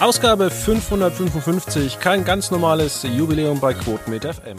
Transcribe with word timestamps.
Ausgabe 0.00 0.50
555, 0.50 2.00
kein 2.00 2.24
ganz 2.24 2.50
normales 2.50 3.02
Jubiläum 3.02 3.60
bei 3.60 3.74
Quotenmeter 3.74 4.32
FM. 4.32 4.56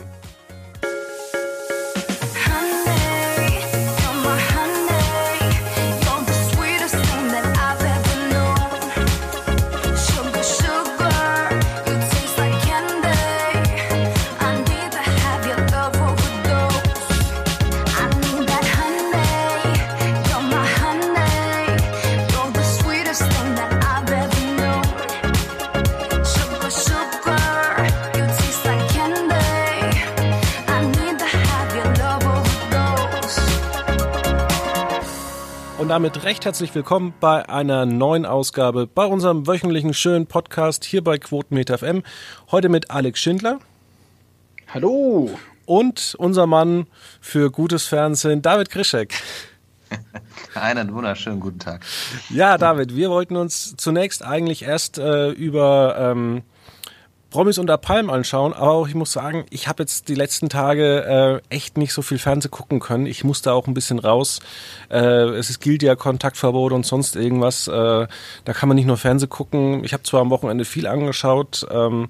Damit 35.91 36.23
recht 36.23 36.45
herzlich 36.45 36.73
willkommen 36.73 37.13
bei 37.19 37.49
einer 37.49 37.85
neuen 37.85 38.25
Ausgabe 38.25 38.87
bei 38.87 39.03
unserem 39.03 39.45
wöchentlichen 39.45 39.93
schönen 39.93 40.25
Podcast 40.25 40.85
hier 40.85 41.03
bei 41.03 41.17
Quotenmeter 41.17 41.79
FM. 41.79 42.03
Heute 42.49 42.69
mit 42.69 42.89
Alex 42.89 43.19
Schindler. 43.19 43.59
Hallo. 44.73 45.37
Und 45.65 46.15
unser 46.17 46.47
Mann 46.47 46.87
für 47.19 47.51
gutes 47.51 47.87
Fernsehen, 47.87 48.41
David 48.41 48.69
Krischek. 48.69 49.13
Einen 50.55 50.93
wunderschönen 50.93 51.41
guten 51.41 51.59
Tag. 51.59 51.83
Ja, 52.29 52.57
David, 52.57 52.95
wir 52.95 53.09
wollten 53.09 53.35
uns 53.35 53.75
zunächst 53.75 54.23
eigentlich 54.23 54.63
erst 54.63 54.97
äh, 54.97 55.31
über 55.31 55.97
ähm, 55.99 56.43
Promis 57.31 57.57
unter 57.57 57.77
Palm 57.77 58.09
anschauen, 58.09 58.51
aber 58.51 58.71
auch 58.71 58.87
ich 58.89 58.93
muss 58.93 59.13
sagen, 59.13 59.45
ich 59.49 59.69
habe 59.69 59.83
jetzt 59.83 60.09
die 60.09 60.15
letzten 60.15 60.49
Tage 60.49 61.41
äh, 61.49 61.55
echt 61.55 61.77
nicht 61.77 61.93
so 61.93 62.01
viel 62.01 62.19
Fernseh 62.19 62.49
gucken 62.49 62.81
können. 62.81 63.05
Ich 63.05 63.23
musste 63.23 63.53
auch 63.53 63.67
ein 63.67 63.73
bisschen 63.73 63.99
raus. 63.99 64.41
Äh, 64.89 64.99
es 64.99 65.59
gilt 65.61 65.81
ja 65.81 65.95
Kontaktverbot 65.95 66.73
und 66.73 66.85
sonst 66.85 67.15
irgendwas. 67.15 67.69
Äh, 67.69 67.71
da 67.71 68.53
kann 68.53 68.67
man 68.67 68.75
nicht 68.75 68.85
nur 68.85 68.97
Fernseh 68.97 69.27
gucken. 69.27 69.83
Ich 69.85 69.93
habe 69.93 70.03
zwar 70.03 70.19
am 70.19 70.29
Wochenende 70.29 70.65
viel 70.65 70.85
angeschaut, 70.85 71.65
ähm, 71.71 72.09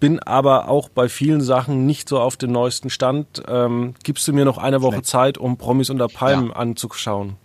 bin 0.00 0.20
aber 0.20 0.68
auch 0.68 0.90
bei 0.90 1.08
vielen 1.08 1.40
Sachen 1.40 1.86
nicht 1.86 2.08
so 2.08 2.20
auf 2.20 2.36
dem 2.36 2.52
neuesten 2.52 2.90
Stand. 2.90 3.42
Ähm, 3.48 3.94
gibst 4.04 4.28
du 4.28 4.34
mir 4.34 4.44
noch 4.44 4.58
eine 4.58 4.82
Woche 4.82 5.02
Zeit, 5.02 5.38
um 5.38 5.56
Promis 5.56 5.88
unter 5.88 6.08
Palm 6.08 6.48
ja. 6.48 6.56
anzuschauen? 6.56 7.36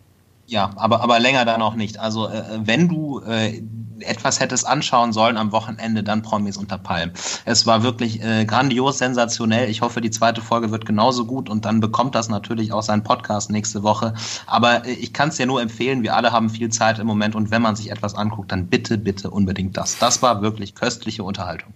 Ja, 0.53 0.69
aber, 0.75 1.01
aber 1.01 1.19
länger 1.19 1.45
dann 1.45 1.63
auch 1.63 1.73
nicht. 1.73 1.99
Also 1.99 2.27
äh, 2.27 2.43
wenn 2.59 2.87
du 2.87 3.21
äh, 3.21 3.63
etwas 4.01 4.39
hättest 4.39 4.67
anschauen 4.67 5.11
sollen 5.11 5.35
am 5.35 5.51
Wochenende, 5.51 6.03
dann 6.03 6.21
Promis 6.21 6.57
unter 6.57 6.77
Palm. 6.77 7.09
Es 7.43 7.65
war 7.65 7.81
wirklich 7.81 8.21
äh, 8.21 8.45
grandios, 8.45 8.99
sensationell. 8.99 9.67
Ich 9.67 9.81
hoffe, 9.81 9.99
die 9.99 10.11
zweite 10.11 10.41
Folge 10.41 10.69
wird 10.69 10.85
genauso 10.85 11.25
gut 11.25 11.49
und 11.49 11.65
dann 11.65 11.79
bekommt 11.79 12.13
das 12.13 12.29
natürlich 12.29 12.71
auch 12.71 12.83
seinen 12.83 13.01
Podcast 13.01 13.49
nächste 13.49 13.81
Woche. 13.81 14.13
Aber 14.45 14.85
äh, 14.85 14.91
ich 14.91 15.11
kann 15.11 15.29
es 15.29 15.37
dir 15.37 15.47
nur 15.47 15.59
empfehlen, 15.59 16.03
wir 16.03 16.15
alle 16.15 16.31
haben 16.31 16.51
viel 16.51 16.69
Zeit 16.69 16.99
im 16.99 17.07
Moment 17.07 17.33
und 17.33 17.49
wenn 17.49 17.63
man 17.63 17.75
sich 17.75 17.89
etwas 17.89 18.13
anguckt, 18.13 18.51
dann 18.51 18.67
bitte, 18.67 18.99
bitte 18.99 19.31
unbedingt 19.31 19.75
das. 19.75 19.97
Das 19.97 20.21
war 20.21 20.43
wirklich 20.43 20.75
köstliche 20.75 21.23
Unterhaltung. 21.23 21.73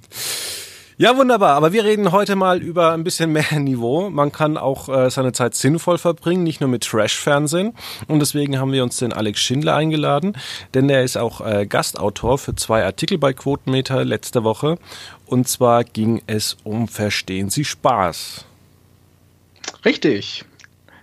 Ja, 0.99 1.15
wunderbar. 1.15 1.53
Aber 1.53 1.73
wir 1.73 1.83
reden 1.83 2.11
heute 2.11 2.35
mal 2.35 2.59
über 2.59 2.93
ein 2.93 3.03
bisschen 3.03 3.31
mehr 3.31 3.51
Niveau. 3.59 4.09
Man 4.09 4.31
kann 4.31 4.57
auch 4.57 4.89
äh, 4.89 5.11
seine 5.11 5.31
Zeit 5.31 5.53
sinnvoll 5.53 5.99
verbringen, 5.99 6.41
nicht 6.41 6.59
nur 6.59 6.71
mit 6.71 6.85
Trash-Fernsehen. 6.85 7.75
Und 8.07 8.19
deswegen 8.19 8.57
haben 8.57 8.71
wir 8.71 8.81
uns 8.81 8.97
den 8.97 9.13
Alex 9.13 9.39
Schindler 9.39 9.75
eingeladen, 9.75 10.35
denn 10.73 10.89
er 10.89 11.03
ist 11.03 11.15
auch 11.15 11.39
äh, 11.41 11.67
Gastautor 11.67 12.39
für 12.39 12.55
zwei 12.55 12.83
Artikel 12.83 13.19
bei 13.19 13.33
Quotenmeter 13.33 14.03
letzte 14.05 14.43
Woche. 14.43 14.79
Und 15.27 15.47
zwar 15.47 15.83
ging 15.83 16.23
es 16.25 16.57
um 16.63 16.87
Verstehen 16.87 17.51
Sie 17.51 17.63
Spaß. 17.63 18.45
Richtig. 19.85 20.45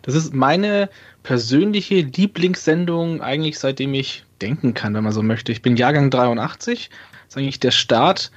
Das 0.03 0.17
ist 0.17 0.35
meine 0.35 0.91
persönliche 1.23 2.01
Lieblingssendung 2.01 3.23
eigentlich 3.23 3.61
seitdem 3.61 3.95
ich 3.95 4.25
denken 4.43 4.75
kann, 4.75 4.93
wenn 4.95 5.05
man 5.05 5.13
so 5.13 5.23
möchte. 5.23 5.53
Ich 5.53 5.63
bin 5.63 5.77
Jahrgang 5.77 6.11
83. 6.11 6.91
Das 6.91 7.29
ist 7.29 7.39
eigentlich 7.39 7.61
der 7.61 7.71
Start 7.71 8.33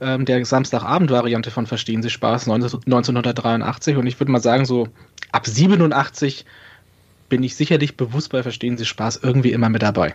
ähm, 0.00 0.24
der 0.24 0.44
Samstagabend-Variante 0.44 1.50
von 1.50 1.66
Verstehen 1.66 2.02
Sie 2.02 2.10
Spaß 2.10 2.48
1983 2.48 3.96
und 3.96 4.06
ich 4.06 4.18
würde 4.20 4.32
mal 4.32 4.40
sagen, 4.40 4.64
so 4.64 4.88
ab 5.32 5.46
87 5.46 6.44
bin 7.28 7.42
ich 7.42 7.56
sicherlich 7.56 7.96
bewusst 7.96 8.30
bei 8.30 8.42
Verstehen 8.42 8.78
Sie 8.78 8.84
Spaß 8.86 9.20
irgendwie 9.22 9.52
immer 9.52 9.68
mit 9.68 9.82
dabei. 9.82 10.14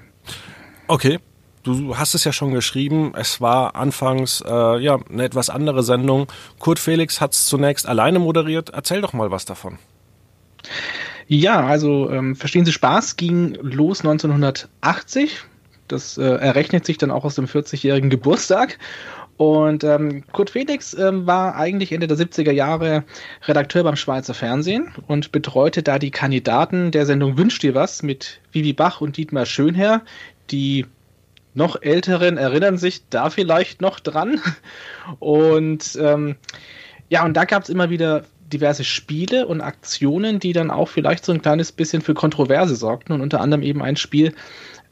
Okay. 0.87 1.19
Du 1.63 1.97
hast 1.97 2.13
es 2.13 2.25
ja 2.25 2.33
schon 2.33 2.51
geschrieben, 2.51 3.13
es 3.15 3.39
war 3.39 3.75
anfangs 3.75 4.43
äh, 4.45 4.79
ja 4.79 4.99
eine 5.09 5.23
etwas 5.23 5.49
andere 5.49 5.81
Sendung. 5.81 6.27
Kurt 6.59 6.77
Felix 6.77 7.21
hat 7.21 7.31
es 7.31 7.45
zunächst 7.45 7.87
alleine 7.87 8.19
moderiert. 8.19 8.71
Erzähl 8.71 8.99
doch 8.99 9.13
mal 9.13 9.31
was 9.31 9.45
davon. 9.45 9.79
Ja, 11.27 11.65
also 11.65 12.09
ähm, 12.09 12.35
Verstehen 12.35 12.65
Sie 12.65 12.73
Spaß 12.73 13.15
ging 13.15 13.57
los 13.61 14.01
1980. 14.01 15.39
Das 15.87 16.17
äh, 16.17 16.23
errechnet 16.23 16.85
sich 16.85 16.97
dann 16.97 17.11
auch 17.11 17.23
aus 17.23 17.35
dem 17.35 17.45
40-jährigen 17.45 18.09
Geburtstag. 18.09 18.77
Und 19.43 19.83
ähm, 19.83 20.23
Kurt 20.31 20.51
Felix 20.51 20.93
ähm, 20.93 21.27
war 21.27 21.57
eigentlich 21.57 21.91
Ende 21.91 22.07
der 22.07 22.15
70er 22.15 22.53
Jahre 22.53 23.03
Redakteur 23.45 23.83
beim 23.83 23.97
Schweizer 23.97 24.33
Fernsehen 24.33 24.93
und 25.07 25.33
betreute 25.33 25.83
da 25.83 25.99
die 25.99 26.11
Kandidaten 26.11 26.91
der 26.91 27.05
Sendung 27.05 27.37
Wünsch 27.37 27.59
dir 27.59 27.75
was 27.75 28.03
mit 28.03 28.39
Vivi 28.53 28.71
Bach 28.71 29.01
und 29.01 29.17
Dietmar 29.17 29.45
Schönherr. 29.45 30.03
Die 30.49 30.85
noch 31.55 31.81
Älteren 31.81 32.37
erinnern 32.37 32.77
sich 32.77 33.01
da 33.09 33.29
vielleicht 33.29 33.81
noch 33.81 33.99
dran. 33.99 34.39
Und 35.19 35.99
ähm, 35.99 36.37
ja, 37.09 37.25
und 37.25 37.33
da 37.33 37.43
gab 37.43 37.63
es 37.63 37.69
immer 37.69 37.89
wieder 37.89 38.23
diverse 38.47 38.85
Spiele 38.85 39.45
und 39.45 39.59
Aktionen, 39.59 40.39
die 40.39 40.53
dann 40.53 40.71
auch 40.71 40.87
vielleicht 40.87 41.25
so 41.25 41.33
ein 41.33 41.41
kleines 41.41 41.73
bisschen 41.73 42.01
für 42.01 42.13
Kontroverse 42.13 42.77
sorgten 42.77 43.11
und 43.11 43.19
unter 43.19 43.41
anderem 43.41 43.61
eben 43.61 43.81
ein 43.81 43.97
Spiel, 43.97 44.33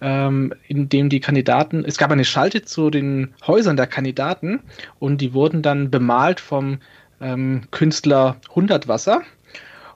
ähm, 0.01 0.53
in 0.67 0.89
dem 0.89 1.09
die 1.09 1.19
Kandidaten, 1.19 1.85
es 1.85 1.97
gab 1.97 2.11
eine 2.11 2.25
Schalte 2.25 2.63
zu 2.63 2.89
den 2.89 3.33
Häusern 3.45 3.77
der 3.77 3.87
Kandidaten 3.87 4.61
und 4.99 5.21
die 5.21 5.33
wurden 5.33 5.61
dann 5.61 5.91
bemalt 5.91 6.39
vom 6.39 6.79
ähm, 7.21 7.61
Künstler 7.71 8.37
Hundertwasser 8.53 9.21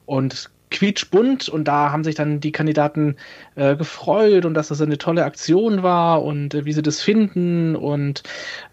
und 0.06 0.50
quietschbunt 0.72 1.50
und 1.50 1.68
da 1.68 1.92
haben 1.92 2.04
sich 2.04 2.16
dann 2.16 2.40
die 2.40 2.52
Kandidaten 2.52 3.16
äh, 3.56 3.76
gefreut 3.76 4.46
und 4.46 4.54
dass 4.54 4.68
das 4.70 4.82
eine 4.82 4.98
tolle 4.98 5.26
Aktion 5.26 5.84
war 5.84 6.24
und 6.24 6.54
äh, 6.54 6.66
wie 6.66 6.74
sie 6.74 6.82
das 6.82 7.02
finden 7.02 7.76
und 7.76 8.24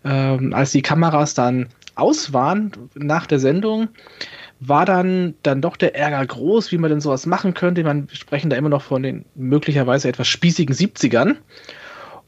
ähm, 0.04 0.52
als 0.52 0.72
die 0.72 0.82
Kameras 0.82 1.34
dann 1.34 1.68
aus 1.94 2.32
waren 2.32 2.72
nach 2.94 3.26
der 3.26 3.38
Sendung, 3.38 3.88
war 4.64 4.84
dann, 4.84 5.34
dann 5.42 5.60
doch 5.60 5.76
der 5.76 5.96
Ärger 5.96 6.24
groß, 6.24 6.70
wie 6.70 6.78
man 6.78 6.90
denn 6.90 7.00
sowas 7.00 7.26
machen 7.26 7.54
könnte. 7.54 7.82
Man 7.82 8.08
sprechen 8.12 8.48
da 8.48 8.56
immer 8.56 8.68
noch 8.68 8.82
von 8.82 9.02
den 9.02 9.24
möglicherweise 9.34 10.08
etwas 10.08 10.28
spießigen 10.28 10.74
70ern. 10.74 11.36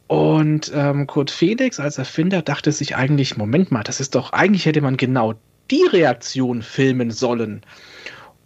Und 0.06 0.72
ähm, 0.74 1.06
Kurt 1.06 1.30
Felix 1.30 1.80
als 1.80 1.98
Erfinder 1.98 2.42
dachte 2.42 2.72
sich 2.72 2.96
eigentlich, 2.96 3.36
Moment 3.36 3.70
mal, 3.70 3.84
das 3.84 4.00
ist 4.00 4.14
doch, 4.14 4.32
eigentlich 4.32 4.66
hätte 4.66 4.80
man 4.80 4.96
genau 4.96 5.34
die 5.70 5.84
Reaktion 5.90 6.62
filmen 6.62 7.10
sollen. 7.10 7.62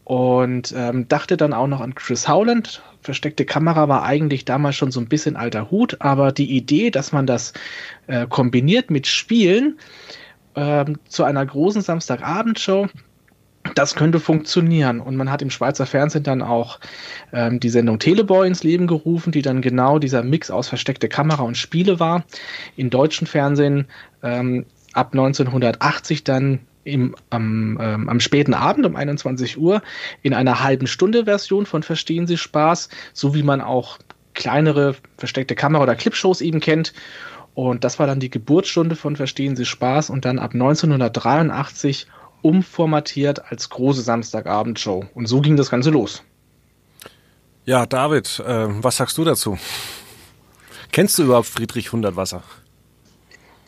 Und 0.05 0.73
ähm, 0.77 1.09
dachte 1.09 1.37
dann 1.37 1.53
auch 1.53 1.67
noch 1.67 1.81
an 1.81 1.95
Chris 1.95 2.29
Howland. 2.29 2.83
Versteckte 3.01 3.45
Kamera 3.45 3.89
war 3.89 4.03
eigentlich 4.05 4.45
damals 4.45 4.77
schon 4.77 4.91
so 4.91 5.01
ein 5.01 5.09
bisschen 5.09 5.37
alter 5.37 5.71
Hut, 5.71 5.97
aber 6.01 6.33
die 6.33 6.51
Idee, 6.57 6.91
dass 6.91 7.13
man 7.13 7.27
das 7.27 7.53
äh, 8.07 8.27
kombiniert 8.27 8.91
mit 8.91 9.07
Spielen 9.07 9.79
ähm, 10.57 10.99
zu 11.09 11.25
einer 11.25 11.45
großen 11.45 11.83
Samstagabendshow, 11.83 12.89
das 13.75 13.95
könnte 13.95 14.21
funktionieren. 14.21 15.01
Und 15.01 15.17
man 15.17 15.31
hat 15.31 15.43
im 15.43 15.51
Schweizer 15.51 15.87
Fernsehen 15.87 16.23
dann 16.23 16.43
auch 16.43 16.79
ähm, 17.33 17.61
die 17.61 17.69
Sendung 17.69 17.99
Teleboy 17.99 18.47
ins 18.47 18.63
Leben 18.63 18.87
gerufen, 18.87 19.33
die 19.33 19.43
dann 19.43 19.63
genau 19.63 19.99
dieser 19.99 20.23
Mix 20.23 20.51
aus 20.51 20.69
versteckte 20.69 21.09
Kamera 21.09 21.43
und 21.43 21.57
Spiele 21.57 22.01
war. 22.01 22.25
Im 22.77 22.91
deutschen 22.91 23.27
Fernsehen 23.27 23.87
ähm, 24.23 24.67
ab 24.93 25.11
1980 25.13 26.25
dann 26.25 26.61
im, 26.85 27.15
am, 27.31 27.79
ähm, 27.81 28.09
am 28.09 28.21
späten 28.21 28.55
Abend 28.55 28.87
um 28.87 28.97
21 28.97 29.59
Uhr 29.59 29.83
in 30.23 30.33
einer 30.33 30.63
halben 30.63 30.87
Stunde 30.87 31.25
Version 31.25 31.67
von 31.67 31.83
Verstehen 31.83 32.27
Sie 32.27 32.39
Spaß, 32.39 32.89
so 33.13 33.35
wie 33.35 33.43
man 33.43 33.61
auch 33.61 33.99
kleinere 34.35 34.95
versteckte 35.19 35.55
Kamera- 35.55 35.83
oder 35.83 35.97
Clipshows 35.97 36.41
eben 36.41 36.61
kennt. 36.61 36.95
Und 37.55 37.85
das 37.85 37.99
war 37.99 38.07
dann 38.07 38.21
die 38.21 38.31
Geburtsstunde 38.31 38.97
von 38.97 39.17
Verstehen 39.17 39.57
Sie 39.57 39.65
Spaß 39.65 40.11
und 40.11 40.25
dann 40.25 40.39
ab 40.39 40.55
1983 40.55 42.07
umformatiert 42.43 43.51
als 43.51 43.69
große 43.69 44.03
Samstagabendshow. 44.03 45.07
Und 45.15 45.27
so 45.27 45.41
ging 45.41 45.57
das 45.57 45.71
Ganze 45.71 45.91
los. 45.91 46.23
Ja, 47.65 47.87
David, 47.87 48.43
äh, 48.47 48.67
was 48.83 48.97
sagst 48.97 49.19
du 49.19 49.25
dazu? 49.25 49.59
Kennst 50.91 51.19
du 51.19 51.25
überhaupt 51.25 51.49
Friedrich 51.49 51.93
Hundertwasser? 51.93 52.43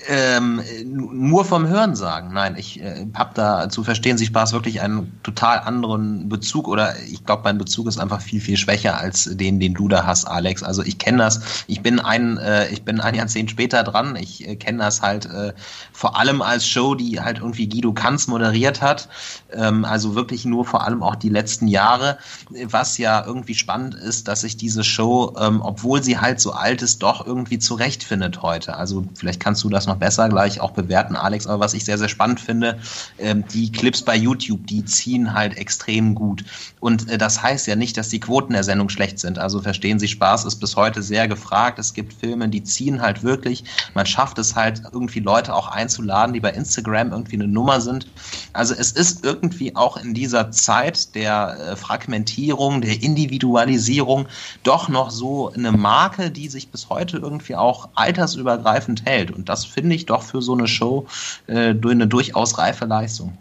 Ähm, 0.08 0.62
nur 0.85 1.44
vom 1.44 1.67
Hören 1.67 1.94
sagen. 1.94 2.32
Nein, 2.32 2.56
ich 2.56 2.81
äh, 2.81 3.06
habe 3.14 3.31
da 3.35 3.69
zu 3.69 3.85
verstehen 3.85 4.17
Sie 4.17 4.26
Spaß 4.26 4.52
wirklich 4.52 4.81
einen 4.81 5.20
total 5.23 5.58
anderen 5.58 6.29
Bezug 6.29 6.69
oder 6.69 6.94
ich 7.00 7.25
glaube, 7.26 7.43
mein 7.44 7.58
Bezug 7.58 7.87
ist 7.87 7.99
einfach 7.99 8.20
viel, 8.20 8.41
viel 8.41 8.56
schwächer 8.56 8.99
als 8.99 9.25
den, 9.25 9.61
den 9.61 9.75
du 9.75 9.88
da 9.88 10.06
hast, 10.06 10.25
Alex. 10.25 10.62
Also 10.62 10.82
ich 10.82 10.99
kenne 10.99 11.19
das, 11.19 11.64
ich 11.67 11.82
bin 11.82 12.00
ein, 12.00 12.38
äh, 12.38 12.69
ich 12.69 12.82
bin 12.82 13.00
ein 13.00 13.14
Jahrzehnt 13.14 13.50
später 13.50 13.82
dran. 13.82 14.17
Ich 14.17 14.47
äh, 14.49 14.56
kenne 14.56 14.79
das 14.79 15.02
halt 15.02 15.26
äh, 15.26 15.52
vor 15.93 16.19
allem 16.19 16.41
als 16.41 16.67
Show, 16.67 16.94
die 16.94 17.20
halt 17.20 17.38
irgendwie 17.38 17.69
Guido 17.69 17.93
Kanz 17.93 18.26
moderiert 18.26 18.81
hat. 18.81 19.08
Ähm, 19.52 19.85
also 19.85 20.14
wirklich 20.14 20.44
nur 20.44 20.64
vor 20.64 20.87
allem 20.87 21.02
auch 21.02 21.17
die 21.17 21.29
letzten 21.29 21.69
Jahre. 21.69 22.19
Was 22.64 22.97
ja 22.97 23.25
irgendwie 23.25 23.55
spannend 23.55 23.94
ist, 23.94 24.29
dass 24.29 24.43
sich 24.43 24.56
diese 24.56 24.85
Show, 24.85 25.35
ähm, 25.38 25.61
obwohl 25.61 26.02
sie 26.02 26.19
halt 26.19 26.41
so 26.41 26.52
alt 26.52 26.81
ist, 26.82 27.02
doch 27.02 27.26
irgendwie 27.26 27.58
zurechtfindet 27.58 28.43
heute. 28.43 28.76
Also 28.76 29.05
vielleicht 29.14 29.41
kannst 29.41 29.62
du 29.64 29.69
das 29.69 29.87
noch 29.90 29.98
besser 29.98 30.28
gleich 30.28 30.60
auch 30.60 30.70
bewerten, 30.70 31.16
Alex. 31.16 31.46
Aber 31.46 31.60
was 31.60 31.75
ich 31.75 31.84
sehr, 31.84 31.98
sehr 31.98 32.08
spannend 32.08 32.40
finde, 32.40 32.78
ähm, 33.19 33.44
die 33.52 33.70
Clips 33.70 34.02
bei 34.02 34.16
YouTube, 34.16 34.66
die 34.66 34.84
ziehen 34.84 35.34
halt 35.34 35.56
extrem 35.56 36.14
gut. 36.14 36.44
Und 36.81 37.10
äh, 37.10 37.19
das 37.19 37.42
heißt 37.42 37.66
ja 37.66 37.76
nicht, 37.76 37.96
dass 37.96 38.08
die 38.08 38.20
Quoten 38.20 38.52
der 38.52 38.64
Sendung 38.64 38.88
schlecht 38.88 39.19
sind. 39.19 39.38
Also 39.38 39.60
verstehen 39.60 39.98
Sie, 39.98 40.08
Spaß 40.08 40.44
ist 40.44 40.56
bis 40.56 40.76
heute 40.76 41.02
sehr 41.02 41.28
gefragt. 41.28 41.78
Es 41.78 41.92
gibt 41.92 42.12
Filme, 42.12 42.48
die 42.48 42.62
ziehen 42.62 43.02
halt 43.02 43.22
wirklich. 43.22 43.64
Man 43.94 44.06
schafft 44.06 44.38
es 44.38 44.54
halt 44.54 44.82
irgendwie 44.92 45.20
Leute 45.20 45.54
auch 45.54 45.69
einzuladen, 45.69 46.32
die 46.32 46.40
bei 46.40 46.50
Instagram 46.50 47.12
irgendwie 47.12 47.37
eine 47.37 47.48
Nummer 47.48 47.81
sind. 47.81 48.06
Also 48.52 48.75
es 48.75 48.92
ist 48.92 49.25
irgendwie 49.25 49.75
auch 49.76 49.96
in 49.96 50.14
dieser 50.14 50.50
Zeit 50.50 51.14
der 51.14 51.56
äh, 51.58 51.76
Fragmentierung, 51.76 52.81
der 52.81 53.02
Individualisierung 53.02 54.26
doch 54.62 54.88
noch 54.88 55.10
so 55.10 55.52
eine 55.52 55.72
Marke, 55.72 56.31
die 56.31 56.48
sich 56.48 56.70
bis 56.70 56.88
heute 56.88 57.19
irgendwie 57.19 57.56
auch 57.56 57.88
altersübergreifend 57.94 59.04
hält. 59.04 59.31
Und 59.31 59.48
das 59.48 59.64
finde 59.64 59.80
ich 59.88 60.06
doch 60.06 60.23
für 60.23 60.43
so 60.43 60.55
eine 60.55 60.67
Show 60.67 61.06
äh, 61.47 61.75
eine 61.75 62.06
durchaus 62.06 62.59
reife 62.59 62.87
Leistung. 62.87 63.37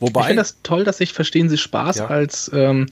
Wobei, 0.00 0.20
ich 0.20 0.26
finde 0.28 0.42
das 0.42 0.58
toll, 0.62 0.84
dass 0.84 1.00
ich 1.00 1.12
Verstehen 1.12 1.48
Sie 1.48 1.58
Spaß 1.58 1.96
ja. 1.96 2.06
als, 2.06 2.50
ähm, 2.54 2.86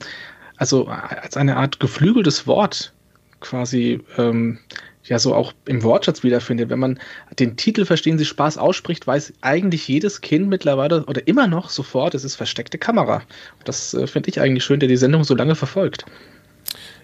also 0.57 0.85
als 0.87 1.37
eine 1.37 1.57
Art 1.57 1.79
geflügeltes 1.79 2.47
Wort 2.47 2.93
quasi 3.39 4.01
ähm, 4.17 4.59
ja 5.05 5.19
so 5.19 5.35
auch 5.35 5.53
im 5.65 5.83
Wortschatz 5.83 6.23
wiederfindet. 6.23 6.69
Wenn 6.69 6.79
man 6.79 6.99
den 7.39 7.57
Titel 7.57 7.85
Verstehen 7.85 8.17
Sie 8.17 8.25
Spaß 8.25 8.57
ausspricht, 8.57 9.05
weiß 9.05 9.33
eigentlich 9.41 9.87
jedes 9.87 10.21
Kind 10.21 10.47
mittlerweile 10.47 11.05
oder 11.05 11.27
immer 11.27 11.47
noch 11.47 11.69
sofort, 11.69 12.15
es 12.15 12.23
ist 12.23 12.35
versteckte 12.35 12.77
Kamera. 12.77 13.21
Das 13.65 13.93
äh, 13.93 14.07
finde 14.07 14.29
ich 14.29 14.39
eigentlich 14.39 14.63
schön, 14.63 14.79
der 14.79 14.89
die 14.89 14.97
Sendung 14.97 15.23
so 15.23 15.35
lange 15.35 15.55
verfolgt. 15.55 16.05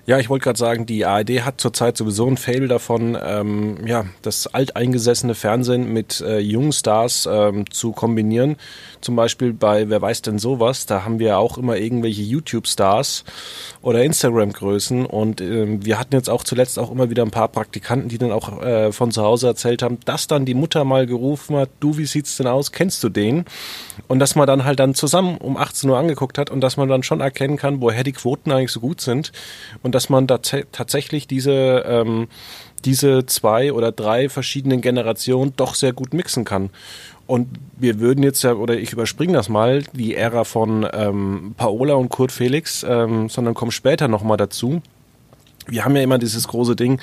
Ja, 0.09 0.17
ich 0.17 0.27
wollte 0.27 0.45
gerade 0.45 0.57
sagen, 0.57 0.88
die 0.88 1.06
ARD 1.06 1.45
hat 1.45 1.61
zurzeit 1.61 1.95
sowieso 1.95 2.25
ein 2.25 2.35
Fable 2.35 2.67
davon, 2.67 3.15
ähm, 3.23 3.85
ja, 3.85 4.06
das 4.23 4.47
alteingesessene 4.47 5.35
Fernsehen 5.35 5.94
mit 5.94 6.19
äh, 6.21 6.39
jungen 6.39 6.71
Stars 6.71 7.29
ähm, 7.31 7.69
zu 7.69 7.91
kombinieren. 7.91 8.56
Zum 9.01 9.15
Beispiel 9.15 9.53
bei 9.53 9.88
Wer 9.88 10.01
weiß 10.01 10.23
denn 10.23 10.39
sowas, 10.39 10.88
da 10.88 11.06
haben 11.06 11.19
wir 11.19 11.38
auch 11.38 11.59
immer 11.59 11.77
irgendwelche 11.77 12.23
YouTube-Stars 12.23 13.23
oder 13.83 14.03
Instagram-Größen 14.03 15.06
und 15.06 15.41
ähm, 15.41 15.85
wir 15.85 16.00
hatten 16.00 16.15
jetzt 16.15 16.27
auch 16.27 16.44
zuletzt 16.44 16.79
auch 16.79 16.89
immer 16.89 17.11
wieder 17.11 17.21
ein 17.21 17.29
paar 17.29 17.47
Praktikanten, 17.47 18.09
die 18.09 18.17
dann 18.17 18.31
auch 18.31 18.63
äh, 18.63 18.91
von 18.91 19.11
zu 19.11 19.21
Hause 19.21 19.45
erzählt 19.45 19.83
haben, 19.83 20.00
dass 20.06 20.25
dann 20.25 20.44
die 20.44 20.56
Mutter 20.56 20.85
mal 20.85 21.06
gerufen 21.06 21.56
hat, 21.56 21.69
du, 21.81 22.00
wie 22.00 22.07
sieht's 22.07 22.35
denn 22.35 22.47
aus, 22.47 22.71
kennst 22.71 23.03
du 23.03 23.09
den? 23.09 23.45
Und 24.07 24.17
dass 24.17 24.35
man 24.35 24.47
dann 24.47 24.63
halt 24.63 24.79
dann 24.79 24.95
zusammen 24.95 25.38
um 25.38 25.56
18 25.56 25.88
Uhr 25.88 26.00
angeguckt 26.00 26.39
hat 26.39 26.50
und 26.50 26.61
dass 26.61 26.77
man 26.77 26.89
dann 26.89 27.03
schon 27.03 27.21
erkennen 27.21 27.57
kann, 27.57 27.79
woher 27.79 28.03
die 28.03 28.13
Quoten 28.13 28.51
eigentlich 28.51 28.71
so 28.71 28.79
gut 28.79 29.01
sind 29.01 29.31
und 29.83 29.99
dass 30.00 30.07
man 30.07 30.28
da 30.28 30.38
tatsächlich 30.38 31.28
diese, 31.28 31.84
ähm, 31.86 32.30
diese 32.86 33.25
zwei 33.25 33.74
oder 33.74 33.92
drei 33.92 34.30
verschiedenen 34.30 34.80
Generationen 34.80 35.51
doch 35.57 35.75
sehr 35.75 35.92
gut 35.92 36.13
mixen 36.13 36.46
kann. 36.46 36.69
Und 37.28 37.50
wir 37.75 38.00
würden 38.00 38.24
jetzt 38.24 38.42
ja, 38.44 38.54
oder 38.54 38.78
ich 38.78 38.94
überspringe 38.94 39.34
das 39.34 39.50
mal, 39.50 39.84
die 39.92 40.16
Ära 40.16 40.46
von 40.46 40.88
ähm, 40.94 41.54
Paola 41.57 41.96
und 41.96 42.07
Kurt 42.07 42.31
Felix, 42.31 42.86
ähm, 42.88 43.28
sondern 43.28 43.56
komme 43.56 43.74
später 43.74 44.07
nochmal 44.07 44.38
dazu. 44.38 44.81
Wir 45.68 45.84
haben 45.84 45.98
ja 45.98 46.02
immer 46.02 46.18
dieses 46.18 46.48
große 46.48 46.78
Ding, 46.78 47.02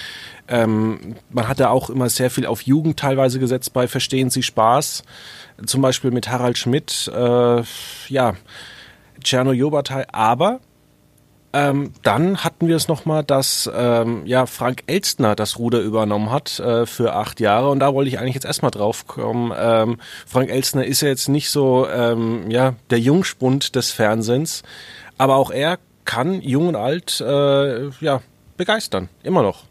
ähm, 0.48 1.16
man 1.28 1.48
hat 1.48 1.58
ja 1.58 1.68
auch 1.68 1.90
immer 1.90 2.08
sehr 2.08 2.30
viel 2.30 2.46
auf 2.46 2.62
Jugend 2.62 2.98
teilweise 2.98 3.38
gesetzt 3.38 3.74
bei 3.74 3.88
Verstehen 3.88 4.30
Sie 4.30 4.42
Spaß, 4.42 5.04
zum 5.66 5.82
Beispiel 5.82 6.12
mit 6.12 6.30
Harald 6.30 6.56
Schmidt, 6.56 7.12
äh, 7.14 7.62
ja, 8.08 8.36
Czerno 9.22 9.52
Jobatai, 9.52 10.06
aber 10.12 10.60
ähm, 11.52 11.92
dann 12.02 12.44
hatten 12.44 12.68
wir 12.68 12.76
es 12.76 12.88
nochmal, 12.88 13.24
dass 13.24 13.70
ähm, 13.74 14.26
ja, 14.26 14.46
Frank 14.46 14.82
Elstner 14.86 15.34
das 15.34 15.58
Ruder 15.58 15.80
übernommen 15.80 16.30
hat 16.30 16.58
äh, 16.60 16.86
für 16.86 17.14
acht 17.14 17.40
Jahre. 17.40 17.70
Und 17.70 17.80
da 17.80 17.94
wollte 17.94 18.08
ich 18.08 18.18
eigentlich 18.18 18.34
jetzt 18.34 18.44
erstmal 18.44 18.70
drauf 18.70 19.06
kommen. 19.06 19.52
Ähm, 19.56 19.98
Frank 20.26 20.50
Elstner 20.50 20.84
ist 20.84 21.00
ja 21.00 21.08
jetzt 21.08 21.28
nicht 21.28 21.50
so 21.50 21.86
ähm, 21.88 22.50
ja, 22.50 22.74
der 22.90 22.98
Jungspund 22.98 23.74
des 23.74 23.90
Fernsehens, 23.90 24.62
aber 25.18 25.36
auch 25.36 25.50
er 25.50 25.78
kann 26.04 26.40
jung 26.42 26.68
und 26.68 26.76
alt 26.76 27.20
äh, 27.20 27.88
ja, 28.00 28.22
begeistern. 28.56 29.08
Immer 29.22 29.42
noch. 29.42 29.64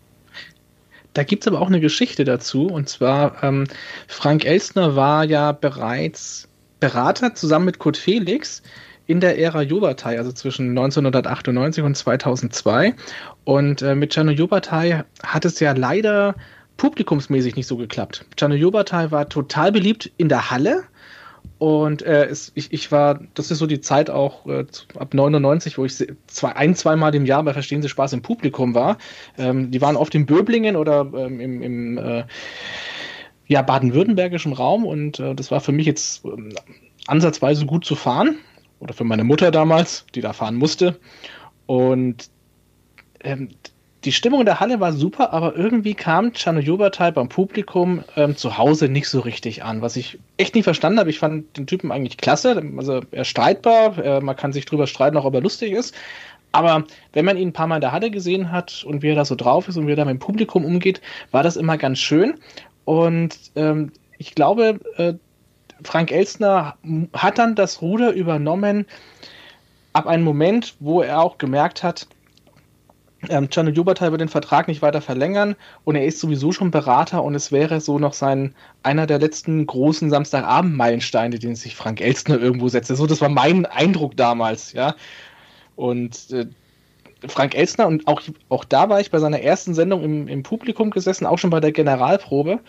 Da 1.14 1.24
gibt's 1.24 1.48
aber 1.48 1.62
auch 1.62 1.68
eine 1.68 1.80
Geschichte 1.80 2.26
dazu. 2.26 2.68
Und 2.68 2.90
zwar, 2.90 3.42
ähm, 3.42 3.68
Frank 4.08 4.44
Elstner 4.44 4.96
war 4.96 5.24
ja 5.24 5.54
bereits 5.54 6.50
Berater 6.80 7.34
zusammen 7.36 7.66
mit 7.66 7.80
Kurt 7.80 7.98
Felix 7.98 8.62
in 9.08 9.20
der 9.20 9.38
Ära 9.40 9.62
Jobatai, 9.62 10.18
also 10.18 10.32
zwischen 10.32 10.70
1998 10.70 11.84
und 11.84 11.96
2002. 11.96 12.94
Und 13.44 13.82
äh, 13.82 13.96
mit 13.96 14.14
Chano 14.14 14.32
Jobatai 14.32 15.04
hat 15.24 15.46
es 15.46 15.60
ja 15.60 15.74
leider 15.74 16.36
publikumsmäßig 16.78 17.56
nicht 17.56 17.68
so 17.68 17.78
geklappt. 17.78 18.26
Chano 18.38 18.56
Jobatai 18.56 19.12
war 19.12 19.30
total 19.30 19.72
beliebt 19.72 20.12
in 20.18 20.30
der 20.30 20.52
Halle. 20.52 20.84
Und 21.60 22.02
äh, 22.02 22.26
es, 22.26 22.52
ich, 22.56 22.74
ich 22.74 22.92
war, 22.92 23.20
das 23.36 23.52
ist 23.52 23.60
so 23.60 23.68
die 23.68 23.80
Zeit 23.80 24.10
auch 24.10 24.46
äh, 24.48 24.66
ab 24.98 25.14
99, 25.14 25.78
wo 25.78 25.86
ich 25.86 25.96
zwei, 26.28 26.56
ein, 26.56 26.76
zweimal 26.76 27.14
im 27.16 27.26
Jahr 27.26 27.44
bei 27.44 27.54
Verstehen 27.54 27.82
Sie 27.82 27.90
Spaß 27.90 28.14
im 28.14 28.22
Publikum 28.24 28.74
war. 28.74 28.98
Ähm, 29.38 29.72
die 29.72 29.80
waren 29.80 29.96
oft 29.96 30.14
in 30.16 30.26
Böblingen 30.26 30.76
oder 30.76 31.08
ähm, 31.16 31.40
im, 31.40 31.62
im 31.62 31.98
äh, 31.98 32.24
ja, 33.48 33.62
baden-württembergischen 33.62 34.54
Raum 34.54 34.86
und 34.86 35.20
äh, 35.20 35.36
das 35.36 35.52
war 35.52 35.62
für 35.62 35.72
mich 35.72 35.86
jetzt 35.86 36.26
ähm, 36.26 36.52
ansatzweise 37.08 37.66
gut 37.68 37.86
zu 37.86 37.96
fahren 37.96 38.38
oder 38.80 38.94
für 38.94 39.04
meine 39.04 39.24
Mutter 39.24 39.52
damals, 39.52 40.06
die 40.16 40.22
da 40.22 40.34
fahren 40.34 40.56
musste. 40.56 41.00
Und 41.66 42.30
ähm, 43.24 43.50
die 44.06 44.12
Stimmung 44.12 44.42
in 44.42 44.46
der 44.46 44.60
Halle 44.60 44.80
war 44.80 44.94
super, 44.94 45.34
aber 45.34 45.56
irgendwie 45.56 45.96
kam 45.96 46.32
Chano 46.34 46.60
Yobatai 46.60 47.10
beim 47.12 47.28
Publikum 47.28 48.04
ähm, 48.16 48.38
zu 48.38 48.58
Hause 48.58 48.88
nicht 48.88 49.10
so 49.10 49.20
richtig 49.20 49.64
an, 49.64 49.82
was 49.82 49.96
ich 49.96 50.20
echt 50.38 50.54
nicht 50.54 50.64
verstanden 50.64 51.00
habe. 51.00 51.10
Ich 51.10 51.18
fand 51.18 51.58
den 51.58 51.66
Typen 51.66 51.92
eigentlich 51.92 52.18
klasse, 52.18 52.62
also 52.78 53.02
er 53.12 53.26
streitbar, 53.26 53.98
äh, 53.98 54.22
man 54.22 54.36
kann 54.36 54.54
sich 54.54 54.66
drüber 54.66 54.86
streiten, 54.86 55.18
auch 55.18 55.26
ob 55.26 55.34
er 55.34 55.42
lustig 55.42 55.72
ist. 55.72 55.96
Aber 56.52 56.86
wenn 57.14 57.26
man 57.26 57.36
ihn 57.36 57.50
ein 57.50 57.54
paar 57.54 57.68
Mal 57.68 57.76
in 57.76 57.82
der 57.82 57.92
Halle 57.92 58.12
gesehen 58.12 58.52
hat 58.52 58.86
und 58.88 59.02
wie 59.02 59.10
er 59.10 59.16
da 59.16 59.26
so 59.26 59.36
drauf 59.36 59.68
ist 59.68 59.76
und 59.76 59.88
wie 59.88 59.92
er 59.94 59.98
da 59.98 60.06
mit 60.06 60.14
dem 60.14 60.20
Publikum 60.20 60.64
umgeht, 60.64 61.02
war 61.32 61.44
das 61.44 61.58
immer 61.58 61.78
ganz 61.78 61.98
schön. 62.00 62.36
Und 62.86 63.38
ähm, 63.56 63.92
ich 64.20 64.36
glaube, 64.36 64.80
äh, 64.98 65.16
Frank 65.84 66.12
Elstner 66.12 66.76
hat 67.14 67.38
dann 67.38 67.56
das 67.56 67.82
Ruder 67.82 68.14
übernommen 68.14 68.86
ab 69.94 70.08
einem 70.08 70.24
Moment, 70.24 70.76
wo 70.80 71.02
er 71.02 71.22
auch 71.22 71.38
gemerkt 71.38 71.84
hat, 71.84 72.08
ähm, 73.30 73.50
Gianni 73.50 73.72
Jubertal 73.72 74.12
wird 74.12 74.22
den 74.22 74.30
Vertrag 74.30 74.68
nicht 74.68 74.82
weiter 74.82 75.02
verlängern 75.02 75.56
und 75.84 75.96
er 75.96 76.06
ist 76.06 76.20
sowieso 76.20 76.52
schon 76.52 76.72
Berater 76.72 77.24
und 77.24 77.36
es 77.36 77.52
wäre 77.52 77.82
so 77.82 77.98
noch 77.98 78.14
sein 78.14 78.54
einer 78.84 79.08
der 79.08 79.20
letzten 79.20 79.66
großen 79.66 80.10
Samstagabend-Meilensteine, 80.10 81.40
den 81.40 81.56
sich 81.56 81.76
Frank 81.76 82.02
Elstner 82.02 82.40
irgendwo 82.40 82.68
setzte. 82.68 82.96
So, 82.96 83.08
das 83.08 83.22
war 83.22 83.30
mein 83.30 83.66
Eindruck 83.66 84.18
damals, 84.18 84.74
ja. 84.74 84.96
Und 85.76 86.32
äh, 86.32 86.46
Frank 87.28 87.56
Elstner 87.56 87.88
und 87.88 88.08
auch, 88.08 88.22
auch 88.50 88.66
da 88.66 88.90
war 88.90 89.00
ich 89.00 89.12
bei 89.12 89.20
seiner 89.20 89.42
ersten 89.42 89.74
Sendung 89.74 90.04
im, 90.04 90.28
im 90.28 90.44
Publikum 90.44 90.92
gesessen, 90.92 91.26
auch 91.26 91.38
schon 91.40 91.50
bei 91.50 91.60
der 91.60 91.72
Generalprobe. 91.72 92.60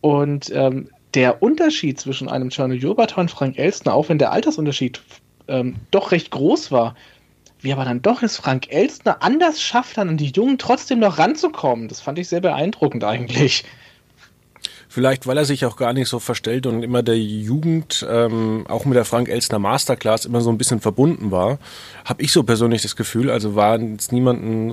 Und 0.00 0.50
ähm, 0.54 0.90
der 1.14 1.42
Unterschied 1.42 1.98
zwischen 2.00 2.28
einem 2.28 2.50
Czerno 2.50 2.74
Jobata 2.74 3.20
und 3.20 3.30
Frank 3.30 3.58
Elstner, 3.58 3.94
auch 3.94 4.08
wenn 4.08 4.18
der 4.18 4.32
Altersunterschied 4.32 5.00
ähm, 5.48 5.76
doch 5.90 6.12
recht 6.12 6.30
groß 6.30 6.70
war, 6.70 6.94
wie 7.60 7.72
aber 7.72 7.84
dann 7.84 8.02
doch 8.02 8.22
es 8.22 8.36
Frank 8.36 8.70
Elstner 8.70 9.22
anders 9.22 9.60
schafft, 9.60 9.98
dann 9.98 10.10
an 10.10 10.16
die 10.16 10.30
Jungen 10.30 10.58
trotzdem 10.58 11.00
noch 11.00 11.18
ranzukommen, 11.18 11.88
das 11.88 12.00
fand 12.00 12.18
ich 12.18 12.28
sehr 12.28 12.40
beeindruckend 12.40 13.04
eigentlich. 13.04 13.64
Vielleicht, 14.90 15.26
weil 15.26 15.36
er 15.36 15.44
sich 15.44 15.66
auch 15.66 15.76
gar 15.76 15.92
nicht 15.92 16.08
so 16.08 16.18
verstellt 16.18 16.66
und 16.66 16.82
immer 16.82 17.02
der 17.02 17.18
Jugend, 17.18 18.06
ähm, 18.08 18.64
auch 18.68 18.86
mit 18.86 18.96
der 18.96 19.04
Frank 19.04 19.28
Elstner 19.28 19.58
Masterclass 19.58 20.24
immer 20.24 20.40
so 20.40 20.50
ein 20.50 20.56
bisschen 20.56 20.80
verbunden 20.80 21.30
war, 21.30 21.58
habe 22.06 22.22
ich 22.22 22.32
so 22.32 22.42
persönlich 22.42 22.82
das 22.82 22.96
Gefühl. 22.96 23.30
Also 23.30 23.54
war 23.54 23.78
jetzt 23.78 24.12
niemanden, 24.12 24.72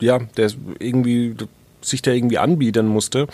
ja, 0.00 0.18
der 0.36 0.50
irgendwie 0.80 1.36
sich 1.80 2.02
da 2.02 2.10
irgendwie 2.10 2.38
anbieten 2.38 2.88
musste. 2.88 3.28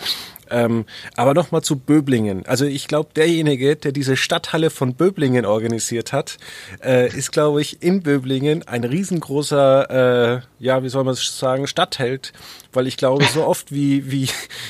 Ähm, 0.49 0.85
aber 1.15 1.33
nochmal 1.33 1.61
zu 1.61 1.77
Böblingen. 1.77 2.45
Also 2.45 2.65
ich 2.65 2.87
glaube, 2.87 3.09
derjenige, 3.15 3.75
der 3.75 3.91
diese 3.91 4.17
Stadthalle 4.17 4.69
von 4.69 4.95
Böblingen 4.95 5.45
organisiert 5.45 6.13
hat, 6.13 6.37
äh, 6.83 7.07
ist, 7.07 7.31
glaube 7.31 7.61
ich, 7.61 7.81
in 7.81 8.03
Böblingen 8.03 8.67
ein 8.67 8.83
riesengroßer, 8.83 10.37
äh, 10.37 10.41
ja, 10.59 10.83
wie 10.83 10.89
soll 10.89 11.03
man 11.03 11.13
es 11.13 11.37
sagen, 11.37 11.67
Stadtheld. 11.67 12.33
Weil 12.71 12.87
ich 12.87 12.97
glaube, 12.97 13.23
so 13.25 13.45
oft 13.45 13.71
wie, 13.71 14.11
wie, 14.11 14.29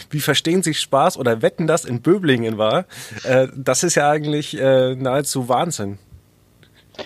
wie 0.10 0.20
verstehen 0.20 0.64
sich 0.64 0.80
Spaß 0.80 1.18
oder 1.18 1.42
wetten 1.42 1.68
das 1.68 1.86
in 1.86 2.02
Böblingen 2.02 2.58
war, 2.58 2.86
äh, 3.24 3.48
das 3.56 3.84
ist 3.84 3.96
ja 3.96 4.10
eigentlich 4.10 4.60
äh, 4.60 4.96
nahezu 4.96 5.50
Wahnsinn. 5.50 5.98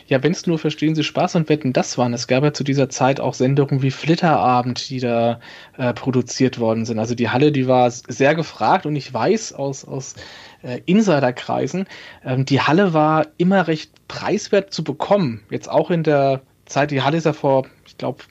Ja, 0.08 0.22
wenn 0.22 0.34
es 0.34 0.46
nur 0.46 0.60
Verstehen 0.60 0.96
Sie 0.96 1.04
Spaß 1.04 1.36
und 1.36 1.50
Wetten 1.50 1.74
das 1.74 1.98
waren. 1.98 2.14
Es 2.14 2.28
gab 2.28 2.44
ja 2.44 2.54
zu 2.54 2.64
dieser 2.64 2.90
Zeit 2.90 3.20
auch 3.20 3.34
Sendungen 3.34 3.82
wie 3.82 3.92
Flitterabend, 3.92 4.90
die 4.90 5.00
da 5.00 5.40
äh, 5.78 5.94
produziert 5.94 6.60
worden 6.60 6.86
sind. 6.86 7.00
Also 7.00 7.16
die 7.16 7.30
Halle, 7.30 7.52
die 7.52 7.68
war 7.68 7.90
sehr 7.90 8.36
gefragt 8.36 8.86
und 8.86 8.96
ich 8.96 9.14
weiß 9.14 9.54
aus, 9.54 9.86
aus 9.86 10.16
äh, 10.62 10.82
Insiderkreisen, 10.86 11.88
ähm, 12.26 12.46
die 12.46 12.62
Halle 12.62 12.94
war 12.94 13.28
immer 13.38 13.68
recht 13.68 13.92
preiswert 14.08 14.74
zu 14.74 14.84
bekommen. 14.84 15.42
Jetzt 15.50 15.70
auch 15.70 15.90
in 15.90 16.04
der 16.04 16.42
Zeit, 16.66 16.92
die 16.92 17.02
Halle 17.02 17.18
ist 17.18 17.26
ja 17.26 17.34
vor, 17.34 17.66
ich 17.86 17.98
glaube, 17.98 18.24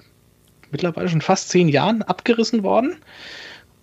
mittlerweile 0.70 1.08
schon 1.08 1.22
fast 1.22 1.48
zehn 1.48 1.68
Jahren 1.68 2.02
abgerissen 2.02 2.62
worden. 2.62 2.96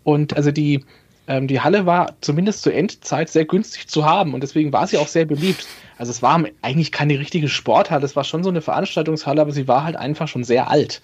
Und 0.03 0.35
also 0.35 0.51
die, 0.51 0.85
ähm, 1.27 1.47
die 1.47 1.61
Halle 1.61 1.85
war 1.85 2.13
zumindest 2.21 2.63
zur 2.63 2.73
Endzeit 2.73 3.29
sehr 3.29 3.45
günstig 3.45 3.87
zu 3.87 4.05
haben 4.05 4.33
und 4.33 4.41
deswegen 4.41 4.73
war 4.73 4.87
sie 4.87 4.97
auch 4.97 5.07
sehr 5.07 5.25
beliebt. 5.25 5.65
Also 5.97 6.11
es 6.11 6.21
war 6.21 6.43
eigentlich 6.61 6.91
keine 6.91 7.17
richtige 7.19 7.47
Sporthalle, 7.49 8.05
es 8.05 8.15
war 8.15 8.23
schon 8.23 8.43
so 8.43 8.49
eine 8.49 8.61
Veranstaltungshalle, 8.61 9.41
aber 9.41 9.51
sie 9.51 9.67
war 9.67 9.83
halt 9.83 9.95
einfach 9.95 10.27
schon 10.27 10.43
sehr 10.43 10.69
alt. 10.69 11.01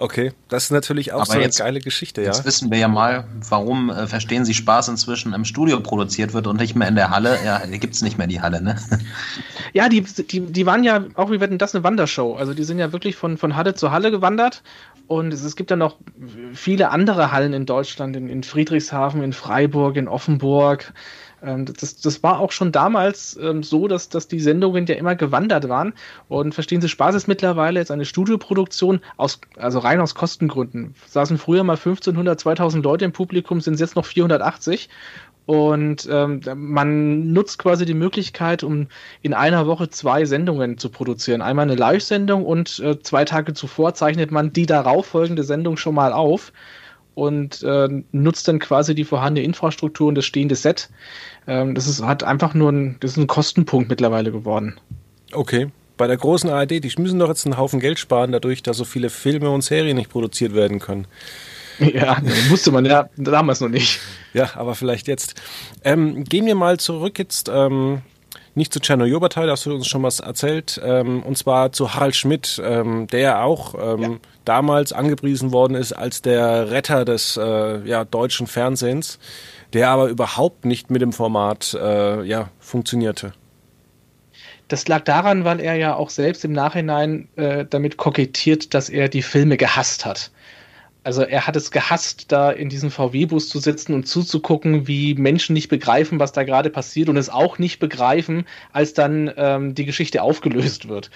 Okay, 0.00 0.30
das 0.46 0.64
ist 0.66 0.70
natürlich 0.70 1.12
auch 1.12 1.22
Aber 1.22 1.32
so 1.32 1.38
jetzt- 1.40 1.60
eine 1.60 1.70
geile 1.70 1.80
Geschichte, 1.80 2.22
ja. 2.22 2.28
Jetzt 2.28 2.44
wissen 2.44 2.70
wir 2.70 2.78
ja 2.78 2.86
mal, 2.86 3.24
warum 3.48 3.90
äh, 3.90 4.06
Verstehen 4.06 4.44
Sie 4.44 4.54
Spaß 4.54 4.86
inzwischen 4.88 5.32
im 5.32 5.44
Studio 5.44 5.80
produziert 5.80 6.34
wird 6.34 6.46
und 6.46 6.60
nicht 6.60 6.76
mehr 6.76 6.86
in 6.86 6.94
der 6.94 7.10
Halle. 7.10 7.36
Ja, 7.44 7.58
gibt 7.66 7.94
es 7.94 8.02
nicht 8.02 8.16
mehr 8.16 8.28
die 8.28 8.40
Halle, 8.40 8.62
ne? 8.62 8.76
Ja, 9.74 9.88
die, 9.88 10.00
die, 10.02 10.40
die 10.40 10.66
waren 10.66 10.82
ja 10.84 11.04
auch, 11.14 11.30
wie 11.32 11.40
werden 11.40 11.58
das 11.58 11.74
eine 11.74 11.82
Wandershow. 11.84 12.36
Also 12.36 12.54
die 12.54 12.62
sind 12.64 12.78
ja 12.78 12.92
wirklich 12.92 13.16
von, 13.16 13.36
von 13.36 13.54
Halle 13.56 13.74
zu 13.74 13.90
Halle 13.90 14.10
gewandert. 14.12 14.62
Und 15.08 15.32
es, 15.32 15.42
es 15.42 15.56
gibt 15.56 15.70
ja 15.70 15.76
noch 15.76 15.96
viele 16.52 16.90
andere 16.90 17.32
Hallen 17.32 17.54
in 17.54 17.64
Deutschland, 17.64 18.14
in, 18.14 18.28
in 18.28 18.42
Friedrichshafen, 18.42 19.22
in 19.22 19.32
Freiburg, 19.32 19.96
in 19.96 20.06
Offenburg. 20.06 20.92
Ähm, 21.42 21.64
das, 21.64 21.96
das 21.96 22.22
war 22.22 22.40
auch 22.40 22.52
schon 22.52 22.72
damals 22.72 23.38
ähm, 23.40 23.62
so, 23.62 23.88
dass, 23.88 24.10
dass 24.10 24.28
die 24.28 24.38
Sendungen 24.38 24.84
ja 24.84 24.96
immer 24.96 25.16
gewandert 25.16 25.68
waren. 25.70 25.94
Und 26.28 26.54
verstehen 26.54 26.82
Sie, 26.82 26.90
Spaß 26.90 27.14
ist 27.14 27.26
mittlerweile 27.26 27.80
jetzt 27.80 27.90
eine 27.90 28.04
Studioproduktion, 28.04 29.00
aus, 29.16 29.40
also 29.56 29.78
rein 29.78 30.00
aus 30.00 30.14
Kostengründen. 30.14 30.94
Saßen 31.06 31.38
früher 31.38 31.64
mal 31.64 31.76
1500, 31.76 32.38
2000 32.38 32.84
Leute 32.84 33.06
im 33.06 33.12
Publikum, 33.12 33.62
sind 33.62 33.80
jetzt 33.80 33.96
noch 33.96 34.04
480. 34.04 34.90
Und 35.48 36.06
ähm, 36.12 36.42
man 36.54 37.32
nutzt 37.32 37.58
quasi 37.58 37.86
die 37.86 37.94
Möglichkeit, 37.94 38.62
um 38.62 38.88
in 39.22 39.32
einer 39.32 39.66
Woche 39.66 39.88
zwei 39.88 40.26
Sendungen 40.26 40.76
zu 40.76 40.90
produzieren. 40.90 41.40
Einmal 41.40 41.62
eine 41.62 41.74
Live-Sendung 41.74 42.44
und 42.44 42.80
äh, 42.80 43.00
zwei 43.00 43.24
Tage 43.24 43.54
zuvor 43.54 43.94
zeichnet 43.94 44.30
man 44.30 44.52
die 44.52 44.66
darauf 44.66 45.06
folgende 45.06 45.44
Sendung 45.44 45.78
schon 45.78 45.94
mal 45.94 46.12
auf 46.12 46.52
und 47.14 47.62
äh, 47.62 47.88
nutzt 48.12 48.46
dann 48.46 48.58
quasi 48.58 48.94
die 48.94 49.04
vorhandene 49.04 49.46
Infrastruktur 49.46 50.08
und 50.08 50.16
das 50.16 50.26
stehende 50.26 50.54
Set. 50.54 50.90
Ähm, 51.46 51.74
das 51.74 51.86
ist, 51.86 52.02
hat 52.04 52.24
einfach 52.24 52.52
nur 52.52 52.70
ein, 52.70 52.96
das 53.00 53.12
ist 53.12 53.16
ein 53.16 53.26
Kostenpunkt 53.26 53.88
mittlerweile 53.88 54.30
geworden. 54.30 54.78
Okay. 55.32 55.68
Bei 55.96 56.06
der 56.06 56.18
großen 56.18 56.50
ARD, 56.50 56.84
die 56.84 56.92
müssen 56.98 57.18
doch 57.18 57.28
jetzt 57.28 57.46
einen 57.46 57.56
Haufen 57.56 57.80
Geld 57.80 57.98
sparen, 57.98 58.32
dadurch, 58.32 58.62
dass 58.62 58.76
so 58.76 58.84
viele 58.84 59.08
Filme 59.08 59.48
und 59.48 59.62
Serien 59.62 59.96
nicht 59.96 60.10
produziert 60.10 60.54
werden 60.54 60.78
können. 60.78 61.06
Ja, 61.94 62.18
wusste 62.48 62.70
man 62.72 62.84
ja 62.84 63.08
damals 63.16 63.60
noch 63.60 63.68
nicht. 63.68 64.00
Ja, 64.34 64.50
aber 64.54 64.74
vielleicht 64.74 65.08
jetzt. 65.08 65.34
Ähm, 65.84 66.24
gehen 66.24 66.46
wir 66.46 66.54
mal 66.54 66.78
zurück 66.78 67.18
jetzt, 67.18 67.48
ähm, 67.52 68.02
nicht 68.54 68.72
zu 68.72 68.80
Czerno 68.80 69.04
Jobatai, 69.04 69.46
da 69.46 69.52
hast 69.52 69.66
du 69.66 69.74
uns 69.74 69.86
schon 69.86 70.02
was 70.02 70.18
erzählt, 70.20 70.80
ähm, 70.84 71.22
und 71.22 71.38
zwar 71.38 71.70
zu 71.72 71.94
Harald 71.94 72.16
Schmidt, 72.16 72.60
ähm, 72.64 73.06
der 73.06 73.20
ja 73.20 73.42
auch 73.42 73.74
ähm, 73.74 74.02
Ja. 74.02 74.10
damals 74.44 74.92
angepriesen 74.92 75.52
worden 75.52 75.74
ist 75.76 75.92
als 75.92 76.22
der 76.22 76.70
Retter 76.70 77.04
des 77.04 77.36
äh, 77.36 77.86
ja, 77.86 78.04
deutschen 78.04 78.46
Fernsehens, 78.48 79.18
der 79.72 79.90
aber 79.90 80.08
überhaupt 80.08 80.64
nicht 80.64 80.90
mit 80.90 81.02
dem 81.02 81.12
Format 81.12 81.74
äh, 81.80 82.22
ja, 82.24 82.50
funktionierte. 82.58 83.32
Das 84.66 84.86
lag 84.88 85.04
daran, 85.04 85.44
weil 85.44 85.60
er 85.60 85.76
ja 85.76 85.94
auch 85.94 86.10
selbst 86.10 86.44
im 86.44 86.52
Nachhinein 86.52 87.28
äh, 87.36 87.64
damit 87.68 87.96
kokettiert, 87.96 88.74
dass 88.74 88.90
er 88.90 89.08
die 89.08 89.22
Filme 89.22 89.56
gehasst 89.56 90.04
hat. 90.04 90.30
Also 91.08 91.22
er 91.22 91.46
hat 91.46 91.56
es 91.56 91.70
gehasst, 91.70 92.32
da 92.32 92.50
in 92.50 92.68
diesem 92.68 92.90
VW-Bus 92.90 93.48
zu 93.48 93.60
sitzen 93.60 93.94
und 93.94 94.06
zuzugucken, 94.06 94.86
wie 94.86 95.14
Menschen 95.14 95.54
nicht 95.54 95.70
begreifen, 95.70 96.20
was 96.20 96.32
da 96.32 96.42
gerade 96.42 96.68
passiert 96.68 97.08
und 97.08 97.16
es 97.16 97.30
auch 97.30 97.58
nicht 97.58 97.78
begreifen, 97.78 98.44
als 98.74 98.92
dann 98.92 99.32
ähm, 99.38 99.74
die 99.74 99.86
Geschichte 99.86 100.20
aufgelöst 100.20 100.86
wird. 100.90 101.10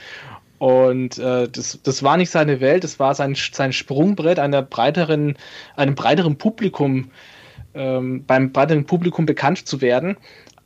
Und 0.56 1.18
äh, 1.18 1.46
das, 1.46 1.78
das 1.82 2.02
war 2.02 2.16
nicht 2.16 2.30
seine 2.30 2.62
Welt, 2.62 2.84
das 2.84 2.98
war 3.00 3.14
sein, 3.14 3.34
sein 3.34 3.74
Sprungbrett 3.74 4.38
einer 4.38 4.62
breiteren, 4.62 5.36
einem 5.76 5.94
breiteren 5.94 6.38
Publikum, 6.38 7.10
ähm, 7.74 8.24
beim 8.24 8.50
breiteren 8.50 8.86
Publikum 8.86 9.26
bekannt 9.26 9.68
zu 9.68 9.82
werden. 9.82 10.16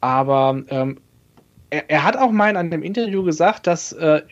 Aber 0.00 0.62
ähm, 0.68 0.98
er, 1.70 1.90
er 1.90 2.04
hat 2.04 2.16
auch 2.16 2.30
mal 2.30 2.50
in 2.50 2.56
einem 2.56 2.84
Interview 2.84 3.24
gesagt, 3.24 3.66
dass 3.66 3.90
äh, 3.90 4.22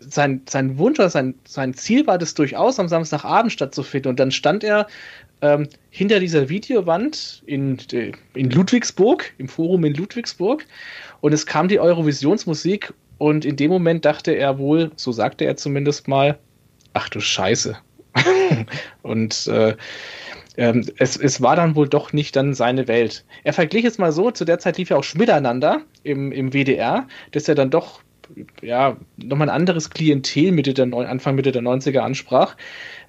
sein, 0.00 0.42
sein 0.48 0.78
Wunsch 0.78 0.98
oder 0.98 1.10
sein, 1.10 1.34
sein 1.46 1.74
Ziel 1.74 2.06
war, 2.06 2.18
das 2.18 2.34
durchaus 2.34 2.78
am 2.78 2.88
Samstagabend 2.88 3.52
stattzufinden. 3.52 4.10
Und 4.10 4.20
dann 4.20 4.30
stand 4.30 4.64
er 4.64 4.86
ähm, 5.42 5.68
hinter 5.90 6.20
dieser 6.20 6.48
Videowand 6.48 7.42
in, 7.46 7.78
äh, 7.92 8.12
in 8.34 8.50
Ludwigsburg, 8.50 9.32
im 9.38 9.48
Forum 9.48 9.84
in 9.84 9.94
Ludwigsburg, 9.94 10.64
und 11.20 11.32
es 11.32 11.46
kam 11.46 11.68
die 11.68 11.80
Eurovisionsmusik. 11.80 12.92
Und 13.18 13.44
in 13.44 13.56
dem 13.56 13.70
Moment 13.70 14.04
dachte 14.04 14.32
er 14.32 14.58
wohl, 14.58 14.92
so 14.94 15.10
sagte 15.10 15.44
er 15.44 15.56
zumindest 15.56 16.06
mal, 16.06 16.38
ach 16.92 17.08
du 17.08 17.20
Scheiße. 17.20 17.76
und 19.02 19.48
äh, 19.48 19.76
ähm, 20.56 20.84
es, 20.98 21.16
es 21.16 21.40
war 21.40 21.56
dann 21.56 21.76
wohl 21.76 21.88
doch 21.88 22.12
nicht 22.12 22.36
dann 22.36 22.54
seine 22.54 22.88
Welt. 22.88 23.24
Er 23.44 23.52
verglich 23.52 23.84
es 23.84 23.98
mal 23.98 24.12
so, 24.12 24.30
zu 24.30 24.44
der 24.44 24.58
Zeit 24.58 24.78
lief 24.78 24.90
ja 24.90 24.96
auch 24.96 25.04
Schmiteinander 25.04 25.82
im, 26.02 26.32
im 26.32 26.52
WDR, 26.52 27.06
das 27.32 27.46
ja 27.46 27.54
dann 27.54 27.70
doch 27.70 28.00
ja, 28.62 28.96
nochmal 29.16 29.48
ein 29.48 29.54
anderes 29.54 29.90
Klientel 29.90 30.52
Mitte 30.52 30.74
der 30.74 30.86
Anfang 30.92 31.34
Mitte 31.34 31.52
der 31.52 31.62
90er 31.62 31.98
ansprach. 31.98 32.56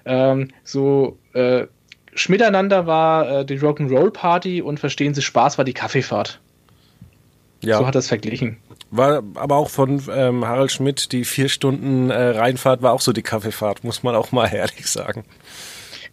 Ähm, 0.04 0.48
so 0.64 1.18
äh, 1.32 1.66
Schmiteinander 2.14 2.86
war 2.86 3.40
äh, 3.40 3.44
die 3.44 3.58
Rock'n'Roll 3.58 4.10
Party 4.10 4.62
und 4.62 4.80
Verstehen 4.80 5.14
Sie 5.14 5.22
Spaß 5.22 5.58
war 5.58 5.64
die 5.64 5.74
Kaffeefahrt. 5.74 6.40
Ja. 7.62 7.78
So 7.78 7.86
hat 7.86 7.94
es 7.94 8.08
verglichen. 8.08 8.56
War 8.90 9.22
aber 9.34 9.56
auch 9.56 9.70
von 9.70 10.02
ähm, 10.10 10.46
Harald 10.46 10.72
Schmidt, 10.72 11.12
die 11.12 11.24
vier 11.24 11.48
Stunden 11.48 12.10
äh, 12.10 12.30
Reinfahrt 12.30 12.82
war 12.82 12.92
auch 12.92 13.00
so 13.00 13.12
die 13.12 13.22
Kaffeefahrt, 13.22 13.84
muss 13.84 14.02
man 14.02 14.16
auch 14.16 14.32
mal 14.32 14.52
ehrlich 14.52 14.86
sagen. 14.86 15.24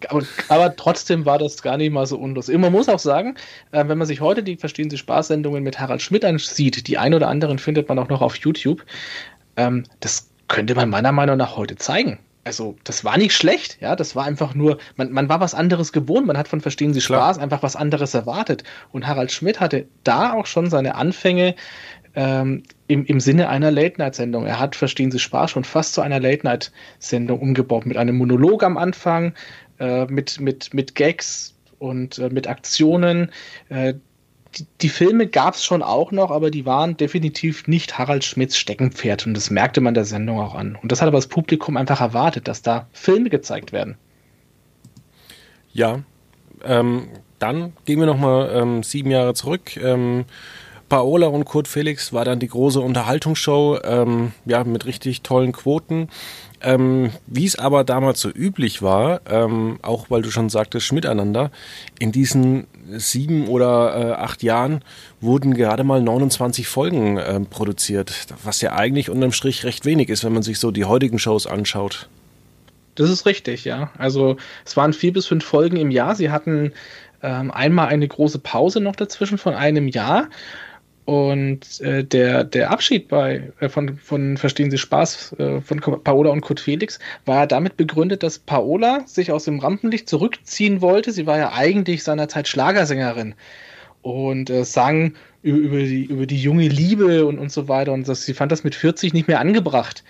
Aber, 0.10 0.24
aber 0.50 0.75
trotzdem 0.75 1.25
war 1.25 1.39
das 1.39 1.62
gar 1.62 1.77
nicht 1.77 1.92
mal 1.92 2.06
so 2.06 2.18
unlustig. 2.18 2.58
Man 2.58 2.72
muss 2.72 2.89
auch 2.89 3.00
sagen, 3.00 3.36
äh, 3.72 3.88
wenn 3.88 3.98
man 3.98 4.08
sich 4.08 4.22
heute 4.22 4.44
die 4.44 4.58
Verstehen 4.58 4.89
Sie 4.89 4.98
Spaß-Sendungen 4.98 5.63
mit 5.63 5.80
Harald 5.80 6.01
Schmidt 6.01 6.24
ansieht, 6.24 6.88
die 6.88 6.98
ein 6.98 7.13
oder 7.13 7.27
anderen 7.27 7.60
findet 7.60 7.89
man 7.89 7.98
auch 8.00 8.10
noch 8.10 8.22
auf 8.22 8.36
YouTube, 8.36 8.86
ähm, 9.56 9.86
das 10.00 10.30
könnte 10.48 10.75
man 10.75 10.89
meiner 10.89 11.12
Meinung 11.12 11.38
nach 11.38 11.58
heute 11.58 11.75
zeigen. 11.75 12.20
Also, 12.48 12.77
das 12.86 13.04
war 13.04 13.18
nicht 13.18 13.34
schlecht, 13.34 13.77
ja, 13.82 13.98
das 13.98 14.16
war 14.16 14.24
einfach 14.24 14.56
nur, 14.56 14.77
man, 14.96 15.12
man 15.12 15.27
war 15.27 15.42
was 15.42 15.54
anderes 15.54 15.92
gewohnt, 15.92 16.27
man 16.27 16.38
hat 16.38 16.48
von 16.48 16.62
Verstehen 16.62 16.94
Sie 16.94 17.01
Klar. 17.01 17.20
Spaß 17.20 17.39
einfach 17.39 17.62
was 17.62 17.75
anderes 17.75 18.13
erwartet. 18.13 18.63
Und 18.94 19.06
Harald 19.06 19.34
Schmidt 19.34 19.60
hatte 19.60 19.86
da 20.06 20.32
auch 20.32 20.46
schon 20.46 20.70
seine 20.70 20.96
Anfänge 20.96 21.56
ähm, 22.16 22.63
im, 22.88 23.06
im 23.06 23.20
Sinne 23.20 23.50
einer 23.50 23.70
Late-Night-Sendung. 23.70 24.46
Er 24.46 24.62
hat 24.62 24.77
Verstehen 24.77 25.12
Sie 25.12 25.20
Spaß 25.20 25.51
schon 25.51 25.66
fast 25.66 25.94
zu 25.94 26.00
einer 26.00 26.22
Late-Night-Sendung 26.22 27.42
umgebaut, 27.42 27.86
mit 27.86 27.98
einem 27.98 28.16
Monolog 28.16 28.63
am 28.63 28.77
Anfang, 28.77 29.34
äh, 29.79 30.05
mit, 30.05 30.39
mit, 30.39 30.74
mit 30.74 30.96
Gags 30.96 31.55
und 31.79 32.19
äh, 32.19 32.29
mit 32.29 32.48
Aktionen. 32.48 33.31
Äh, 33.69 33.96
die, 34.55 34.65
die 34.81 34.89
Filme 34.89 35.27
gab 35.27 35.55
es 35.55 35.63
schon 35.63 35.84
auch 35.84 36.12
noch, 36.12 36.31
aber 36.31 36.51
die 36.51 36.65
waren 36.65 36.98
definitiv 36.98 37.67
nicht 37.67 37.98
Harald 37.98 38.24
Schmidts 38.24 38.57
Steckenpferd 38.57 39.27
und 39.27 39.34
das 39.34 39.50
merkte 39.50 39.81
man 39.81 39.93
der 39.93 40.05
Sendung 40.05 40.39
auch 40.39 40.55
an. 40.55 40.77
Und 40.81 40.91
das 40.91 41.01
hat 41.01 41.07
aber 41.07 41.17
das 41.17 41.27
Publikum 41.27 41.77
einfach 41.77 42.01
erwartet, 42.01 42.48
dass 42.48 42.62
da 42.62 42.88
Filme 42.93 43.29
gezeigt 43.29 43.72
werden. 43.72 43.98
Ja, 45.74 46.01
ähm, 46.63 47.10
dann 47.39 47.74
gehen 47.86 48.00
wir 48.00 48.07
nochmal 48.07 48.50
ähm, 48.53 48.84
sieben 48.84 49.12
Jahre 49.12 49.34
zurück. 49.34 49.77
Ähm, 49.77 50.25
Paola 50.89 51.27
und 51.27 51.46
Kurt 51.46 51.67
Felix 51.67 52.13
war 52.13 52.24
dann 52.24 52.39
die 52.39 52.48
große 52.48 52.79
Unterhaltungsshow, 52.79 53.79
ähm, 53.84 54.32
ja, 54.46 54.63
mit 54.63 54.86
richtig 54.86 55.22
tollen 55.22 55.51
Quoten. 55.51 56.10
Ähm, 56.60 57.12
Wie 57.27 57.46
es 57.46 57.58
aber 57.58 57.84
damals 57.84 58.20
so 58.20 58.29
üblich 58.29 58.82
war, 58.82 59.22
ähm, 59.29 59.77
auch 59.84 60.10
weil 60.10 60.24
du 60.24 60.32
schon 60.32 60.50
sagtest, 60.50 60.91
miteinander, 60.91 61.51
in 62.00 62.12
diesen 62.12 62.65
sieben 62.89 63.48
oder 63.48 63.96
äh, 63.96 64.12
acht 64.13 64.41
Jahren 64.41 64.82
wurden 65.22 65.53
gerade 65.53 65.84
mal 65.84 66.01
29 66.01 66.67
Folgen 66.67 67.20
ähm, 67.20 67.46
produziert, 67.46 68.27
was 68.44 68.62
ja 68.62 68.74
eigentlich 68.74 69.10
unterm 69.10 69.34
Strich 69.34 69.65
recht 69.65 69.86
wenig 69.86 70.10
ist, 70.10 70.24
wenn 70.24 70.34
man 70.34 70.44
sich 70.44 70.60
so 70.60 70.72
die 70.72 70.86
heutigen 70.86 71.20
Shows 71.20 71.46
anschaut. 71.46 72.10
Das 72.96 73.12
ist 73.12 73.27
richtig, 73.27 73.63
ja. 73.63 73.91
Also 74.00 74.38
es 74.65 74.75
waren 74.75 74.94
vier 74.94 75.13
bis 75.13 75.27
fünf 75.27 75.46
Folgen 75.46 75.77
im 75.77 75.91
Jahr. 75.91 76.15
Sie 76.15 76.32
hatten 76.32 76.74
ähm, 77.22 77.51
einmal 77.51 77.89
eine 77.89 78.08
große 78.08 78.39
Pause 78.39 78.79
noch 78.79 78.96
dazwischen 78.96 79.38
von 79.38 79.53
einem 79.53 79.88
Jahr. 79.88 80.29
Und 81.08 81.80
äh, 81.80 82.04
der, 82.04 82.44
der 82.44 82.70
Abschied 82.70 83.08
bei, 83.08 83.54
äh, 83.62 83.70
von, 83.70 83.96
von 83.96 84.36
Verstehen 84.36 84.70
Sie 84.70 84.78
Spaß 84.78 85.38
äh, 85.40 85.62
von 85.62 85.80
Paola 85.80 86.32
und 86.32 86.42
Kurt 86.42 86.60
Felix 86.60 87.00
war 87.24 87.48
damit 87.48 87.78
begründet, 87.78 88.24
dass 88.24 88.40
Paola 88.40 89.08
sich 89.08 89.32
aus 89.32 89.46
dem 89.46 89.60
Rampenlicht 89.60 90.10
zurückziehen 90.10 90.82
wollte. 90.82 91.14
Sie 91.14 91.26
war 91.26 91.38
ja 91.38 91.54
eigentlich 91.54 92.04
seinerzeit 92.04 92.50
Schlagersängerin 92.50 93.36
und 94.02 94.50
äh, 94.50 94.66
sang 94.66 95.14
über, 95.44 95.60
über, 95.60 95.78
die, 95.78 96.04
über 96.04 96.26
die 96.26 96.42
junge 96.42 96.68
Liebe 96.68 97.26
und, 97.26 97.40
und 97.40 97.54
so 97.54 97.70
weiter. 97.70 97.94
Und 97.94 98.06
das, 98.06 98.26
sie 98.26 98.34
fand 98.34 98.52
das 98.52 98.66
mit 98.66 98.76
40 98.76 99.14
nicht 99.14 99.30
mehr 99.30 99.40
angebracht 99.40 100.04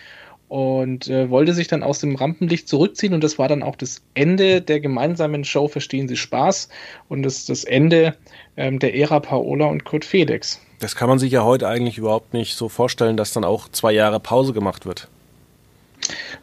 und 0.48 1.10
äh, 1.10 1.30
wollte 1.30 1.54
sich 1.54 1.68
dann 1.68 1.84
aus 1.84 2.00
dem 2.00 2.16
Rampenlicht 2.16 2.68
zurückziehen 2.68 3.14
und 3.14 3.24
das 3.24 3.38
war 3.38 3.48
dann 3.48 3.62
auch 3.62 3.76
das 3.76 4.02
Ende 4.16 4.64
der 4.64 4.80
gemeinsamen 4.80 5.44
Show 5.44 5.68
Verstehen 5.68 6.08
Sie 6.08 6.18
Spaß 6.18 6.70
und 7.08 7.22
das, 7.22 7.46
das 7.46 7.66
Ende 7.66 8.16
ähm, 8.56 8.80
der 8.80 8.96
Ära 8.96 9.20
Paola 9.20 9.66
und 9.66 9.84
Kurt 9.84 10.04
Felix. 10.04 10.60
Das 10.80 10.96
kann 10.96 11.10
man 11.10 11.20
sich 11.20 11.32
ja 11.32 11.44
heute 11.44 11.68
eigentlich 11.68 11.98
überhaupt 11.98 12.34
nicht 12.34 12.56
so 12.56 12.70
vorstellen, 12.70 13.18
dass 13.18 13.34
dann 13.34 13.44
auch 13.44 13.70
zwei 13.70 13.92
Jahre 13.92 14.20
Pause 14.20 14.54
gemacht 14.54 14.86
wird. 14.86 15.08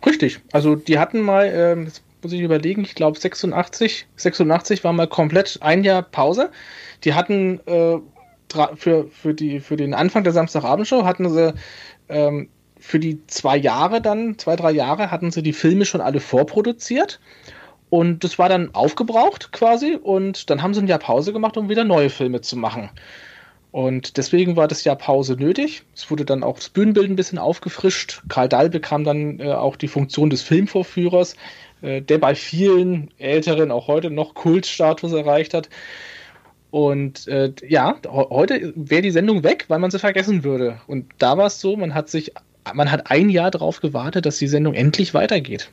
Richtig, 0.05 0.41
also 0.53 0.75
die 0.75 0.99
hatten 0.99 1.21
mal, 1.21 1.47
äh, 1.47 1.85
das 1.85 2.03
muss 2.23 2.33
ich 2.33 2.41
überlegen, 2.41 2.83
ich 2.83 2.95
glaube 2.95 3.19
86, 3.19 4.07
86 4.17 4.83
war 4.83 4.93
mal 4.93 5.07
komplett 5.07 5.59
ein 5.61 5.85
Jahr 5.85 6.03
Pause. 6.03 6.50
Die 7.05 7.14
hatten 7.14 7.61
äh, 7.67 7.99
für, 8.76 9.09
für, 9.09 9.35
die, 9.35 9.61
für 9.61 9.76
den 9.76 9.95
Anfang 9.95 10.25
der 10.25 10.33
Samstagabendshow 10.33 11.05
hatten 11.05 11.31
sie 11.31 11.55
ähm, 12.09 12.49
für 12.79 12.99
die 12.99 13.26
zwei 13.26 13.57
Jahre 13.57 14.03
dann, 14.03 14.38
zwei, 14.38 14.57
drei 14.57 14.73
Jahre, 14.73 15.11
hatten 15.11 15.31
sie 15.31 15.43
die 15.43 15.53
Filme 15.53 15.85
schon 15.85 16.00
alle 16.00 16.21
vorproduziert. 16.21 17.21
Und 17.91 18.25
das 18.25 18.38
war 18.38 18.49
dann 18.49 18.75
aufgebraucht 18.75 19.53
quasi. 19.53 19.97
Und 20.00 20.50
dann 20.50 20.62
haben 20.62 20.75
sie 20.75 20.81
ein 20.81 20.88
Jahr 20.88 20.99
Pause 20.99 21.33
gemacht, 21.33 21.57
um 21.57 21.69
wieder 21.69 21.85
neue 21.85 22.11
Filme 22.11 22.41
zu 22.41 22.57
machen. 22.57 22.91
Und 23.75 24.19
deswegen 24.19 24.54
war 24.54 24.69
das 24.69 24.85
Jahr 24.85 24.95
Pause 24.95 25.35
nötig. 25.35 25.83
Es 25.97 26.09
wurde 26.09 26.25
dann 26.25 26.45
auch 26.45 26.54
das 26.59 26.69
Bühnenbild 26.69 27.11
ein 27.11 27.16
bisschen 27.16 27.38
aufgefrischt. 27.38 28.23
Karl 28.28 28.49
Dahl 28.49 28.71
bekam 28.71 29.02
dann 29.02 29.40
äh, 29.40 29.50
auch 29.50 29.75
die 29.75 29.88
Funktion 29.88 30.31
des 30.31 30.43
Filmvorführers, 30.43 31.35
äh, 31.83 32.00
der 32.00 32.19
bei 32.19 32.37
vielen 32.37 33.11
Älteren 33.19 33.73
auch 33.73 33.88
heute 33.88 34.11
noch 34.11 34.35
Kultstatus 34.35 35.11
erreicht 35.12 35.54
hat. 35.54 35.71
Und 36.71 37.26
äh, 37.26 37.52
ja, 37.66 37.97
heute 38.07 38.73
wäre 38.76 39.02
die 39.02 39.11
Sendung 39.11 39.43
weg, 39.43 39.64
weil 39.66 39.81
man 39.81 39.90
sie 39.90 39.99
vergessen 39.99 40.45
würde. 40.45 40.81
Und 40.87 41.07
da 41.19 41.37
war 41.37 41.47
es 41.47 41.61
so, 41.61 41.76
man 41.76 41.95
hat 41.95 42.09
sich 42.09 42.33
man 42.73 42.93
hat 42.93 43.11
ein 43.11 43.28
Jahr 43.28 43.50
darauf 43.50 43.81
gewartet, 43.81 44.25
dass 44.25 44.38
die 44.38 44.47
Sendung 44.47 44.75
endlich 44.75 45.14
weitergeht. 45.14 45.71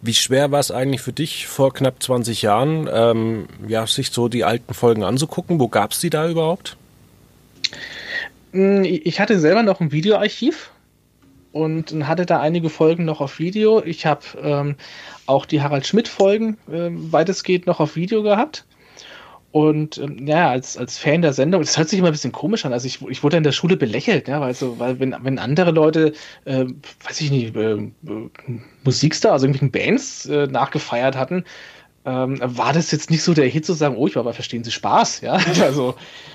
Wie 0.00 0.14
schwer 0.14 0.52
war 0.52 0.60
es 0.60 0.70
eigentlich 0.70 1.02
für 1.02 1.12
dich 1.12 1.48
vor 1.48 1.74
knapp 1.74 2.00
20 2.00 2.42
Jahren, 2.42 2.88
ähm, 2.90 3.48
ja, 3.66 3.86
sich 3.88 4.10
so 4.10 4.28
die 4.28 4.44
alten 4.44 4.72
Folgen 4.72 5.02
anzugucken? 5.02 5.58
Wo 5.58 5.66
gab 5.66 5.90
es 5.90 5.98
die 5.98 6.10
da 6.10 6.28
überhaupt? 6.28 6.78
Hm, 8.52 8.84
ich 8.84 9.20
hatte 9.20 9.38
selber 9.38 9.62
noch 9.62 9.80
ein 9.80 9.92
Videoarchiv 9.92 10.70
und 11.52 12.06
hatte 12.06 12.26
da 12.26 12.40
einige 12.40 12.68
Folgen 12.68 13.04
noch 13.04 13.20
auf 13.20 13.38
Video. 13.38 13.82
Ich 13.82 14.06
habe 14.06 14.22
ähm, 14.42 14.76
auch 15.26 15.46
die 15.46 15.62
Harald 15.62 15.86
Schmidt-Folgen 15.86 16.56
äh, 16.70 16.90
weitestgehend 16.90 17.66
noch 17.66 17.80
auf 17.80 17.96
Video 17.96 18.22
gehabt. 18.22 18.64
Und 19.52 19.98
ähm, 19.98 20.28
ja, 20.28 20.48
als, 20.48 20.76
als 20.76 20.96
Fan 20.98 21.22
der 21.22 21.32
Sendung, 21.32 21.60
das 21.60 21.76
hört 21.76 21.88
sich 21.88 21.98
immer 21.98 22.08
ein 22.08 22.12
bisschen 22.12 22.30
komisch 22.30 22.64
an. 22.64 22.72
Also 22.72 22.86
ich, 22.86 23.02
ich 23.08 23.24
wurde 23.24 23.36
in 23.36 23.42
der 23.42 23.50
Schule 23.50 23.76
belächelt, 23.76 24.28
ja, 24.28 24.40
weil, 24.40 24.54
so, 24.54 24.78
weil 24.78 25.00
wenn, 25.00 25.16
wenn 25.22 25.40
andere 25.40 25.72
Leute, 25.72 26.12
äh, 26.44 26.66
weiß 27.04 27.20
ich 27.20 27.32
nicht, 27.32 27.56
äh, 27.56 27.72
äh, 27.72 27.90
Musikstar, 28.84 29.32
also 29.32 29.46
irgendwelchen 29.46 29.72
Bands 29.72 30.26
äh, 30.26 30.46
nachgefeiert 30.46 31.16
hatten, 31.16 31.44
ähm, 32.04 32.38
war 32.42 32.72
das 32.72 32.90
jetzt 32.90 33.10
nicht 33.10 33.22
so 33.22 33.34
der 33.34 33.46
Hit 33.46 33.66
zu 33.66 33.74
sagen, 33.74 33.96
oh, 33.96 34.06
ich 34.06 34.14
war 34.14 34.20
aber 34.20 34.32
verstehen 34.32 34.64
Sie 34.64 34.70
Spaß, 34.70 35.20
ja. 35.20 35.38
Also 35.62 35.94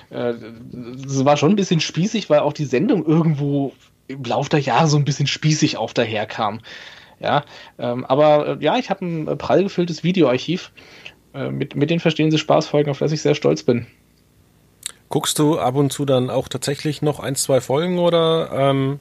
äh, 0.10 0.34
das 0.72 1.26
war 1.26 1.38
schon 1.38 1.52
ein 1.52 1.56
bisschen 1.56 1.80
spießig, 1.80 2.30
weil 2.30 2.40
auch 2.40 2.54
die 2.54 2.66
Sendung 2.66 3.06
irgendwo 3.06 3.74
im 4.08 4.24
Laufe 4.24 4.50
der 4.50 4.60
Jahre 4.60 4.88
so 4.88 4.98
ein 4.98 5.06
bisschen 5.06 5.28
spießig 5.28 5.78
auf 5.78 5.94
daherkam. 5.94 6.60
Ja, 7.20 7.46
ähm, 7.80 8.06
aber 8.06 8.48
äh, 8.48 8.64
ja, 8.64 8.78
ich 8.78 8.90
habe 8.90 9.06
ein 9.06 9.38
prall 9.38 9.64
gefülltes 9.64 10.04
Videoarchiv 10.04 10.72
äh, 11.34 11.50
mit, 11.50 11.76
mit 11.76 11.90
den 11.90 12.00
Verstehen 12.00 12.30
Sie 12.30 12.38
Spaß-Folgen, 12.38 12.92
auf 12.92 13.00
das 13.00 13.12
ich 13.12 13.22
sehr 13.22 13.36
stolz 13.36 13.64
bin. 13.64 13.88
Guckst 15.10 15.40
du 15.40 15.58
ab 15.58 15.76
und 15.76 15.94
zu 15.94 16.06
dann 16.06 16.30
auch 16.30 16.48
tatsächlich 16.48 17.02
noch 17.02 17.20
ein, 17.20 17.36
zwei 17.36 17.62
Folgen 17.62 18.00
oder? 18.00 18.52
Ähm, 18.52 19.00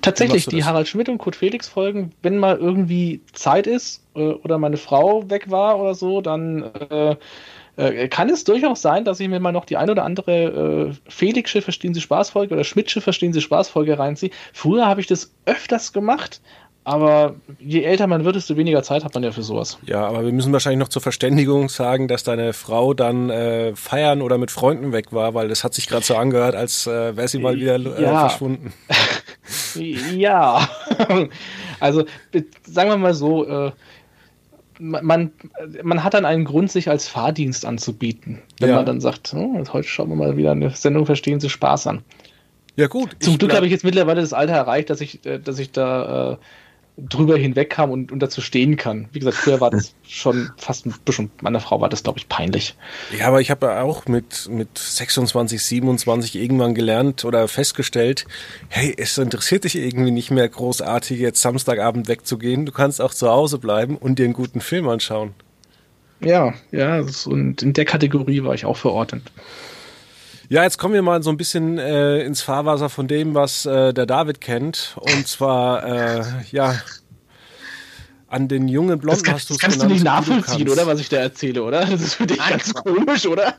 tatsächlich, 0.00 0.46
die 0.46 0.64
Harald 0.64 0.88
Schmidt 0.88 1.08
und 1.08 1.18
Kurt 1.18 1.36
Felix 1.36 1.68
Folgen, 1.68 2.12
wenn 2.22 2.38
mal 2.38 2.56
irgendwie 2.56 3.20
Zeit 3.32 3.66
ist 3.66 4.02
äh, 4.14 4.20
oder 4.20 4.58
meine 4.58 4.76
Frau 4.76 5.28
weg 5.30 5.50
war 5.50 5.78
oder 5.78 5.94
so, 5.94 6.20
dann 6.20 6.70
äh, 6.90 7.16
äh, 7.76 8.08
kann 8.08 8.28
es 8.30 8.44
durchaus 8.44 8.82
sein, 8.82 9.04
dass 9.04 9.20
ich 9.20 9.28
mir 9.28 9.40
mal 9.40 9.52
noch 9.52 9.64
die 9.64 9.76
ein 9.76 9.90
oder 9.90 10.04
andere 10.04 10.92
äh, 10.92 11.10
Felixsche 11.10 11.62
Verstehen 11.62 11.94
Sie 11.94 12.00
Spaß-Folge 12.00 12.54
oder 12.54 12.64
Schmidtsche 12.64 13.00
Verstehen 13.00 13.32
Sie 13.32 13.40
Spaß-Folge 13.40 13.98
reinziehe. 13.98 14.30
Früher 14.52 14.86
habe 14.86 15.00
ich 15.00 15.06
das 15.06 15.32
öfters 15.44 15.92
gemacht, 15.92 16.40
aber 16.84 17.34
je 17.58 17.82
älter 17.82 18.06
man 18.06 18.24
wird, 18.24 18.36
desto 18.36 18.56
weniger 18.56 18.82
Zeit 18.82 19.04
hat 19.04 19.14
man 19.14 19.24
ja 19.24 19.32
für 19.32 19.42
sowas. 19.42 19.78
Ja, 19.86 20.06
aber 20.06 20.24
wir 20.24 20.32
müssen 20.32 20.52
wahrscheinlich 20.52 20.78
noch 20.78 20.88
zur 20.88 21.00
Verständigung 21.00 21.70
sagen, 21.70 22.08
dass 22.08 22.24
deine 22.24 22.52
Frau 22.52 22.92
dann 22.92 23.30
äh, 23.30 23.74
feiern 23.74 24.20
oder 24.20 24.36
mit 24.36 24.50
Freunden 24.50 24.92
weg 24.92 25.12
war, 25.12 25.32
weil 25.32 25.48
das 25.48 25.64
hat 25.64 25.72
sich 25.72 25.88
gerade 25.88 26.04
so 26.04 26.14
angehört, 26.14 26.54
als 26.54 26.86
äh, 26.86 27.16
wäre 27.16 27.26
sie 27.26 27.38
mal 27.38 27.56
wieder 27.56 27.76
äh, 27.76 28.02
ja. 28.02 28.28
verschwunden. 28.28 28.72
ja, 29.74 30.68
also 31.80 32.04
sagen 32.64 32.90
wir 32.90 32.96
mal 32.96 33.14
so, 33.14 33.46
äh, 33.46 33.72
man, 34.78 35.30
man 35.82 36.02
hat 36.02 36.14
dann 36.14 36.24
einen 36.24 36.44
Grund, 36.44 36.70
sich 36.70 36.88
als 36.88 37.08
Fahrdienst 37.08 37.64
anzubieten, 37.64 38.42
wenn 38.60 38.70
ja. 38.70 38.76
man 38.76 38.86
dann 38.86 39.00
sagt, 39.00 39.32
oh, 39.34 39.64
heute 39.72 39.88
schauen 39.88 40.08
wir 40.08 40.16
mal 40.16 40.36
wieder 40.36 40.52
eine 40.52 40.70
Sendung, 40.70 41.06
verstehen 41.06 41.40
Sie 41.40 41.50
Spaß 41.50 41.86
an. 41.86 42.02
Ja 42.76 42.88
gut. 42.88 43.16
Zum 43.20 43.38
Glück 43.38 43.54
habe 43.54 43.66
ich 43.66 43.72
jetzt 43.72 43.84
mittlerweile 43.84 44.20
das 44.20 44.32
Alter 44.32 44.54
erreicht, 44.54 44.90
dass 44.90 45.00
ich, 45.00 45.24
äh, 45.26 45.38
dass 45.38 45.58
ich 45.58 45.70
da 45.70 46.32
äh, 46.32 46.36
drüber 46.96 47.36
hinwegkam 47.36 47.90
und, 47.90 48.12
und 48.12 48.20
dazu 48.20 48.40
stehen 48.40 48.76
kann. 48.76 49.08
Wie 49.12 49.18
gesagt, 49.18 49.36
früher 49.36 49.60
war 49.60 49.70
das 49.70 49.94
schon 50.06 50.50
fast 50.56 50.86
ein 50.86 50.94
bisschen, 51.04 51.30
meiner 51.40 51.60
Frau 51.60 51.80
war 51.80 51.88
das, 51.88 52.04
glaube 52.04 52.18
ich, 52.18 52.28
peinlich. 52.28 52.76
Ja, 53.18 53.26
aber 53.28 53.40
ich 53.40 53.50
habe 53.50 53.80
auch 53.80 54.06
mit, 54.06 54.48
mit 54.48 54.78
26, 54.78 55.60
27 55.60 56.36
irgendwann 56.36 56.74
gelernt 56.74 57.24
oder 57.24 57.48
festgestellt, 57.48 58.26
hey, 58.68 58.94
es 58.96 59.18
interessiert 59.18 59.64
dich 59.64 59.76
irgendwie 59.76 60.12
nicht 60.12 60.30
mehr 60.30 60.48
großartig, 60.48 61.18
jetzt 61.18 61.42
Samstagabend 61.42 62.06
wegzugehen. 62.06 62.64
Du 62.64 62.72
kannst 62.72 63.00
auch 63.00 63.12
zu 63.12 63.28
Hause 63.28 63.58
bleiben 63.58 63.96
und 63.96 64.18
dir 64.18 64.24
einen 64.24 64.32
guten 64.32 64.60
Film 64.60 64.88
anschauen. 64.88 65.34
Ja, 66.20 66.54
ja, 66.70 67.04
und 67.26 67.62
in 67.62 67.72
der 67.72 67.84
Kategorie 67.84 68.44
war 68.44 68.54
ich 68.54 68.64
auch 68.64 68.76
verordnet. 68.76 69.32
Ja, 70.48 70.62
jetzt 70.62 70.78
kommen 70.78 70.94
wir 70.94 71.02
mal 71.02 71.22
so 71.22 71.30
ein 71.30 71.36
bisschen 71.36 71.78
äh, 71.78 72.20
ins 72.20 72.42
Fahrwasser 72.42 72.90
von 72.90 73.08
dem, 73.08 73.34
was 73.34 73.64
äh, 73.64 73.94
der 73.94 74.04
David 74.04 74.40
kennt. 74.40 74.96
Und 75.00 75.26
zwar, 75.26 75.84
äh, 75.84 76.24
ja, 76.50 76.74
an 78.34 78.48
den 78.48 78.66
jungen 78.66 78.98
Blonden 78.98 79.20
das 79.20 79.22
kann, 79.22 79.34
hast 79.34 79.48
du 79.48 79.54
es 79.54 79.60
kannst 79.60 79.76
genannt, 79.76 79.90
du 79.90 79.94
nicht 79.94 80.04
nachvollziehen, 80.04 80.68
oder 80.68 80.88
was 80.88 80.98
ich 80.98 81.08
da 81.08 81.18
erzähle, 81.18 81.62
oder? 81.62 81.86
Das 81.86 82.00
ist 82.00 82.14
für 82.14 82.26
dich 82.26 82.38
nein, 82.38 82.50
ganz 82.50 82.74
komisch, 82.74 83.26
oder? 83.26 83.54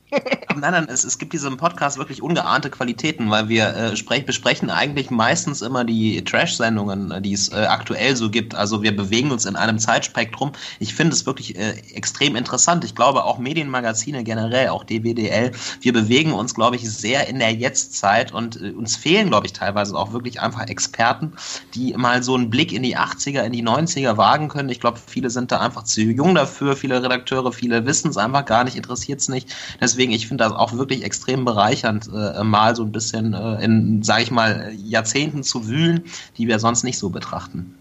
nein, 0.49 0.71
nein, 0.71 0.87
es, 0.89 1.05
es 1.05 1.17
gibt 1.17 1.31
diesem 1.31 1.55
Podcast 1.55 1.97
wirklich 1.97 2.21
ungeahnte 2.21 2.69
Qualitäten, 2.69 3.31
weil 3.31 3.47
wir 3.47 3.67
äh, 3.73 3.95
sprech, 3.95 4.25
besprechen 4.25 4.69
eigentlich 4.69 5.09
meistens 5.11 5.61
immer 5.61 5.85
die 5.85 6.21
Trash-Sendungen, 6.23 7.23
die 7.23 7.31
es 7.31 7.49
äh, 7.53 7.55
aktuell 7.55 8.17
so 8.17 8.29
gibt. 8.29 8.53
Also 8.53 8.83
wir 8.83 8.93
bewegen 8.93 9.31
uns 9.31 9.45
in 9.45 9.55
einem 9.55 9.79
Zeitspektrum. 9.79 10.51
Ich 10.79 10.93
finde 10.93 11.13
es 11.13 11.25
wirklich 11.25 11.57
äh, 11.57 11.75
extrem 11.93 12.35
interessant. 12.35 12.83
Ich 12.83 12.95
glaube 12.95 13.23
auch 13.23 13.37
Medienmagazine 13.37 14.25
generell, 14.25 14.67
auch 14.69 14.83
DWDL, 14.83 15.53
wir 15.79 15.93
bewegen 15.93 16.33
uns, 16.33 16.53
glaube 16.53 16.75
ich, 16.75 16.89
sehr 16.89 17.27
in 17.29 17.39
der 17.39 17.53
Jetztzeit 17.53 18.33
und 18.33 18.61
äh, 18.61 18.71
uns 18.71 18.97
fehlen, 18.97 19.29
glaube 19.29 19.45
ich, 19.45 19.53
teilweise 19.53 19.95
auch 19.95 20.11
wirklich 20.11 20.41
einfach 20.41 20.67
Experten, 20.67 21.31
die 21.73 21.93
mal 21.93 22.23
so 22.23 22.35
einen 22.35 22.49
Blick 22.49 22.73
in 22.73 22.83
die 22.83 22.97
80er, 22.97 23.43
in 23.43 23.53
die 23.53 23.63
90er 23.63 24.17
wagen 24.17 24.49
können 24.49 24.64
können. 24.65 24.71
Ich 24.71 24.79
glaube, 24.79 24.99
viele 25.05 25.29
sind 25.29 25.51
da 25.51 25.59
einfach 25.59 25.83
zu 25.83 26.01
jung 26.01 26.35
dafür, 26.35 26.75
viele 26.75 27.01
Redakteure, 27.01 27.51
viele 27.51 27.85
wissen 27.85 28.09
es 28.09 28.17
einfach 28.17 28.45
gar 28.45 28.63
nicht, 28.63 28.75
interessiert 28.75 29.21
es 29.21 29.29
nicht. 29.29 29.55
Deswegen, 29.79 30.11
ich 30.11 30.27
finde 30.27 30.43
das 30.43 30.53
auch 30.53 30.73
wirklich 30.73 31.03
extrem 31.03 31.45
bereichernd, 31.45 32.09
äh, 32.13 32.43
mal 32.43 32.75
so 32.75 32.83
ein 32.83 32.91
bisschen 32.91 33.33
äh, 33.33 33.63
in, 33.63 34.03
sage 34.03 34.23
ich 34.23 34.31
mal, 34.31 34.73
Jahrzehnten 34.75 35.43
zu 35.43 35.67
wühlen, 35.67 36.03
die 36.37 36.47
wir 36.47 36.59
sonst 36.59 36.83
nicht 36.83 36.97
so 36.97 37.09
betrachten. 37.09 37.75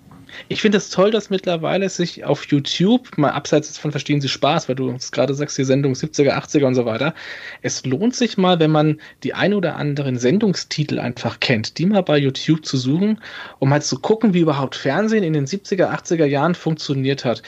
Ich 0.49 0.61
finde 0.61 0.79
es 0.79 0.85
das 0.85 0.95
toll, 0.95 1.11
dass 1.11 1.31
mittlerweile 1.31 1.89
sich 1.89 2.25
auf 2.25 2.45
YouTube, 2.47 3.17
mal 3.17 3.31
abseits 3.31 3.79
von 3.79 3.91
Verstehen 3.91 4.21
Sie 4.21 4.29
Spaß, 4.29 4.69
weil 4.69 4.77
du 4.77 4.89
uns 4.89 5.13
gerade 5.13 5.35
sagst, 5.35 5.59
die 5.59 5.65
Sendung 5.65 5.93
70er, 5.93 6.33
80er 6.33 6.67
und 6.67 6.75
so 6.75 6.85
weiter, 6.85 7.15
es 7.63 7.85
lohnt 7.85 8.15
sich 8.15 8.37
mal, 8.37 8.59
wenn 8.61 8.71
man 8.71 9.01
die 9.23 9.35
ein 9.35 9.55
oder 9.55 9.77
anderen 9.77 10.19
Sendungstitel 10.19 10.99
einfach 10.99 11.41
kennt, 11.41 11.79
die 11.79 11.87
mal 11.87 12.03
bei 12.03 12.19
YouTube 12.19 12.65
zu 12.65 12.77
suchen, 12.77 13.21
um 13.59 13.73
halt 13.73 13.85
zu 13.85 13.99
gucken, 14.01 14.35
wie 14.35 14.41
überhaupt 14.41 14.75
Fernsehen 14.75 15.25
in 15.25 15.33
den 15.33 15.47
70er, 15.47 15.91
80er 15.91 16.27
Jahren 16.27 16.55
funktioniert 16.55 17.25
hat. 17.25 17.43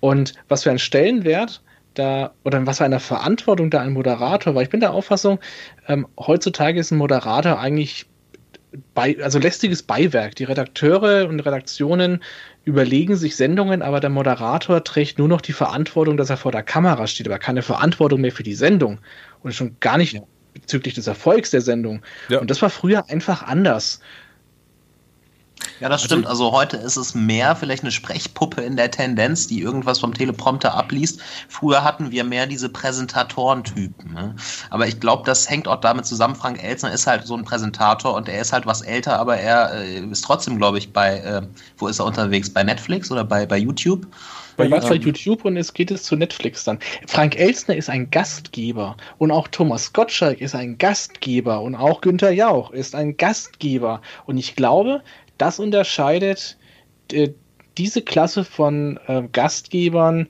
Und 0.00 0.34
was 0.48 0.64
für 0.64 0.70
ein 0.70 0.78
Stellenwert 0.78 1.62
da 1.94 2.34
oder 2.44 2.66
was 2.66 2.78
für 2.78 2.84
eine 2.84 3.00
Verantwortung 3.00 3.70
da 3.70 3.80
ein 3.80 3.92
Moderator 3.92 4.54
war. 4.54 4.62
Ich 4.62 4.70
bin 4.70 4.80
der 4.80 4.92
Auffassung, 4.92 5.38
ähm, 5.88 6.06
heutzutage 6.18 6.78
ist 6.78 6.90
ein 6.90 6.98
Moderator 6.98 7.58
eigentlich 7.58 8.06
bei, 8.94 9.16
also 9.22 9.38
lästiges 9.38 9.82
Beiwerk. 9.82 10.34
Die 10.36 10.44
Redakteure 10.44 11.28
und 11.28 11.40
Redaktionen 11.40 12.22
überlegen 12.64 13.16
sich 13.16 13.36
Sendungen, 13.36 13.82
aber 13.82 14.00
der 14.00 14.10
Moderator 14.10 14.82
trägt 14.84 15.18
nur 15.18 15.28
noch 15.28 15.40
die 15.40 15.52
Verantwortung, 15.52 16.16
dass 16.16 16.30
er 16.30 16.36
vor 16.36 16.52
der 16.52 16.62
Kamera 16.62 17.06
steht, 17.06 17.26
aber 17.26 17.38
keine 17.38 17.62
Verantwortung 17.62 18.20
mehr 18.20 18.32
für 18.32 18.42
die 18.42 18.54
Sendung 18.54 19.00
und 19.42 19.54
schon 19.54 19.76
gar 19.80 19.98
nicht 19.98 20.20
bezüglich 20.54 20.94
des 20.94 21.06
Erfolgs 21.06 21.50
der 21.50 21.60
Sendung. 21.60 22.02
Ja. 22.28 22.40
Und 22.40 22.50
das 22.50 22.62
war 22.62 22.70
früher 22.70 23.10
einfach 23.10 23.42
anders. 23.42 24.00
Ja, 25.80 25.88
das 25.88 26.02
stimmt. 26.02 26.26
Also 26.26 26.52
heute 26.52 26.76
ist 26.76 26.96
es 26.96 27.14
mehr 27.14 27.56
vielleicht 27.56 27.82
eine 27.82 27.92
Sprechpuppe 27.92 28.60
in 28.62 28.76
der 28.76 28.90
Tendenz, 28.90 29.46
die 29.46 29.60
irgendwas 29.60 29.98
vom 29.98 30.14
Teleprompter 30.14 30.74
abliest. 30.74 31.20
Früher 31.48 31.84
hatten 31.84 32.10
wir 32.10 32.24
mehr 32.24 32.46
diese 32.46 32.68
Präsentatorentypen. 32.68 34.12
Ne? 34.12 34.34
Aber 34.70 34.86
ich 34.86 35.00
glaube, 35.00 35.24
das 35.26 35.48
hängt 35.48 35.68
auch 35.68 35.80
damit 35.80 36.06
zusammen. 36.06 36.36
Frank 36.36 36.62
Elzner 36.62 36.92
ist 36.92 37.06
halt 37.06 37.26
so 37.26 37.36
ein 37.36 37.44
Präsentator 37.44 38.14
und 38.14 38.28
er 38.28 38.40
ist 38.40 38.52
halt 38.52 38.66
was 38.66 38.82
älter, 38.82 39.18
aber 39.18 39.36
er 39.36 39.74
äh, 39.74 40.00
ist 40.00 40.24
trotzdem, 40.24 40.58
glaube 40.58 40.78
ich, 40.78 40.92
bei, 40.92 41.18
äh, 41.18 41.42
wo 41.78 41.88
ist 41.88 41.98
er 41.98 42.06
unterwegs? 42.06 42.50
Bei 42.50 42.62
Netflix 42.62 43.10
oder 43.10 43.24
bei, 43.24 43.46
bei 43.46 43.58
YouTube? 43.58 44.06
Bei 44.56 44.70
was 44.70 44.88
bei 44.88 44.94
YouTube 44.94 45.44
und 45.44 45.56
es 45.56 45.74
geht 45.74 45.90
es 45.90 46.04
zu 46.04 46.16
Netflix 46.16 46.64
dann. 46.64 46.78
Frank 47.06 47.36
Elstner 47.36 47.76
ist 47.76 47.90
ein 47.90 48.10
Gastgeber 48.10 48.96
und 49.18 49.30
auch 49.30 49.48
Thomas 49.48 49.92
Gottschalk 49.92 50.40
ist 50.40 50.54
ein 50.54 50.78
Gastgeber 50.78 51.60
und 51.60 51.74
auch 51.74 52.00
Günther 52.00 52.30
Jauch 52.30 52.70
ist 52.70 52.94
ein 52.94 53.16
Gastgeber. 53.16 54.00
Und 54.26 54.36
ich 54.36 54.54
glaube, 54.54 55.02
das 55.38 55.58
unterscheidet 55.58 56.56
äh, 57.12 57.30
diese 57.76 58.02
Klasse 58.02 58.44
von 58.44 58.98
äh, 59.06 59.22
Gastgebern 59.32 60.28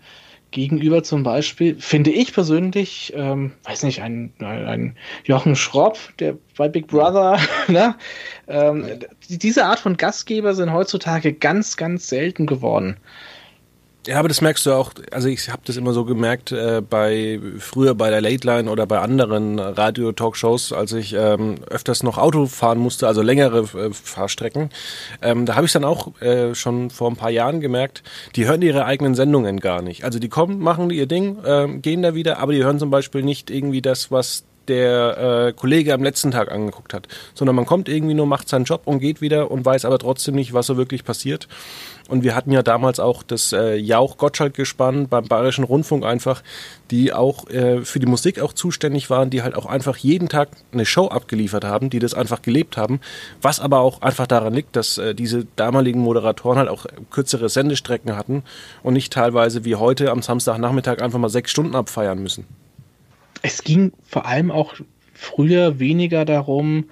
gegenüber 0.51 1.03
zum 1.03 1.25
Beispiel, 1.25 1.77
finde 1.81 2.11
ich 2.11 2.33
persönlich, 2.33 3.13
ähm, 3.17 3.53
weiß 3.65 3.83
nicht, 3.83 4.01
ein, 4.03 4.33
ein 4.39 4.97
Jochen 5.25 5.57
Schropp, 5.57 5.99
der 6.21 6.39
bei 6.57 6.69
Big 6.69 6.87
Brother, 6.87 7.39
ne? 7.69 7.97
ähm, 8.47 8.87
diese 9.29 9.67
Art 9.67 9.81
von 9.81 9.97
Gastgeber 9.97 10.55
sind 10.55 10.73
heutzutage 10.73 11.33
ganz, 11.33 11.77
ganz 11.77 12.09
selten 12.09 12.47
geworden. 12.47 12.97
Ja, 14.07 14.19
aber 14.19 14.29
das 14.29 14.43
merkst 14.43 14.67
du 14.67 14.73
auch, 14.73 14.93
also 15.13 15.29
ich 15.29 15.49
habe 15.49 15.63
das 15.65 15.79
immer 15.79 15.95
so 15.95 16.05
gemerkt 16.05 16.53
äh, 16.53 16.83
bei 16.83 17.41
früher 17.59 17.95
bei 17.95 18.11
der 18.11 18.21
Late 18.21 18.47
Line 18.47 18.71
oder 18.71 18.87
bei 18.87 18.99
anderen 18.99 19.59
Radio-Talkshows, 19.59 20.75
als 20.75 20.93
ich 20.93 21.15
ähm, 21.15 21.57
öfters 21.71 22.03
noch 22.03 22.19
Auto 22.19 22.45
fahren 22.45 22.79
musste, 22.79 23.07
also 23.07 23.23
längere 23.23 23.61
äh, 23.61 23.93
Fahrstrecken. 23.93 24.69
Ähm, 25.23 25.47
da 25.47 25.57
habe 25.57 25.65
ich 25.65 25.73
dann 25.73 25.85
auch 25.85 26.21
äh, 26.21 26.55
schon 26.55 26.91
vor 26.91 27.11
ein 27.11 27.17
paar 27.17 27.31
Jahren 27.31 27.63
gemerkt, 27.63 28.03
die 28.37 28.45
hören 28.47 28.61
ihre 28.61 28.85
eigenen 28.85 29.15
Sendungen 29.15 29.59
gar 29.59 29.81
nicht. 29.81 30.05
Also 30.05 30.19
die 30.19 30.29
kommen, 30.29 30.59
machen 30.59 30.91
ihr 30.91 31.07
Ding, 31.07 31.43
äh, 31.43 31.67
gehen 31.79 32.03
da 32.03 32.15
wieder, 32.15 32.41
aber 32.41 32.53
die 32.53 32.63
hören 32.63 32.79
zum 32.79 32.91
Beispiel 32.91 33.23
nicht 33.23 33.51
irgendwie 33.51 33.81
das, 33.81 34.11
was 34.11 34.45
der 34.69 35.47
äh, 35.49 35.53
Kollege 35.53 35.95
am 35.95 36.03
letzten 36.03 36.31
Tag 36.31 36.51
angeguckt 36.51 36.95
hat, 36.95 37.09
sondern 37.35 37.57
man 37.57 37.67
kommt 37.67 37.89
irgendwie 37.89 38.15
nur, 38.15 38.27
macht 38.27 38.49
seinen 38.49 38.65
Job 38.65 38.83
und 38.85 38.99
geht 38.99 39.21
wieder 39.21 39.51
und 39.51 39.65
weiß 39.65 39.85
aber 39.85 39.99
trotzdem 39.99 40.35
nicht, 40.35 40.53
was 40.53 40.67
so 40.67 40.77
wirklich 40.77 41.05
passiert. 41.05 41.49
Und 42.09 42.23
wir 42.23 42.35
hatten 42.35 42.53
ja 42.53 42.63
damals 42.63 43.01
auch 43.01 43.23
das 43.23 43.53
äh, 43.53 43.77
Jauch-Gottschalk-Gespann 43.77 45.09
beim 45.09 45.25
Bayerischen 45.25 45.65
Rundfunk 45.65 46.05
einfach, 46.05 46.43
die 46.91 47.15
auch 47.15 47.49
äh, 47.49 47.83
für 47.83 47.99
die 47.99 48.07
Musik 48.07 48.41
auch 48.41 48.53
zuständig 48.53 49.09
waren, 49.09 49.31
die 49.31 49.43
halt 49.43 49.55
auch 49.55 49.65
einfach 49.65 49.97
jeden 49.97 50.29
Tag 50.29 50.51
eine 50.73 50.85
Show 50.85 51.09
abgeliefert 51.09 51.65
haben, 51.65 51.89
die 51.89 52.01
das 52.01 52.13
einfach 52.13 52.43
gelebt 52.43 52.77
haben, 52.77 53.01
was 53.41 53.59
aber 53.59 53.81
auch 53.81 54.03
einfach 54.03 54.27
daran 54.27 54.53
liegt, 54.53 54.77
dass 54.77 54.99
äh, 54.99 55.15
diese 55.15 55.47
damaligen 55.57 56.01
Moderatoren 56.01 56.59
halt 56.59 56.69
auch 56.69 56.85
kürzere 57.11 57.49
Sendestrecken 57.49 58.15
hatten 58.17 58.43
und 58.83 58.93
nicht 58.93 59.13
teilweise 59.13 59.65
wie 59.65 59.77
heute 59.77 60.11
am 60.11 60.21
Samstagnachmittag 60.21 61.01
einfach 61.01 61.19
mal 61.19 61.31
sechs 61.31 61.51
Stunden 61.51 61.75
abfeiern 61.75 62.23
müssen. 62.23 62.47
Es 63.41 63.63
ging 63.65 63.93
vor 64.07 64.27
allem 64.27 64.51
auch 64.51 64.75
früher 65.15 65.79
weniger 65.79 66.25
darum, 66.25 66.87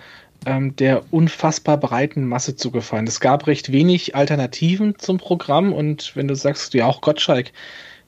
ähm, 0.46 0.74
der 0.76 1.04
unfassbar 1.12 1.76
breiten 1.78 2.26
Masse 2.26 2.56
zu 2.56 2.70
gefallen. 2.70 3.06
Es 3.06 3.20
gab 3.20 3.46
recht 3.46 3.72
wenig 3.72 4.14
Alternativen 4.14 4.98
zum 4.98 5.18
Programm 5.18 5.72
und 5.72 6.14
wenn 6.16 6.28
du 6.28 6.34
sagst, 6.34 6.74
ja 6.74 6.86
auch 6.86 7.00
Gottschalk, 7.00 7.52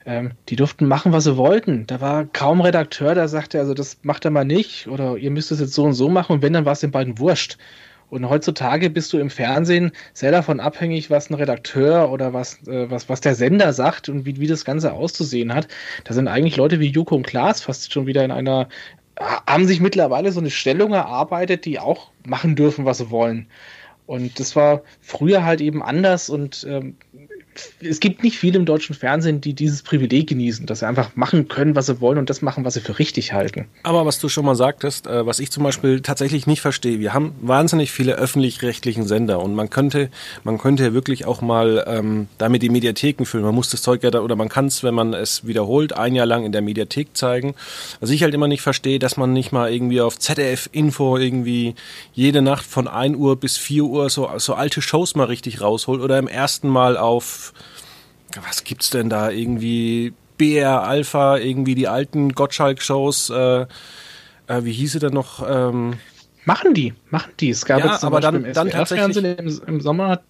ähm, 0.05 0.31
die 0.49 0.55
durften 0.55 0.87
machen, 0.87 1.11
was 1.11 1.23
sie 1.23 1.37
wollten. 1.37 1.87
Da 1.87 2.01
war 2.01 2.25
kaum 2.25 2.61
Redakteur, 2.61 3.15
der 3.15 3.27
sagte, 3.27 3.59
also 3.59 3.73
das 3.73 3.97
macht 4.03 4.25
er 4.25 4.31
mal 4.31 4.45
nicht 4.45 4.87
oder 4.87 5.17
ihr 5.17 5.31
müsst 5.31 5.51
es 5.51 5.59
jetzt 5.59 5.73
so 5.73 5.83
und 5.83 5.93
so 5.93 6.09
machen 6.09 6.33
und 6.33 6.41
wenn, 6.41 6.53
dann 6.53 6.65
war 6.65 6.73
es 6.73 6.81
den 6.81 6.91
beiden 6.91 7.19
wurscht. 7.19 7.57
Und 8.09 8.29
heutzutage 8.29 8.91
bist 8.91 9.11
du 9.13 9.17
im 9.17 9.31
Fernsehen 9.31 9.91
sehr 10.13 10.31
davon 10.31 10.59
abhängig, 10.59 11.09
was 11.09 11.29
ein 11.29 11.33
Redakteur 11.33 12.11
oder 12.11 12.33
was, 12.33 12.65
äh, 12.67 12.89
was, 12.89 13.09
was 13.09 13.19
der 13.21 13.33
Sender 13.33 13.73
sagt 13.73 14.09
und 14.09 14.25
wie, 14.25 14.39
wie 14.39 14.47
das 14.47 14.63
Ganze 14.63 14.93
auszusehen 14.93 15.53
hat. 15.53 15.67
Da 16.03 16.13
sind 16.13 16.27
eigentlich 16.27 16.55
Leute 16.55 16.79
wie 16.79 16.91
Joko 16.91 17.15
und 17.15 17.25
Klaas 17.25 17.61
fast 17.61 17.91
schon 17.91 18.05
wieder 18.05 18.23
in 18.23 18.31
einer 18.31 18.69
haben 19.19 19.67
sich 19.67 19.79
mittlerweile 19.79 20.31
so 20.31 20.39
eine 20.39 20.49
Stellung 20.49 20.93
erarbeitet, 20.93 21.65
die 21.65 21.79
auch 21.79 22.11
machen 22.25 22.55
dürfen, 22.55 22.85
was 22.85 22.97
sie 22.97 23.09
wollen. 23.11 23.47
Und 24.05 24.39
das 24.39 24.55
war 24.55 24.81
früher 25.01 25.43
halt 25.43 25.61
eben 25.61 25.81
anders 25.81 26.29
und 26.29 26.65
ähm, 26.69 26.97
es 27.81 27.99
gibt 27.99 28.23
nicht 28.23 28.37
viele 28.37 28.57
im 28.57 28.65
deutschen 28.65 28.95
Fernsehen, 28.95 29.41
die 29.41 29.53
dieses 29.53 29.81
Privileg 29.81 30.27
genießen, 30.27 30.65
dass 30.65 30.79
sie 30.79 30.87
einfach 30.87 31.15
machen 31.15 31.47
können, 31.47 31.75
was 31.75 31.87
sie 31.87 32.01
wollen 32.01 32.17
und 32.17 32.29
das 32.29 32.41
machen, 32.41 32.65
was 32.65 32.75
sie 32.75 32.81
für 32.81 32.99
richtig 32.99 33.33
halten. 33.33 33.65
Aber 33.83 34.05
was 34.05 34.19
du 34.19 34.29
schon 34.29 34.45
mal 34.45 34.55
sagtest, 34.55 35.07
äh, 35.07 35.25
was 35.25 35.39
ich 35.39 35.51
zum 35.51 35.63
Beispiel 35.63 36.01
tatsächlich 36.01 36.47
nicht 36.47 36.61
verstehe, 36.61 36.99
wir 36.99 37.13
haben 37.13 37.33
wahnsinnig 37.41 37.91
viele 37.91 38.15
öffentlich-rechtlichen 38.15 39.05
Sender 39.07 39.39
und 39.39 39.55
man 39.55 39.69
könnte, 39.69 40.09
man 40.43 40.57
könnte 40.57 40.83
ja 40.83 40.93
wirklich 40.93 41.25
auch 41.25 41.41
mal 41.41 41.83
ähm, 41.87 42.27
damit 42.37 42.61
die 42.61 42.69
Mediatheken 42.69 43.25
füllen. 43.25 43.45
Man 43.45 43.55
muss 43.55 43.69
das 43.69 43.81
Zeug 43.81 44.03
ja 44.03 44.11
da, 44.11 44.21
oder 44.21 44.35
man 44.35 44.49
kann 44.49 44.67
es, 44.67 44.83
wenn 44.83 44.93
man 44.93 45.13
es 45.13 45.47
wiederholt, 45.47 45.93
ein 45.93 46.15
Jahr 46.15 46.25
lang 46.25 46.45
in 46.45 46.51
der 46.51 46.61
Mediathek 46.61 47.15
zeigen. 47.15 47.55
Was 47.99 48.09
ich 48.09 48.23
halt 48.23 48.33
immer 48.33 48.47
nicht 48.47 48.61
verstehe, 48.61 48.99
dass 48.99 49.17
man 49.17 49.33
nicht 49.33 49.51
mal 49.51 49.71
irgendwie 49.71 50.01
auf 50.01 50.19
ZDF-Info 50.19 51.17
irgendwie 51.17 51.75
jede 52.13 52.41
Nacht 52.41 52.65
von 52.65 52.87
1 52.87 53.15
Uhr 53.17 53.39
bis 53.39 53.57
4 53.57 53.83
Uhr 53.83 54.09
so, 54.09 54.29
so 54.37 54.53
alte 54.53 54.81
Shows 54.81 55.15
mal 55.15 55.25
richtig 55.25 55.61
rausholt 55.61 56.01
oder 56.01 56.17
im 56.17 56.27
ersten 56.27 56.67
Mal 56.69 56.97
auf 56.97 57.44
was 58.47 58.63
gibt's 58.63 58.89
denn 58.89 59.09
da 59.09 59.29
irgendwie 59.29 60.13
BR 60.37 60.83
Alpha, 60.83 61.37
irgendwie 61.37 61.75
die 61.75 61.87
alten 61.87 62.33
Gottschalk-Shows, 62.33 63.29
äh, 63.29 63.61
äh, 63.61 63.67
wie 64.63 64.73
hieße 64.73 64.99
denn 64.99 65.13
noch? 65.13 65.43
Ähm, 65.47 65.93
machen 66.45 66.73
die, 66.73 66.93
machen 67.09 67.31
die. 67.39 67.49
Es 67.49 67.65
gab 67.65 67.79
ja, 67.79 67.91
jetzt 67.91 68.01
zum 68.01 68.07
aber 68.07 68.21
Beispiel 68.21 68.53
dann, 68.53 68.53
dann 68.53 68.69
tatsächlich 68.69 69.17
im, 69.17 69.61
im 69.67 69.81
Sommer 69.81 70.21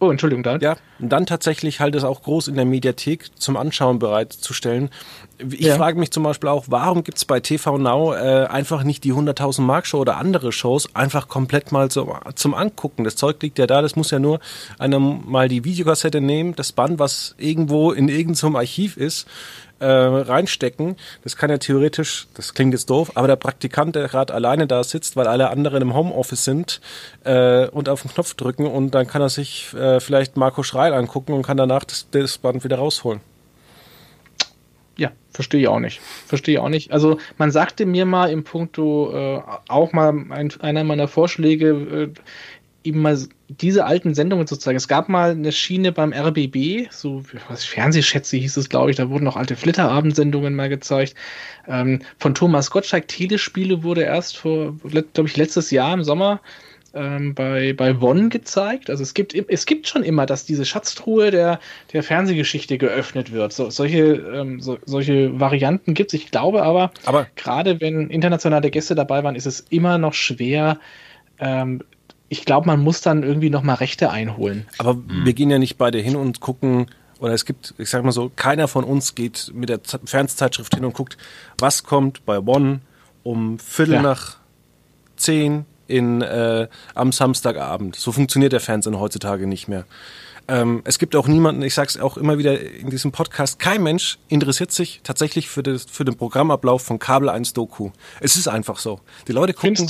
Oh, 0.00 0.10
Entschuldigung, 0.10 0.42
da. 0.42 0.58
Ja, 0.58 0.76
und 0.98 1.08
dann 1.08 1.24
tatsächlich 1.24 1.80
halt 1.80 1.94
es 1.94 2.04
auch 2.04 2.22
groß 2.22 2.48
in 2.48 2.56
der 2.56 2.64
Mediathek 2.64 3.40
zum 3.40 3.56
Anschauen 3.56 3.98
bereitzustellen. 3.98 4.90
Ich 5.38 5.60
ja. 5.60 5.76
frage 5.76 5.98
mich 5.98 6.12
zum 6.12 6.22
Beispiel 6.22 6.48
auch, 6.48 6.66
warum 6.68 7.02
gibt 7.02 7.18
es 7.18 7.24
bei 7.24 7.40
TV 7.40 7.76
Now 7.76 8.14
äh, 8.14 8.46
einfach 8.46 8.84
nicht 8.84 9.02
die 9.02 9.12
100.000 9.12 9.62
Mark 9.62 9.86
Show 9.86 9.98
oder 9.98 10.16
andere 10.16 10.52
Shows 10.52 10.94
einfach 10.94 11.26
komplett 11.26 11.72
mal 11.72 11.90
so, 11.90 12.16
zum 12.36 12.54
Angucken? 12.54 13.02
Das 13.02 13.16
Zeug 13.16 13.42
liegt 13.42 13.58
ja 13.58 13.66
da, 13.66 13.82
das 13.82 13.96
muss 13.96 14.12
ja 14.12 14.20
nur 14.20 14.38
einer 14.78 15.00
mal 15.00 15.48
die 15.48 15.64
Videokassette 15.64 16.20
nehmen, 16.20 16.54
das 16.54 16.70
Band, 16.70 17.00
was 17.00 17.34
irgendwo 17.36 17.90
in 17.90 18.08
irgendeinem 18.08 18.54
Archiv 18.54 18.96
ist, 18.96 19.26
äh, 19.80 19.86
reinstecken. 19.86 20.96
Das 21.24 21.36
kann 21.36 21.50
ja 21.50 21.58
theoretisch, 21.58 22.28
das 22.34 22.54
klingt 22.54 22.72
jetzt 22.72 22.88
doof, 22.88 23.12
aber 23.16 23.26
der 23.26 23.36
Praktikant, 23.36 23.96
der 23.96 24.06
gerade 24.06 24.32
alleine 24.32 24.68
da 24.68 24.84
sitzt, 24.84 25.16
weil 25.16 25.26
alle 25.26 25.50
anderen 25.50 25.82
im 25.82 25.94
Homeoffice 25.94 26.44
sind 26.44 26.80
äh, 27.24 27.66
und 27.66 27.88
auf 27.88 28.02
den 28.02 28.12
Knopf 28.12 28.34
drücken 28.34 28.66
und 28.66 28.92
dann 28.92 29.08
kann 29.08 29.20
er 29.20 29.30
sich 29.30 29.74
äh, 29.74 29.98
vielleicht 29.98 30.36
Marco 30.36 30.62
Schreil 30.62 30.94
angucken 30.94 31.32
und 31.32 31.42
kann 31.42 31.56
danach 31.56 31.82
das, 31.82 32.06
das 32.12 32.38
Band 32.38 32.62
wieder 32.62 32.78
rausholen. 32.78 33.20
Ja, 34.96 35.12
verstehe 35.30 35.60
ich 35.62 35.68
auch 35.68 35.80
nicht. 35.80 36.00
Verstehe 36.00 36.54
ich 36.54 36.60
auch 36.60 36.68
nicht. 36.68 36.92
Also 36.92 37.18
man 37.38 37.50
sagte 37.50 37.86
mir 37.86 38.06
mal 38.06 38.30
im 38.30 38.44
Punkto 38.44 39.12
äh, 39.12 39.42
auch 39.68 39.92
mal 39.92 40.14
ein, 40.30 40.52
einer 40.60 40.84
meiner 40.84 41.08
Vorschläge, 41.08 42.12
äh, 42.14 42.20
eben 42.84 43.00
mal 43.00 43.18
diese 43.48 43.86
alten 43.86 44.14
Sendungen 44.14 44.46
zu 44.46 44.56
zeigen. 44.56 44.76
Es 44.76 44.88
gab 44.88 45.08
mal 45.08 45.30
eine 45.30 45.52
Schiene 45.52 45.90
beim 45.90 46.12
RBB, 46.12 46.90
so 46.90 47.22
was 47.48 47.64
Fernsehschätze 47.64 48.36
hieß 48.36 48.56
es, 48.58 48.68
glaube 48.68 48.90
ich, 48.90 48.96
da 48.96 49.08
wurden 49.08 49.26
auch 49.26 49.36
alte 49.36 49.56
Flitterabendsendungen 49.56 50.54
mal 50.54 50.68
gezeigt. 50.68 51.14
Ähm, 51.66 52.02
von 52.18 52.34
Thomas 52.34 52.70
Gottschalk 52.70 53.08
Telespiele 53.08 53.82
wurde 53.82 54.02
erst 54.02 54.36
vor, 54.36 54.76
glaube 54.82 55.28
ich, 55.28 55.36
letztes 55.36 55.70
Jahr 55.70 55.94
im 55.94 56.04
Sommer 56.04 56.40
ähm, 56.94 57.34
bei, 57.34 57.72
bei 57.72 57.98
One 58.00 58.28
gezeigt. 58.28 58.88
Also 58.88 59.02
es 59.02 59.14
gibt, 59.14 59.34
es 59.34 59.66
gibt 59.66 59.88
schon 59.88 60.02
immer, 60.02 60.26
dass 60.26 60.44
diese 60.44 60.64
Schatztruhe 60.64 61.30
der, 61.30 61.60
der 61.92 62.02
Fernsehgeschichte 62.02 62.78
geöffnet 62.78 63.32
wird. 63.32 63.52
So, 63.52 63.70
solche, 63.70 64.14
ähm, 64.14 64.60
so, 64.60 64.78
solche 64.84 65.38
Varianten 65.40 65.94
gibt 65.94 66.14
es. 66.14 66.20
Ich 66.20 66.30
glaube 66.30 66.62
aber, 66.62 66.92
aber 67.04 67.26
gerade 67.36 67.80
wenn 67.80 68.10
internationale 68.10 68.70
Gäste 68.70 68.94
dabei 68.94 69.24
waren, 69.24 69.34
ist 69.34 69.46
es 69.46 69.60
immer 69.70 69.98
noch 69.98 70.14
schwer, 70.14 70.78
ähm, 71.38 71.82
ich 72.28 72.44
glaube, 72.44 72.66
man 72.66 72.80
muss 72.80 73.00
dann 73.00 73.22
irgendwie 73.22 73.50
nochmal 73.50 73.76
Rechte 73.76 74.10
einholen. 74.10 74.66
Aber 74.78 74.94
mhm. 74.94 75.24
wir 75.24 75.34
gehen 75.34 75.50
ja 75.50 75.58
nicht 75.58 75.76
beide 75.76 75.98
hin 75.98 76.16
und 76.16 76.40
gucken, 76.40 76.86
oder 77.20 77.32
es 77.32 77.44
gibt, 77.44 77.74
ich 77.78 77.90
sag 77.90 78.02
mal 78.04 78.12
so, 78.12 78.30
keiner 78.34 78.66
von 78.66 78.84
uns 78.84 79.14
geht 79.14 79.52
mit 79.54 79.68
der 79.68 79.80
Fernsehzeitschrift 80.04 80.74
hin 80.74 80.84
und 80.84 80.94
guckt, 80.94 81.16
was 81.58 81.84
kommt 81.84 82.24
bei 82.24 82.38
One 82.38 82.80
um 83.22 83.58
Viertel 83.58 83.94
ja. 83.94 84.02
nach 84.02 84.38
zehn 85.16 85.64
in, 85.86 86.22
äh, 86.22 86.68
am 86.94 87.12
Samstagabend. 87.12 87.96
So 87.96 88.12
funktioniert 88.12 88.52
der 88.52 88.60
Fernsehen 88.60 88.98
heutzutage 88.98 89.46
nicht 89.46 89.68
mehr. 89.68 89.84
Ähm, 90.46 90.82
es 90.84 90.98
gibt 90.98 91.16
auch 91.16 91.26
niemanden, 91.26 91.62
ich 91.62 91.74
sage 91.74 91.88
es 91.88 91.98
auch 91.98 92.18
immer 92.18 92.36
wieder 92.36 92.60
in 92.60 92.90
diesem 92.90 93.12
Podcast, 93.12 93.58
kein 93.58 93.82
Mensch 93.82 94.18
interessiert 94.28 94.72
sich 94.72 95.00
tatsächlich 95.02 95.48
für, 95.48 95.62
das, 95.62 95.86
für 95.90 96.04
den 96.04 96.16
Programmablauf 96.16 96.82
von 96.82 96.98
Kabel 96.98 97.30
1 97.30 97.54
Doku. 97.54 97.90
Es 98.20 98.36
ist 98.36 98.48
einfach 98.48 98.78
so. 98.78 99.00
Die 99.26 99.32
Leute 99.32 99.54
gucken. 99.54 99.88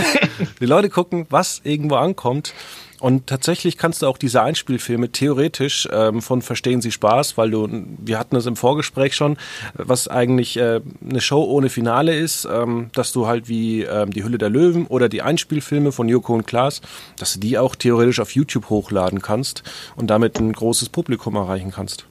Die 0.60 0.66
Leute 0.66 0.88
gucken, 0.88 1.26
was 1.30 1.60
irgendwo 1.64 1.96
ankommt. 1.96 2.54
Und 3.00 3.28
tatsächlich 3.28 3.78
kannst 3.78 4.02
du 4.02 4.06
auch 4.06 4.18
diese 4.18 4.42
Einspielfilme 4.42 5.10
theoretisch 5.10 5.88
ähm, 5.92 6.20
von 6.20 6.42
Verstehen 6.42 6.80
Sie 6.80 6.90
Spaß, 6.90 7.38
weil 7.38 7.50
du, 7.50 7.68
wir 7.98 8.18
hatten 8.18 8.34
es 8.34 8.46
im 8.46 8.56
Vorgespräch 8.56 9.14
schon, 9.14 9.36
was 9.74 10.08
eigentlich 10.08 10.56
äh, 10.56 10.80
eine 11.08 11.20
Show 11.20 11.44
ohne 11.44 11.68
Finale 11.68 12.16
ist, 12.16 12.48
ähm, 12.50 12.90
dass 12.92 13.12
du 13.12 13.28
halt 13.28 13.48
wie 13.48 13.82
ähm, 13.82 14.10
die 14.10 14.24
Hülle 14.24 14.38
der 14.38 14.50
Löwen 14.50 14.86
oder 14.86 15.08
die 15.08 15.22
Einspielfilme 15.22 15.92
von 15.92 16.08
Joko 16.08 16.34
und 16.34 16.46
Klaas, 16.46 16.80
dass 17.16 17.34
du 17.34 17.40
die 17.40 17.56
auch 17.56 17.76
theoretisch 17.76 18.18
auf 18.18 18.32
YouTube 18.32 18.68
hochladen 18.68 19.22
kannst 19.22 19.62
und 19.94 20.08
damit 20.08 20.40
ein 20.40 20.52
großes 20.52 20.88
Publikum 20.88 21.36
erreichen 21.36 21.70
kannst. 21.70 22.04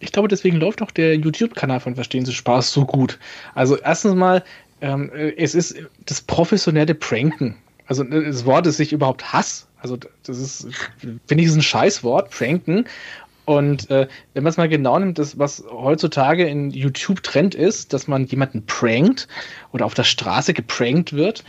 Ich 0.00 0.12
glaube, 0.12 0.28
deswegen 0.28 0.56
läuft 0.56 0.82
auch 0.82 0.90
der 0.90 1.16
YouTube-Kanal 1.16 1.80
von 1.80 1.94
Verstehen 1.94 2.26
Sie 2.26 2.32
Spaß 2.32 2.72
so 2.72 2.84
gut. 2.84 3.18
Also 3.54 3.78
erstens 3.78 4.14
mal, 4.14 4.42
ähm, 4.82 5.10
es 5.36 5.54
ist 5.54 5.76
das 6.06 6.20
professionelle 6.20 6.94
Pranken. 6.94 7.56
Also 7.86 8.04
das 8.04 8.44
Wort 8.44 8.66
ist 8.66 8.76
sich 8.76 8.92
überhaupt 8.92 9.32
Hass. 9.32 9.66
Also 9.80 9.96
das 9.96 10.38
ist, 10.38 10.68
finde 10.98 11.42
ich, 11.42 11.46
ist 11.46 11.56
ein 11.56 11.62
Scheißwort, 11.62 12.30
Pranken. 12.30 12.86
Und 13.46 13.90
äh, 13.90 14.06
wenn 14.34 14.44
man 14.44 14.50
es 14.50 14.56
mal 14.58 14.68
genau 14.68 14.98
nimmt, 14.98 15.18
das, 15.18 15.38
was 15.38 15.64
heutzutage 15.70 16.46
in 16.46 16.70
YouTube 16.70 17.22
Trend 17.22 17.54
ist, 17.54 17.92
dass 17.92 18.06
man 18.06 18.26
jemanden 18.26 18.64
prankt 18.64 19.26
oder 19.72 19.86
auf 19.86 19.94
der 19.94 20.04
Straße 20.04 20.54
geprankt 20.54 21.14
wird, 21.14 21.42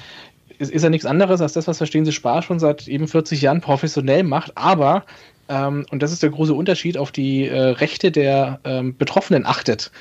ist, 0.58 0.72
ist 0.72 0.84
ja 0.84 0.90
nichts 0.90 1.06
anderes 1.06 1.42
als 1.42 1.54
das, 1.54 1.68
was 1.68 1.78
Verstehen 1.78 2.06
Sie 2.06 2.12
Spaß 2.12 2.46
schon 2.46 2.60
seit 2.60 2.88
eben 2.88 3.08
40 3.08 3.42
Jahren 3.42 3.62
professionell 3.62 4.24
macht. 4.24 4.58
Aber, 4.58 5.06
ähm, 5.50 5.86
und 5.92 6.02
das 6.02 6.12
ist 6.12 6.24
der 6.24 6.30
große 6.30 6.54
Unterschied, 6.54 6.98
auf 6.98 7.12
die 7.12 7.48
äh, 7.48 7.60
Rechte 7.60 8.12
der 8.12 8.60
ähm, 8.64 8.98
Betroffenen 8.98 9.46
achtet 9.46 9.92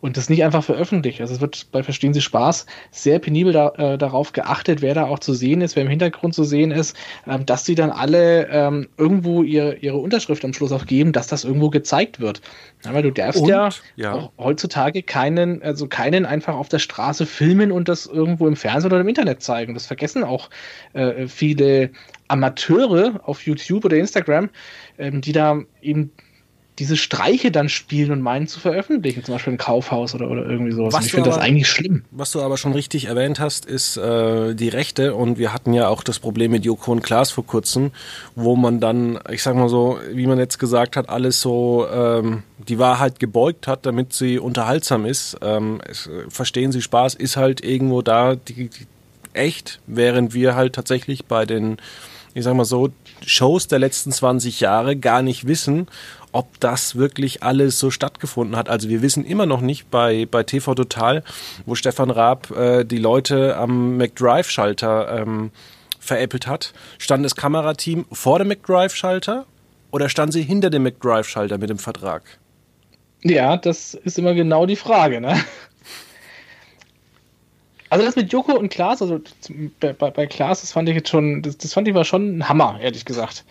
und 0.00 0.16
das 0.16 0.28
nicht 0.28 0.44
einfach 0.44 0.62
veröffentlicht. 0.62 1.20
Also 1.20 1.34
es 1.34 1.40
wird 1.40 1.68
bei 1.72 1.82
Verstehen 1.82 2.14
Sie 2.14 2.20
Spaß 2.20 2.66
sehr 2.90 3.18
penibel 3.18 3.52
da, 3.52 3.68
äh, 3.76 3.98
darauf 3.98 4.32
geachtet, 4.32 4.80
wer 4.80 4.94
da 4.94 5.06
auch 5.06 5.18
zu 5.18 5.34
sehen 5.34 5.60
ist, 5.60 5.76
wer 5.76 5.82
im 5.82 5.88
Hintergrund 5.88 6.34
zu 6.34 6.44
sehen 6.44 6.70
ist, 6.70 6.96
ähm, 7.26 7.46
dass 7.46 7.64
sie 7.64 7.74
dann 7.74 7.90
alle 7.90 8.48
ähm, 8.48 8.88
irgendwo 8.96 9.42
ihr, 9.42 9.82
ihre 9.82 9.96
Unterschrift 9.96 10.44
am 10.44 10.52
Schluss 10.52 10.72
auch 10.72 10.86
geben, 10.86 11.12
dass 11.12 11.26
das 11.26 11.44
irgendwo 11.44 11.70
gezeigt 11.70 12.20
wird. 12.20 12.40
Weil 12.84 13.02
du 13.02 13.10
darfst 13.10 13.42
und, 13.42 13.48
ja, 13.48 13.70
ja, 13.96 14.30
heutzutage 14.38 15.02
keinen, 15.02 15.62
also 15.62 15.88
keinen 15.88 16.26
einfach 16.26 16.54
auf 16.54 16.68
der 16.68 16.78
Straße 16.78 17.26
filmen 17.26 17.72
und 17.72 17.88
das 17.88 18.06
irgendwo 18.06 18.46
im 18.46 18.56
Fernsehen 18.56 18.92
oder 18.92 19.00
im 19.00 19.08
Internet 19.08 19.42
zeigen. 19.42 19.74
Das 19.74 19.86
vergessen 19.86 20.22
auch 20.22 20.48
äh, 20.92 21.26
viele 21.26 21.90
Amateure 22.28 23.20
auf 23.24 23.44
YouTube 23.44 23.84
oder 23.84 23.96
Instagram, 23.96 24.50
ähm, 24.98 25.20
die 25.20 25.32
da 25.32 25.60
eben 25.82 26.12
diese 26.78 26.96
Streiche 26.96 27.50
dann 27.50 27.68
spielen 27.68 28.12
und 28.12 28.22
meinen 28.22 28.46
zu 28.46 28.60
veröffentlichen, 28.60 29.24
zum 29.24 29.34
Beispiel 29.34 29.54
ein 29.54 29.58
Kaufhaus 29.58 30.14
oder, 30.14 30.30
oder 30.30 30.46
irgendwie 30.46 30.72
sowas. 30.72 30.94
Was 30.94 31.06
ich 31.06 31.12
finde 31.12 31.30
das 31.30 31.38
eigentlich 31.38 31.68
schlimm. 31.68 32.04
Was 32.10 32.30
du 32.30 32.40
aber 32.40 32.56
schon 32.56 32.72
richtig 32.72 33.06
erwähnt 33.06 33.40
hast, 33.40 33.66
ist 33.66 33.96
äh, 33.96 34.54
die 34.54 34.68
Rechte 34.68 35.14
und 35.14 35.38
wir 35.38 35.52
hatten 35.52 35.72
ja 35.72 35.88
auch 35.88 36.02
das 36.02 36.18
Problem 36.18 36.52
mit 36.52 36.64
Joko 36.64 36.92
und 36.92 37.02
Klaas 37.02 37.30
vor 37.30 37.44
kurzem, 37.44 37.90
wo 38.36 38.54
man 38.54 38.80
dann, 38.80 39.18
ich 39.30 39.42
sag 39.42 39.56
mal 39.56 39.68
so, 39.68 39.98
wie 40.12 40.26
man 40.26 40.38
jetzt 40.38 40.58
gesagt 40.58 40.96
hat, 40.96 41.08
alles 41.08 41.40
so 41.40 41.86
ähm, 41.92 42.44
die 42.68 42.78
Wahrheit 42.78 43.18
gebeugt 43.18 43.66
hat, 43.66 43.84
damit 43.84 44.12
sie 44.12 44.38
unterhaltsam 44.38 45.04
ist. 45.04 45.36
Ähm, 45.42 45.80
es, 45.88 46.08
verstehen 46.28 46.70
Sie 46.70 46.82
Spaß 46.82 47.14
ist 47.14 47.36
halt 47.36 47.64
irgendwo 47.64 48.02
da 48.02 48.36
die, 48.36 48.68
die, 48.68 48.86
echt, 49.32 49.80
während 49.86 50.32
wir 50.32 50.54
halt 50.54 50.74
tatsächlich 50.74 51.24
bei 51.24 51.44
den 51.44 51.78
ich 52.34 52.44
sag 52.44 52.54
mal 52.54 52.64
so, 52.64 52.90
Shows 53.26 53.66
der 53.66 53.78
letzten 53.78 54.12
20 54.12 54.60
Jahre 54.60 54.96
gar 54.96 55.22
nicht 55.22 55.46
wissen, 55.46 55.88
ob 56.32 56.60
das 56.60 56.96
wirklich 56.96 57.42
alles 57.42 57.78
so 57.78 57.90
stattgefunden 57.90 58.56
hat. 58.56 58.68
Also 58.68 58.88
wir 58.88 59.02
wissen 59.02 59.24
immer 59.24 59.46
noch 59.46 59.60
nicht 59.60 59.90
bei, 59.90 60.26
bei 60.30 60.42
TV 60.42 60.74
Total, 60.74 61.22
wo 61.66 61.74
Stefan 61.74 62.10
Raab 62.10 62.50
äh, 62.50 62.84
die 62.84 62.98
Leute 62.98 63.56
am 63.56 63.96
McDrive-Schalter 63.96 65.20
ähm, 65.20 65.50
veräppelt 65.98 66.46
hat. 66.46 66.72
Stand 66.98 67.24
das 67.24 67.36
Kamerateam 67.36 68.06
vor 68.12 68.38
dem 68.38 68.48
McDrive-Schalter 68.48 69.46
oder 69.90 70.08
stand 70.08 70.32
sie 70.32 70.42
hinter 70.42 70.70
dem 70.70 70.82
McDrive-Schalter 70.82 71.58
mit 71.58 71.70
dem 71.70 71.78
Vertrag? 71.78 72.22
Ja, 73.22 73.56
das 73.56 73.94
ist 73.94 74.18
immer 74.18 74.34
genau 74.34 74.66
die 74.66 74.76
Frage, 74.76 75.20
ne? 75.20 75.42
Also 77.90 78.04
das 78.04 78.16
mit 78.16 78.32
Joko 78.32 78.52
und 78.52 78.68
Klaas, 78.68 79.00
also 79.00 79.20
bei, 79.80 79.92
bei 79.92 80.26
Klaas, 80.26 80.60
das 80.60 80.72
fand 80.72 80.88
ich 80.90 80.94
jetzt 80.94 81.08
schon, 81.08 81.40
das, 81.40 81.56
das 81.56 81.72
fand 81.72 81.88
ich 81.88 81.94
war 81.94 82.04
schon 82.04 82.38
ein 82.38 82.48
Hammer, 82.48 82.78
ehrlich 82.82 83.06
gesagt. 83.06 83.44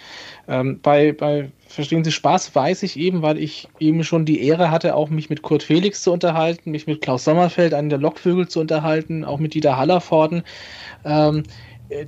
Ähm, 0.47 0.79
bei, 0.81 1.11
bei 1.11 1.49
Verstehen 1.67 2.03
Sie 2.03 2.11
Spaß 2.11 2.55
weiß 2.55 2.83
ich 2.83 2.97
eben, 2.97 3.21
weil 3.21 3.37
ich 3.37 3.67
eben 3.79 4.03
schon 4.03 4.25
die 4.25 4.41
Ehre 4.41 4.71
hatte, 4.71 4.95
auch 4.95 5.09
mich 5.09 5.29
mit 5.29 5.41
Kurt 5.41 5.63
Felix 5.63 6.01
zu 6.01 6.11
unterhalten, 6.11 6.71
mich 6.71 6.87
mit 6.87 7.01
Klaus 7.01 7.25
Sommerfeld, 7.25 7.73
einen 7.73 7.89
der 7.89 7.99
Lockvögel 7.99 8.47
zu 8.47 8.59
unterhalten, 8.59 9.25
auch 9.25 9.37
mit 9.39 9.53
Dieter 9.53 9.77
Hallervorden. 9.77 10.43
Ähm, 11.03 11.43
äh, 11.89 12.05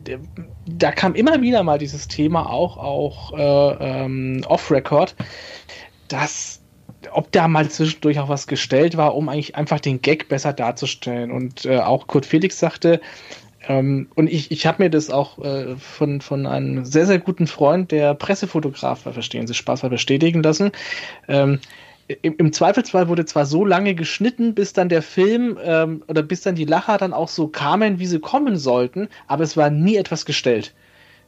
da 0.66 0.92
kam 0.92 1.14
immer 1.14 1.42
wieder 1.42 1.64
mal 1.64 1.78
dieses 1.78 2.08
Thema 2.08 2.50
auch, 2.50 2.78
auch 2.78 3.34
äh, 3.38 4.04
ähm, 4.04 4.44
off-Record, 4.48 5.16
dass 6.08 6.62
ob 7.12 7.32
da 7.32 7.48
mal 7.48 7.70
zwischendurch 7.70 8.20
auch 8.20 8.30
was 8.30 8.48
gestellt 8.48 8.98
war, 8.98 9.16
um 9.16 9.30
eigentlich 9.30 9.56
einfach 9.56 9.80
den 9.80 10.02
Gag 10.02 10.28
besser 10.28 10.54
darzustellen. 10.54 11.32
Und 11.32 11.66
äh, 11.66 11.80
auch 11.80 12.08
Kurt 12.08 12.26
Felix 12.26 12.60
sagte, 12.60 13.00
ähm, 13.68 14.08
und 14.16 14.28
ich, 14.28 14.52
ich 14.52 14.66
habe 14.66 14.84
mir 14.84 14.90
das 14.90 15.10
auch 15.10 15.40
äh, 15.40 15.76
von, 15.76 16.22
von 16.22 16.46
einem 16.46 16.86
sehr, 16.86 17.06
sehr 17.06 17.20
guten 17.20 17.48
Freund, 17.48 17.92
der 17.92 18.14
Pressefotograf 18.14 19.06
war, 19.06 19.14
verstehen 19.14 19.48
Sie, 19.48 19.54
Spaß 19.54 19.84
war 19.84 19.90
bestätigen 19.90 20.42
lassen. 20.42 20.72
Ähm, 21.28 21.60
im, 22.22 22.36
im, 22.38 22.54
Zweifelsfall 22.54 23.08
wurde 23.08 23.26
zwar 23.26 23.46
so 23.46 23.64
lange 23.66 23.94
geschnitten, 23.94 24.56
bis 24.56 24.74
dann 24.74 24.90
der 24.90 25.04
Film 25.04 25.60
ähm, 25.64 26.04
oder 26.08 26.24
bis 26.24 26.42
dann 26.42 26.56
die 26.56 26.66
Lacher 26.66 26.98
dann 26.98 27.14
auch 27.14 27.28
so 27.28 27.48
kamen, 27.48 28.00
wie 28.00 28.08
sie 28.08 28.20
kommen 28.20 28.58
sollten, 28.58 29.10
aber 29.28 29.44
es 29.44 29.56
war 29.56 29.70
nie 29.70 29.96
etwas 29.96 30.26
gestellt. 30.26 30.74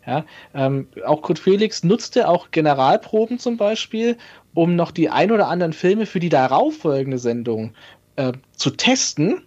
Ja, 0.08 0.26
ähm, 0.56 0.88
auch 1.06 1.22
Kurt 1.22 1.38
Felix 1.38 1.84
nutzte 1.84 2.28
auch 2.28 2.50
Generalproben 2.50 3.38
zum 3.38 3.58
Beispiel, 3.58 4.18
um 4.56 4.76
noch 4.76 4.90
die 4.90 5.12
ein 5.12 5.32
oder 5.32 5.48
anderen 5.48 5.74
Filme 5.74 6.08
für 6.08 6.20
die 6.20 6.30
darauffolgende 6.30 7.20
Sendung 7.20 7.74
äh, 8.16 8.32
zu 8.54 8.72
testen, 8.72 9.44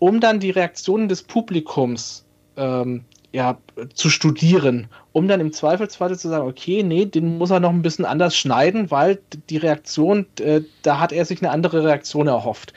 um 0.00 0.18
dann 0.18 0.40
die 0.40 0.50
Reaktionen 0.50 1.08
des 1.08 1.22
Publikums 1.22 2.24
ähm, 2.56 3.04
ja, 3.32 3.58
zu 3.94 4.10
studieren, 4.10 4.88
um 5.12 5.28
dann 5.28 5.40
im 5.40 5.52
Zweifelsfall 5.52 6.18
zu 6.18 6.28
sagen, 6.28 6.48
okay, 6.48 6.82
nee, 6.82 7.04
den 7.04 7.38
muss 7.38 7.50
er 7.50 7.60
noch 7.60 7.70
ein 7.70 7.82
bisschen 7.82 8.04
anders 8.04 8.36
schneiden, 8.36 8.90
weil 8.90 9.20
die 9.48 9.58
Reaktion, 9.58 10.26
äh, 10.40 10.62
da 10.82 10.98
hat 10.98 11.12
er 11.12 11.24
sich 11.24 11.40
eine 11.40 11.52
andere 11.52 11.84
Reaktion 11.84 12.26
erhofft. 12.26 12.72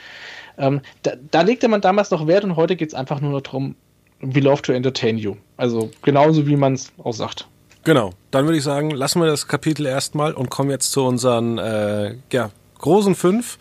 Ähm, 0.59 0.81
da, 1.01 1.13
da 1.31 1.41
legte 1.41 1.67
man 1.67 1.81
damals 1.81 2.12
noch 2.12 2.27
Wert 2.27 2.43
und 2.43 2.55
heute 2.55 2.75
geht 2.75 2.89
es 2.89 2.93
einfach 2.93 3.19
nur 3.19 3.31
noch 3.31 3.41
darum, 3.41 3.75
we 4.19 4.39
love 4.39 4.62
to 4.62 4.73
entertain 4.73 5.17
you. 5.17 5.36
Also 5.57 5.89
genauso 6.03 6.45
wie 6.45 6.55
man 6.55 6.73
es 6.73 6.91
auch 7.03 7.13
sagt. 7.13 7.47
Genau. 7.83 8.12
Dann 8.31 8.45
würde 8.45 8.57
ich 8.57 8.63
sagen, 8.63 8.91
lassen 8.91 9.21
wir 9.21 9.27
das 9.27 9.47
Kapitel 9.47 9.86
erstmal 9.86 10.33
und 10.33 10.49
kommen 10.49 10.69
jetzt 10.69 10.91
zu 10.91 11.03
unseren 11.03 11.57
äh, 11.57 12.15
ja, 12.31 12.51
großen 12.79 13.15
fünf. 13.15 13.57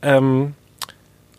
Ähm, 0.00 0.54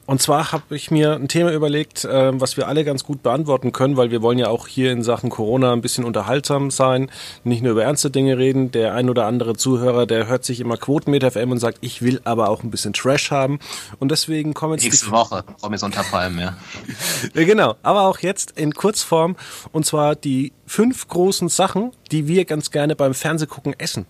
und 0.10 0.24
zwar 0.24 0.52
habe 0.52 0.76
ich 0.76 0.90
mir 0.90 1.14
ein 1.14 1.28
Thema 1.28 1.54
überlegt, 1.54 2.04
äh, 2.04 2.32
was 2.42 2.58
wir 2.58 2.68
alle 2.68 2.84
ganz 2.84 3.04
gut 3.04 3.22
beantworten 3.22 3.72
können, 3.72 3.96
weil 3.96 4.10
wir 4.10 4.24
wollen 4.24 4.40
ja 4.40 4.48
auch 4.48 4.66
hier 4.66 4.92
in 4.92 5.04
Sachen 5.04 5.30
Corona 5.30 5.72
ein 5.72 5.82
bisschen 5.82 6.04
unterhaltsam 6.04 6.72
sein, 6.72 7.12
nicht 7.44 7.62
nur 7.62 7.74
über 7.74 7.84
ernste 7.84 8.10
Dinge 8.10 8.40
reden. 8.40 8.72
Der 8.72 8.96
ein 8.96 9.08
oder 9.12 9.28
andere 9.28 9.56
Zuhörer, 9.56 10.08
der 10.08 10.26
hört 10.26 10.46
sich 10.46 10.62
immer 10.62 10.78
Quotenmeter 10.78 11.30
FM 11.30 11.52
und 11.52 11.60
sagt, 11.60 11.78
ich 11.82 12.02
will 12.02 12.22
aber 12.24 12.50
auch 12.50 12.64
ein 12.64 12.72
bisschen 12.72 12.94
Trash 12.94 13.30
haben. 13.30 13.60
Und 14.00 14.10
deswegen 14.10 14.56
kommen 14.56 14.74
jetzt 14.74 14.86
nächste 14.86 15.12
Woche 15.12 15.44
Promis 15.62 15.84
unter 15.84 16.02
Palmen, 16.02 16.40
ja. 16.40 16.58
ja. 17.36 17.44
Genau, 17.44 17.76
aber 17.84 18.08
auch 18.08 18.18
jetzt 18.18 18.58
in 18.58 18.74
Kurzform 18.74 19.36
und 19.74 19.86
zwar 19.86 20.16
die 20.16 20.54
fünf 20.66 21.08
großen 21.08 21.50
Sachen, 21.50 21.92
die 22.12 22.28
wir 22.28 22.46
ganz 22.46 22.72
gerne 22.72 22.96
beim 22.96 23.14
Fernsehgucken 23.14 23.76
essen. 23.78 24.08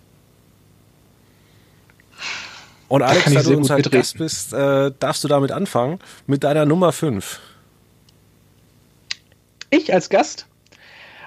Und 2.90 3.04
Alex, 3.04 3.26
da, 3.26 3.32
da 3.34 3.42
du 3.44 3.56
unser 3.56 3.82
Gast 3.82 4.18
bist, 4.18 4.52
äh, 4.52 4.92
darfst 5.00 5.24
du 5.24 5.28
damit 5.28 5.52
anfangen 5.52 6.00
mit 6.28 6.44
deiner 6.44 6.66
Nummer 6.66 6.92
5. 6.92 7.40
Ich 9.70 9.94
als 9.94 10.10
Gast? 10.10 10.48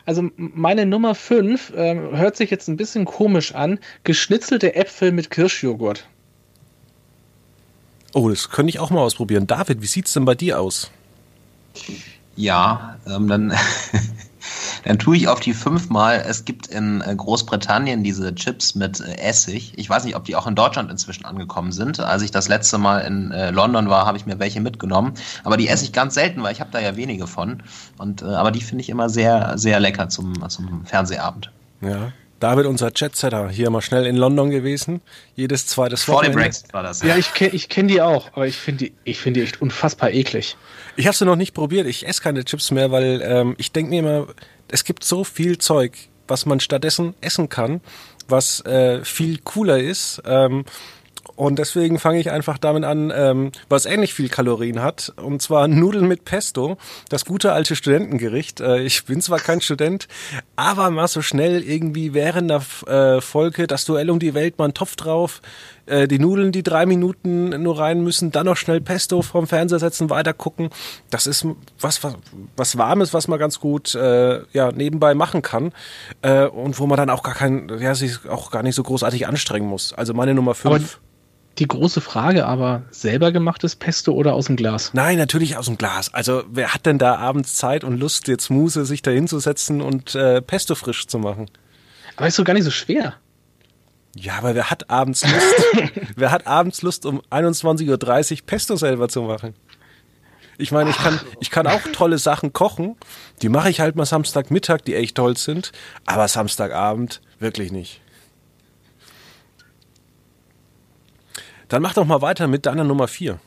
Also 0.05 0.29
meine 0.37 0.85
Nummer 0.85 1.15
5 1.15 1.71
äh, 1.71 1.95
hört 2.17 2.37
sich 2.37 2.51
jetzt 2.51 2.69
ein 2.69 2.77
bisschen 2.77 3.05
komisch 3.05 3.55
an. 3.55 3.79
Geschnitzelte 4.03 4.75
Äpfel 4.75 5.13
mit 5.13 5.31
Kirschjoghurt. 5.31 6.07
Oh, 8.13 8.29
das 8.29 8.51
könnte 8.51 8.71
ich 8.71 8.81
auch 8.81 8.91
mal 8.91 9.01
ausprobieren. 9.01 9.47
David, 9.47 9.81
wie 9.81 9.87
sieht 9.87 10.07
es 10.07 10.13
denn 10.13 10.25
bei 10.25 10.35
dir 10.35 10.61
aus? 10.61 10.91
Ja, 12.35 12.99
ähm, 13.07 13.29
dann 13.29 13.55
Dann 14.85 14.99
tue 14.99 15.17
ich 15.17 15.29
auf 15.29 15.41
die 15.41 15.55
fünfmal. 15.55 16.25
Es 16.27 16.45
gibt 16.45 16.67
in 16.67 17.01
äh, 17.01 17.15
Großbritannien 17.15 18.03
diese 18.03 18.35
Chips 18.35 18.75
mit 18.75 19.01
äh, 19.01 19.17
Essig. 19.19 19.73
Ich 19.77 19.89
weiß 19.89 20.05
nicht, 20.05 20.17
ob 20.17 20.25
die 20.25 20.37
auch 20.37 20.47
in 20.47 20.55
Deutschland 20.55 20.91
inzwischen 20.91 21.25
angekommen 21.25 21.73
sind. 21.73 22.01
Als 22.01 22.23
ich 22.23 22.31
das 22.31 22.49
letzte 22.49 22.79
Mal 22.79 23.01
in 23.01 23.31
äh, 23.31 23.51
London 23.51 23.89
war, 23.89 24.07
habe 24.07 24.19
ich 24.19 24.27
mir 24.27 24.39
welche 24.39 24.61
mitgenommen. 24.61 25.15
Aber 25.45 25.57
die 25.57 25.69
esse 25.69 25.85
ich 25.85 25.93
ganz 25.93 26.15
selten, 26.15 26.43
weil 26.43 26.53
ich 26.53 26.61
habe 26.61 26.71
da 26.71 26.81
ja 26.81 26.97
wenige 26.97 27.27
von. 27.27 27.63
Und, 27.99 28.23
aber 28.23 28.51
die 28.51 28.61
finde 28.61 28.83
ich 28.83 28.89
immer 28.89 29.09
sehr, 29.09 29.57
sehr 29.57 29.81
lecker 29.81 30.09
zum, 30.09 30.49
zum 30.49 30.85
Fernsehabend. 30.85 31.51
Ja. 31.81 32.13
David, 32.43 32.67
unser 32.67 32.91
Jetsetter, 32.93 33.51
hier 33.51 33.71
mal 33.71 33.83
schnell 33.83 34.05
in 34.05 34.17
London 34.17 34.51
gewesen. 34.51 35.01
Jedes 35.37 35.69
zweites 35.69 36.03
Vor 36.03 36.23
dem 36.23 36.33
Wochenende. 36.33 36.39
Brexit 36.41 36.75
war 36.75 36.83
das. 36.83 37.01
Ja, 37.01 37.17
ich 37.17 37.35
kenne 37.35 37.53
ich 37.53 37.69
kenn 37.69 37.87
die 37.87 38.03
auch, 38.03 38.33
aber 38.33 38.49
ich 38.49 38.57
finde 38.57 38.87
die, 38.87 38.93
ich 39.05 39.21
finde 39.21 39.39
die 39.39 39.47
echt 39.47 39.63
unfassbar 39.63 40.11
eklig. 40.11 40.57
Ich 40.97 41.07
habe 41.07 41.17
sie 41.17 41.25
noch 41.25 41.37
nicht 41.37 41.55
probiert. 41.55 41.87
Ich 41.87 42.05
esse 42.05 42.21
keine 42.21 42.45
Chips 42.45 42.73
mehr, 42.73 42.91
weil 42.91 43.23
ähm, 43.23 43.55
ich 43.59 43.71
denke 43.71 43.91
mir 43.91 44.01
immer, 44.01 44.27
es 44.73 44.85
gibt 44.85 45.05
so 45.05 45.23
viel 45.23 45.59
Zeug, 45.59 45.93
was 46.27 46.47
man 46.47 46.59
stattdessen 46.59 47.15
essen 47.21 47.49
kann, 47.49 47.81
was 48.27 48.65
äh, 48.65 49.05
viel 49.05 49.39
cooler 49.39 49.79
ist. 49.79 50.21
Ähm, 50.25 50.65
und 51.37 51.59
deswegen 51.59 51.99
fange 51.99 52.21
ich 52.21 52.31
einfach 52.31 52.59
damit 52.59 52.85
an, 52.85 53.13
ähm, 53.15 53.53
was 53.69 53.87
ähnlich 53.87 54.15
viel 54.15 54.29
Kalorien 54.29 54.83
hat, 54.83 55.13
und 55.17 55.43
zwar 55.43 55.69
Nudeln 55.69 56.09
mit 56.09 56.25
Pesto, 56.25 56.77
das 57.09 57.25
gute 57.25 57.53
alte 57.53 57.77
Studentengericht. 57.77 58.61
Äh, 58.61 58.81
ich 58.83 59.05
bin 59.05 59.21
zwar 59.21 59.39
kein 59.39 59.61
Student, 59.61 60.09
aber 60.57 60.91
mal 60.91 61.09
so 61.09 61.23
schnell 61.23 61.63
irgendwie 61.63 62.15
während 62.15 62.51
der 62.51 62.63
äh, 62.87 63.21
Folge 63.21 63.67
das 63.67 63.85
Duell 63.85 64.11
um 64.11 64.19
die 64.19 64.35
Welt, 64.35 64.59
mal 64.59 64.65
einen 64.65 64.75
Topf 64.75 64.97
drauf, 64.97 65.41
äh, 65.87 66.07
die 66.07 66.19
Nudeln, 66.19 66.53
die 66.53 66.63
drei 66.63 66.87
Minuten 66.87 67.51
nur 67.63 67.79
rein 67.79 68.03
müssen, 68.03 68.31
dann 68.31 68.47
noch 68.47 68.57
schnell 68.57 68.81
Pesto 68.81 69.23
vom 69.23 69.47
Fernseher 69.47 69.79
setzen, 69.79 70.11
weiter 70.11 70.33
gucken. 70.33 70.71
Das 71.11 71.27
ist 71.27 71.47
was, 71.81 72.03
was, 72.05 72.15
was 72.57 72.79
Warmes, 72.79 73.13
was 73.15 73.29
man 73.29 73.39
ganz 73.39 73.59
gut 73.59 73.95
äh, 73.95 74.43
ja, 74.53 74.71
nebenbei 74.73 75.15
machen 75.15 75.43
kann 75.43 75.73
äh, 76.23 76.45
und 76.45 76.79
wo 76.79 76.87
man 76.87 76.97
dann 76.97 77.11
auch 77.11 77.23
gar 77.23 77.35
kein, 77.35 77.71
ja, 77.81 77.95
sich 77.95 78.29
auch 78.29 78.51
gar 78.51 78.63
nicht 78.63 78.75
so 78.75 78.83
großartig 78.83 79.27
anstrengen 79.27 79.69
muss. 79.69 79.93
Also 79.93 80.15
meine 80.15 80.35
Nummer 80.35 80.53
Aber 80.53 80.77
fünf. 80.77 81.01
Die 81.59 81.69
große 81.69 82.01
Frage 82.01 82.47
aber, 82.47 82.83
selber 82.91 83.33
gemachtes 83.33 83.77
Pesto 83.77 84.13
oder 84.13 84.35
aus 84.35 84.47
dem 84.47 84.57
Glas? 84.57 84.93
Nein, 84.95 85.19
natürlich 85.19 85.57
aus 85.57 85.67
dem 85.67 85.79
Glas. 85.79 86.13
Also 86.15 86.45
wer 86.51 86.73
hat 86.73 86.87
denn 86.87 86.99
da 86.99 87.17
abends 87.17 87.57
Zeit 87.57 87.85
und 87.85 87.99
Lust, 87.99 88.29
jetzt 88.29 88.51
Muse 88.51 88.85
sich 88.87 89.03
da 89.03 89.11
hinzusetzen 89.11 89.83
und 89.83 90.15
äh, 90.15 90.41
Pesto 90.41 90.75
frisch 90.75 91.07
zu 91.07 91.19
machen? 91.19 91.51
Aber 92.17 92.27
ist 92.27 92.39
doch 92.39 92.45
gar 92.45 92.55
nicht 92.55 92.65
so 92.65 92.71
schwer. 92.71 93.15
Ja, 94.15 94.35
aber 94.35 94.55
wer 94.55 94.71
hat 94.71 94.91
abends 94.91 95.25
Lust? 95.25 95.93
wer 96.17 96.31
hat 96.31 96.47
abends 96.47 96.83
Lust, 96.83 97.07
um 97.07 97.23
21.30 97.31 98.33
Uhr 98.33 98.47
Pesto 98.47 98.77
selber 98.77 99.09
zu 99.09 99.23
machen? 99.23 99.55
Ich 100.59 100.71
meine, 100.71 100.91
ich 100.91 100.97
kann, 100.97 101.19
ich 101.41 101.51
kann 101.51 101.67
auch 101.67 101.81
tolle 101.93 102.19
Sachen 102.19 102.53
kochen. 102.53 102.97
Die 103.41 103.49
mache 103.49 103.71
ich 103.71 103.81
halt 103.81 103.97
mal 103.97 104.05
Samstagmittag, 104.05 104.83
die 104.83 104.95
echt 104.95 105.17
toll 105.17 105.37
sind. 105.37 105.73
Aber 106.05 106.29
Samstagabend 106.29 107.21
wirklich 107.39 107.73
nicht. 107.73 108.01
Dann 111.73 111.81
mach 111.81 111.95
doch 111.95 112.05
mal 112.05 112.21
weiter 112.21 112.49
mit 112.49 112.67
deiner 112.67 112.85
Nummer 112.85 113.09
4. 113.09 113.39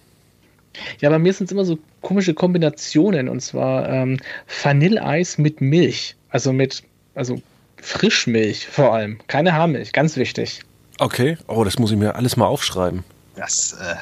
Ja, 1.00 1.10
bei 1.12 1.20
mir 1.20 1.32
sind 1.32 1.46
es 1.46 1.52
immer 1.52 1.64
so 1.64 1.78
komische 2.02 2.34
Kombinationen 2.34 3.30
und 3.30 3.40
zwar 3.42 3.88
ähm, 3.88 4.20
Vanilleeis 4.64 5.38
mit 5.38 5.62
Milch. 5.62 6.16
Also 6.30 6.52
mit, 6.52 6.82
also 7.14 7.40
Frischmilch 7.78 8.66
vor 8.66 8.96
allem. 8.96 9.20
Keine 9.28 9.54
Haarmilch, 9.54 9.94
ganz 9.94 10.18
wichtig. 10.18 10.62
Okay. 10.98 11.38
Oh, 11.48 11.64
das 11.64 11.78
muss 11.78 11.92
ich 11.92 11.98
mir 11.98 12.16
alles 12.16 12.36
mal 12.36 12.48
aufschreiben. 12.48 13.04
Das, 13.36 13.74
äh, 13.74 13.94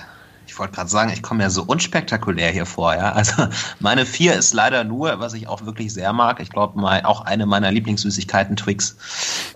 ich 0.54 0.60
wollte 0.60 0.76
gerade 0.76 0.90
sagen, 0.90 1.12
ich 1.12 1.24
komme 1.24 1.42
ja 1.42 1.50
so 1.50 1.64
unspektakulär 1.64 2.52
hier 2.52 2.68
vor, 2.68 2.94
ja. 2.94 3.12
Also 3.14 3.48
meine 3.80 4.06
vier 4.06 4.36
ist 4.36 4.54
leider 4.54 4.84
nur, 4.84 5.20
was 5.20 5.34
ich 5.34 5.48
auch 5.48 5.66
wirklich 5.66 5.92
sehr 5.92 6.14
mag. 6.14 6.40
Ich 6.40 6.50
glaube, 6.50 6.80
mal 6.80 7.02
auch 7.06 7.22
eine 7.22 7.48
meiner 7.48 7.72
Lieblingssüßigkeiten, 7.72 8.56
Twix. 8.56 8.96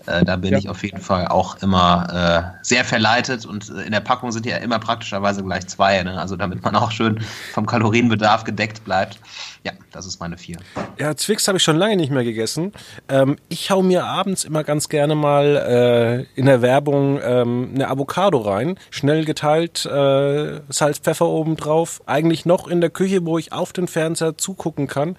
Äh, 0.06 0.24
da 0.24 0.34
bin 0.34 0.52
Ja. 0.52 0.58
ich 0.58 0.68
auf 0.68 0.82
jeden 0.82 1.00
Fall 1.00 1.28
auch 1.28 1.62
immer 1.62 2.52
äh, 2.52 2.64
sehr 2.64 2.84
verleitet 2.84 3.46
und 3.46 3.70
äh, 3.70 3.82
in 3.82 3.92
der 3.92 4.00
Packung 4.00 4.32
sind 4.32 4.44
ja 4.44 4.56
immer 4.56 4.80
praktischerweise 4.80 5.44
gleich 5.44 5.68
zwei, 5.68 6.02
ne? 6.02 6.20
Also 6.20 6.34
damit 6.34 6.64
man 6.64 6.74
auch 6.74 6.90
schön 6.90 7.20
vom 7.54 7.66
Kalorienbedarf 7.66 8.42
gedeckt 8.42 8.84
bleibt. 8.84 9.20
Ja, 9.64 9.72
das 9.90 10.06
ist 10.06 10.20
meine 10.20 10.38
vier. 10.38 10.56
Ja, 10.98 11.16
Zwix 11.16 11.48
habe 11.48 11.58
ich 11.58 11.64
schon 11.64 11.76
lange 11.76 11.96
nicht 11.96 12.10
mehr 12.10 12.24
gegessen. 12.24 12.72
Ähm, 13.08 13.36
ich 13.48 13.70
hau 13.70 13.82
mir 13.82 14.04
abends 14.04 14.44
immer 14.44 14.64
ganz 14.64 14.88
gerne 14.88 15.14
mal 15.14 16.26
äh, 16.36 16.38
in 16.38 16.46
der 16.46 16.62
Werbung 16.62 17.20
ähm, 17.22 17.72
eine 17.74 17.88
Avocado 17.88 18.38
rein, 18.38 18.78
schnell 18.90 19.24
geteilt, 19.24 19.84
äh, 19.84 20.60
Salz, 20.68 20.98
Pfeffer 20.98 21.26
oben 21.26 21.56
drauf, 21.56 22.00
eigentlich 22.06 22.46
noch 22.46 22.68
in 22.68 22.80
der 22.80 22.90
Küche, 22.90 23.24
wo 23.26 23.38
ich 23.38 23.52
auf 23.52 23.72
den 23.72 23.88
Fernseher 23.88 24.38
zugucken 24.38 24.86
kann. 24.86 25.16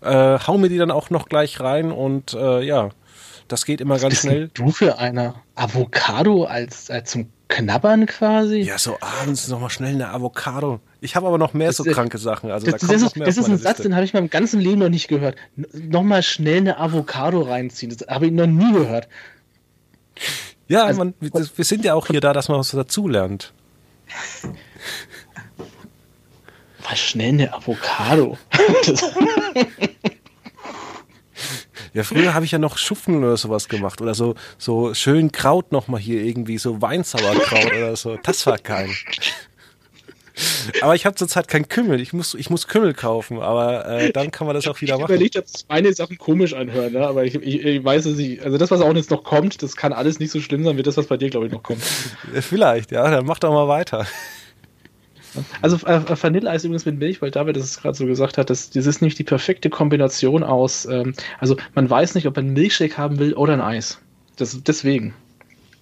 Äh, 0.00 0.38
hau 0.46 0.58
mir 0.58 0.68
die 0.68 0.78
dann 0.78 0.90
auch 0.90 1.10
noch 1.10 1.28
gleich 1.28 1.60
rein 1.60 1.90
und 1.92 2.34
äh, 2.34 2.62
ja, 2.62 2.90
das 3.48 3.64
geht 3.64 3.80
immer 3.80 3.98
ganz 3.98 4.10
Bist 4.10 4.24
denn 4.24 4.30
schnell. 4.30 4.50
du 4.54 4.70
für 4.70 4.98
eine 4.98 5.34
Avocado 5.54 6.44
als, 6.44 6.90
als 6.90 7.10
zum 7.10 7.30
Knabbern 7.58 8.06
quasi? 8.06 8.58
Ja, 8.60 8.78
so 8.78 8.96
abends 9.00 9.48
noch 9.48 9.60
mal 9.60 9.70
schnell 9.70 9.94
eine 9.94 10.08
Avocado. 10.10 10.80
Ich 11.00 11.16
habe 11.16 11.26
aber 11.26 11.38
noch 11.38 11.54
mehr 11.54 11.72
so 11.72 11.82
Das- 11.84 11.94
kranke 11.94 12.18
Sachen. 12.18 12.50
Also 12.50 12.66
Das, 12.70 12.80
da 12.80 12.86
das, 12.86 13.02
ist, 13.02 13.16
mehr 13.16 13.26
das 13.26 13.36
ist 13.36 13.44
ein 13.44 13.50
meine 13.50 13.58
Satz, 13.58 13.78
Liste. 13.78 13.82
den 13.84 13.94
habe 13.94 14.04
ich 14.04 14.14
in 14.14 14.20
meinem 14.20 14.30
ganzen 14.30 14.60
Leben 14.60 14.78
noch 14.80 14.88
nicht 14.88 15.08
gehört. 15.08 15.36
Nochmal 15.72 16.22
schnell 16.22 16.58
eine 16.58 16.78
Avocado 16.78 17.40
reinziehen. 17.42 17.94
Das 17.96 18.06
habe 18.08 18.26
ich 18.26 18.32
noch 18.32 18.46
nie 18.46 18.72
gehört. 18.72 19.08
Ja, 20.68 20.84
also- 20.84 20.98
man, 20.98 21.14
wir, 21.20 21.64
sind 21.64 21.84
ja 21.84 21.94
auch 21.94 22.06
hier 22.06 22.20
da, 22.20 22.32
dass 22.32 22.48
man 22.48 22.58
was 22.58 22.70
dazulernt. 22.70 23.52
Was 26.88 26.98
schnell 26.98 27.30
eine 27.30 27.52
Avocado. 27.52 28.38
Ja, 31.98 32.04
früher 32.04 32.32
habe 32.32 32.44
ich 32.44 32.52
ja 32.52 32.60
noch 32.60 32.78
Schupfen 32.78 33.24
oder 33.24 33.36
sowas 33.36 33.68
gemacht 33.68 34.00
oder 34.00 34.14
so 34.14 34.36
so 34.56 34.94
schön 34.94 35.32
Kraut 35.32 35.72
noch 35.72 35.88
mal 35.88 35.98
hier 35.98 36.22
irgendwie 36.22 36.56
so 36.56 36.80
Weinsauerkraut 36.80 37.72
oder 37.76 37.96
so. 37.96 38.16
Das 38.22 38.46
war 38.46 38.56
geil. 38.56 38.88
Aber 40.80 40.94
ich 40.94 41.06
habe 41.06 41.16
zurzeit 41.16 41.48
kein 41.48 41.66
Kümmel. 41.66 42.00
Ich 42.00 42.12
muss 42.12 42.34
ich 42.34 42.50
muss 42.50 42.68
Kümmel 42.68 42.94
kaufen, 42.94 43.40
aber 43.40 43.84
äh, 43.88 44.12
dann 44.12 44.30
kann 44.30 44.46
man 44.46 44.54
das 44.54 44.68
auch 44.68 44.80
wieder 44.80 44.94
ich 44.94 45.00
machen. 45.00 45.12
überlegt, 45.12 45.36
ob 45.38 45.44
meine 45.68 45.92
Sachen 45.92 46.18
komisch 46.18 46.54
anhören, 46.54 46.92
ne? 46.92 47.04
aber 47.04 47.24
ich, 47.24 47.34
ich, 47.34 47.64
ich 47.64 47.84
weiß 47.84 48.06
es 48.06 48.16
nicht. 48.16 48.42
Also 48.42 48.58
das, 48.58 48.70
was 48.70 48.80
auch 48.80 48.94
jetzt 48.94 49.10
noch 49.10 49.24
kommt, 49.24 49.60
das 49.64 49.74
kann 49.74 49.92
alles 49.92 50.20
nicht 50.20 50.30
so 50.30 50.40
schlimm 50.40 50.62
sein 50.62 50.76
wie 50.76 50.84
das, 50.84 50.96
was 50.96 51.08
bei 51.08 51.16
dir, 51.16 51.30
glaube 51.30 51.46
ich, 51.46 51.52
noch 51.52 51.64
kommt. 51.64 51.82
Vielleicht, 52.40 52.92
ja, 52.92 53.10
dann 53.10 53.26
mach 53.26 53.40
doch 53.40 53.52
mal 53.52 53.66
weiter. 53.66 54.06
Also 55.62 55.76
äh, 55.86 56.00
Vanilleeis 56.20 56.64
übrigens 56.64 56.86
mit 56.86 56.98
Milch, 56.98 57.22
weil 57.22 57.30
David 57.30 57.56
das 57.56 57.80
gerade 57.80 57.96
so 57.96 58.06
gesagt 58.06 58.38
hat, 58.38 58.50
das, 58.50 58.70
das 58.70 58.86
ist 58.86 59.00
nämlich 59.00 59.16
die 59.16 59.24
perfekte 59.24 59.70
Kombination 59.70 60.42
aus, 60.42 60.86
ähm, 60.86 61.14
also 61.38 61.56
man 61.74 61.88
weiß 61.88 62.14
nicht, 62.14 62.26
ob 62.26 62.36
man 62.36 62.46
einen 62.46 62.54
Milchshake 62.54 62.96
haben 62.96 63.18
will 63.18 63.34
oder 63.34 63.52
ein 63.54 63.60
Eis. 63.60 63.98
Das, 64.36 64.62
deswegen. 64.62 65.14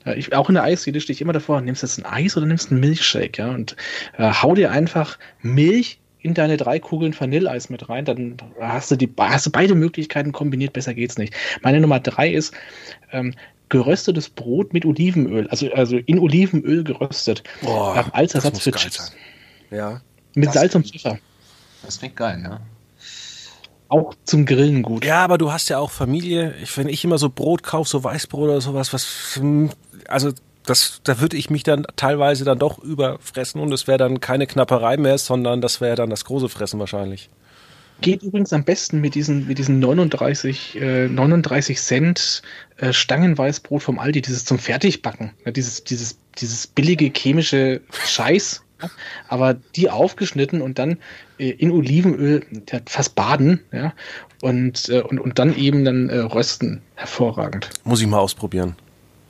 Ja, 0.05 0.15
ich, 0.15 0.35
auch 0.35 0.49
in 0.49 0.55
der 0.55 0.65
Eisdiele 0.65 1.01
stehe 1.01 1.15
ich 1.15 1.21
immer 1.21 1.33
davor, 1.33 1.61
nimmst 1.61 1.83
du 1.83 1.87
jetzt 1.87 1.99
ein 1.99 2.07
Eis 2.07 2.37
oder 2.37 2.47
nimmst 2.47 2.71
du 2.71 2.75
einen 2.75 2.81
Milchshake, 2.81 3.39
ja, 3.39 3.51
und 3.51 3.77
äh, 4.19 4.31
hau 4.33 4.55
dir 4.55 4.71
einfach 4.71 5.19
Milch 5.43 5.99
in 6.21 6.35
deine 6.35 6.57
drei 6.57 6.79
Kugeln 6.79 7.19
Vanilleeis 7.19 7.71
mit 7.71 7.89
rein, 7.89 8.05
dann 8.05 8.37
hast 8.61 8.91
du 8.91 8.97
die 8.97 9.09
hast 9.19 9.47
du 9.47 9.51
beide 9.51 9.75
Möglichkeiten 9.75 10.33
kombiniert, 10.33 10.73
besser 10.73 10.95
geht's 10.95 11.19
nicht. 11.19 11.35
Meine 11.63 11.81
Nummer 11.81 12.01
drei 12.01 12.31
ist 12.31 12.55
ähm, 13.13 13.35
geröstetes 13.69 14.29
Brot 14.29 14.73
mit 14.73 14.85
Olivenöl, 14.85 15.49
also, 15.49 15.71
also 15.73 15.97
in 15.97 16.19
Olivenöl 16.19 16.85
geröstet. 16.85 17.43
Boah, 17.63 18.09
als 18.13 18.35
Ersatz 18.35 18.61
für 18.61 18.73
Chips. 18.73 18.97
sein. 18.97 19.17
Ja. 19.71 20.01
Mit 20.35 20.47
Das- 20.49 20.55
Salz 20.55 20.75
und 20.75 20.87
Pfeffer. 20.89 21.19
Das 21.83 21.99
klingt 21.99 22.17
geil, 22.17 22.41
ja. 22.43 22.61
Auch 23.89 24.15
zum 24.25 24.47
Grillen 24.47 24.83
gut. 24.83 25.05
Ja, 25.05 25.23
aber 25.23 25.39
du 25.39 25.53
hast 25.53 25.69
ja 25.69 25.79
auch 25.79 25.93
Familie. 25.93 26.55
Ich, 26.61 26.77
wenn 26.77 26.89
ich 26.89 27.05
immer 27.05 27.19
so 27.19 27.29
Brot 27.31 27.63
kaufe, 27.63 27.89
so 27.89 28.03
Weißbrot 28.03 28.49
oder 28.49 28.61
sowas, 28.61 28.93
was, 28.93 29.41
also 30.09 30.33
das, 30.65 31.01
da 31.05 31.21
würde 31.21 31.37
ich 31.37 31.51
mich 31.51 31.63
dann 31.63 31.87
teilweise 31.95 32.45
dann 32.45 32.59
doch 32.59 32.79
überfressen 32.79 33.61
und 33.61 33.73
es 33.73 33.87
wäre 33.87 33.99
dann 33.99 34.19
keine 34.21 34.49
Knapperei 34.49 34.97
mehr, 34.97 35.19
sondern 35.19 35.61
das 35.61 35.81
wäre 35.81 35.95
dann 35.95 36.11
das 36.11 36.25
große 36.25 36.49
Fressen 36.49 36.81
wahrscheinlich. 36.81 37.31
Geht 38.01 38.23
übrigens 38.23 38.53
am 38.53 38.65
besten 38.65 39.01
mit 39.01 39.15
diesen, 39.15 39.47
mit 39.47 39.57
diesen 39.59 39.79
39, 39.79 40.79
äh, 40.81 41.09
39 41.09 41.81
Cent 41.81 42.43
äh, 42.79 42.93
Stangenweißbrot 42.93 43.83
vom 43.83 43.99
Aldi, 43.99 44.21
dieses 44.21 44.45
zum 44.45 44.59
Fertigbacken. 44.59 45.31
Ja, 45.47 45.53
dieses, 45.53 45.85
dieses, 45.85 46.19
dieses 46.39 46.67
billige 46.67 47.11
chemische 47.17 47.81
Scheiß. 48.05 48.63
Ja, 48.83 48.91
aber 49.29 49.55
die 49.55 49.89
aufgeschnitten 49.91 50.61
und 50.61 50.79
dann 50.79 50.99
äh, 51.39 51.51
in 51.51 51.71
Olivenöl 51.71 52.45
ja, 52.71 52.81
fast 52.87 53.15
baden, 53.15 53.61
ja, 53.73 53.95
und, 54.43 54.89
äh, 54.91 55.01
und, 55.01 55.19
und 55.19 55.39
dann 55.39 55.57
eben 55.57 55.85
dann 55.85 56.09
äh, 56.11 56.19
rösten. 56.19 56.83
Hervorragend. 56.95 57.71
Muss 57.85 58.01
ich 58.01 58.07
mal 58.07 58.19
ausprobieren. 58.19 58.77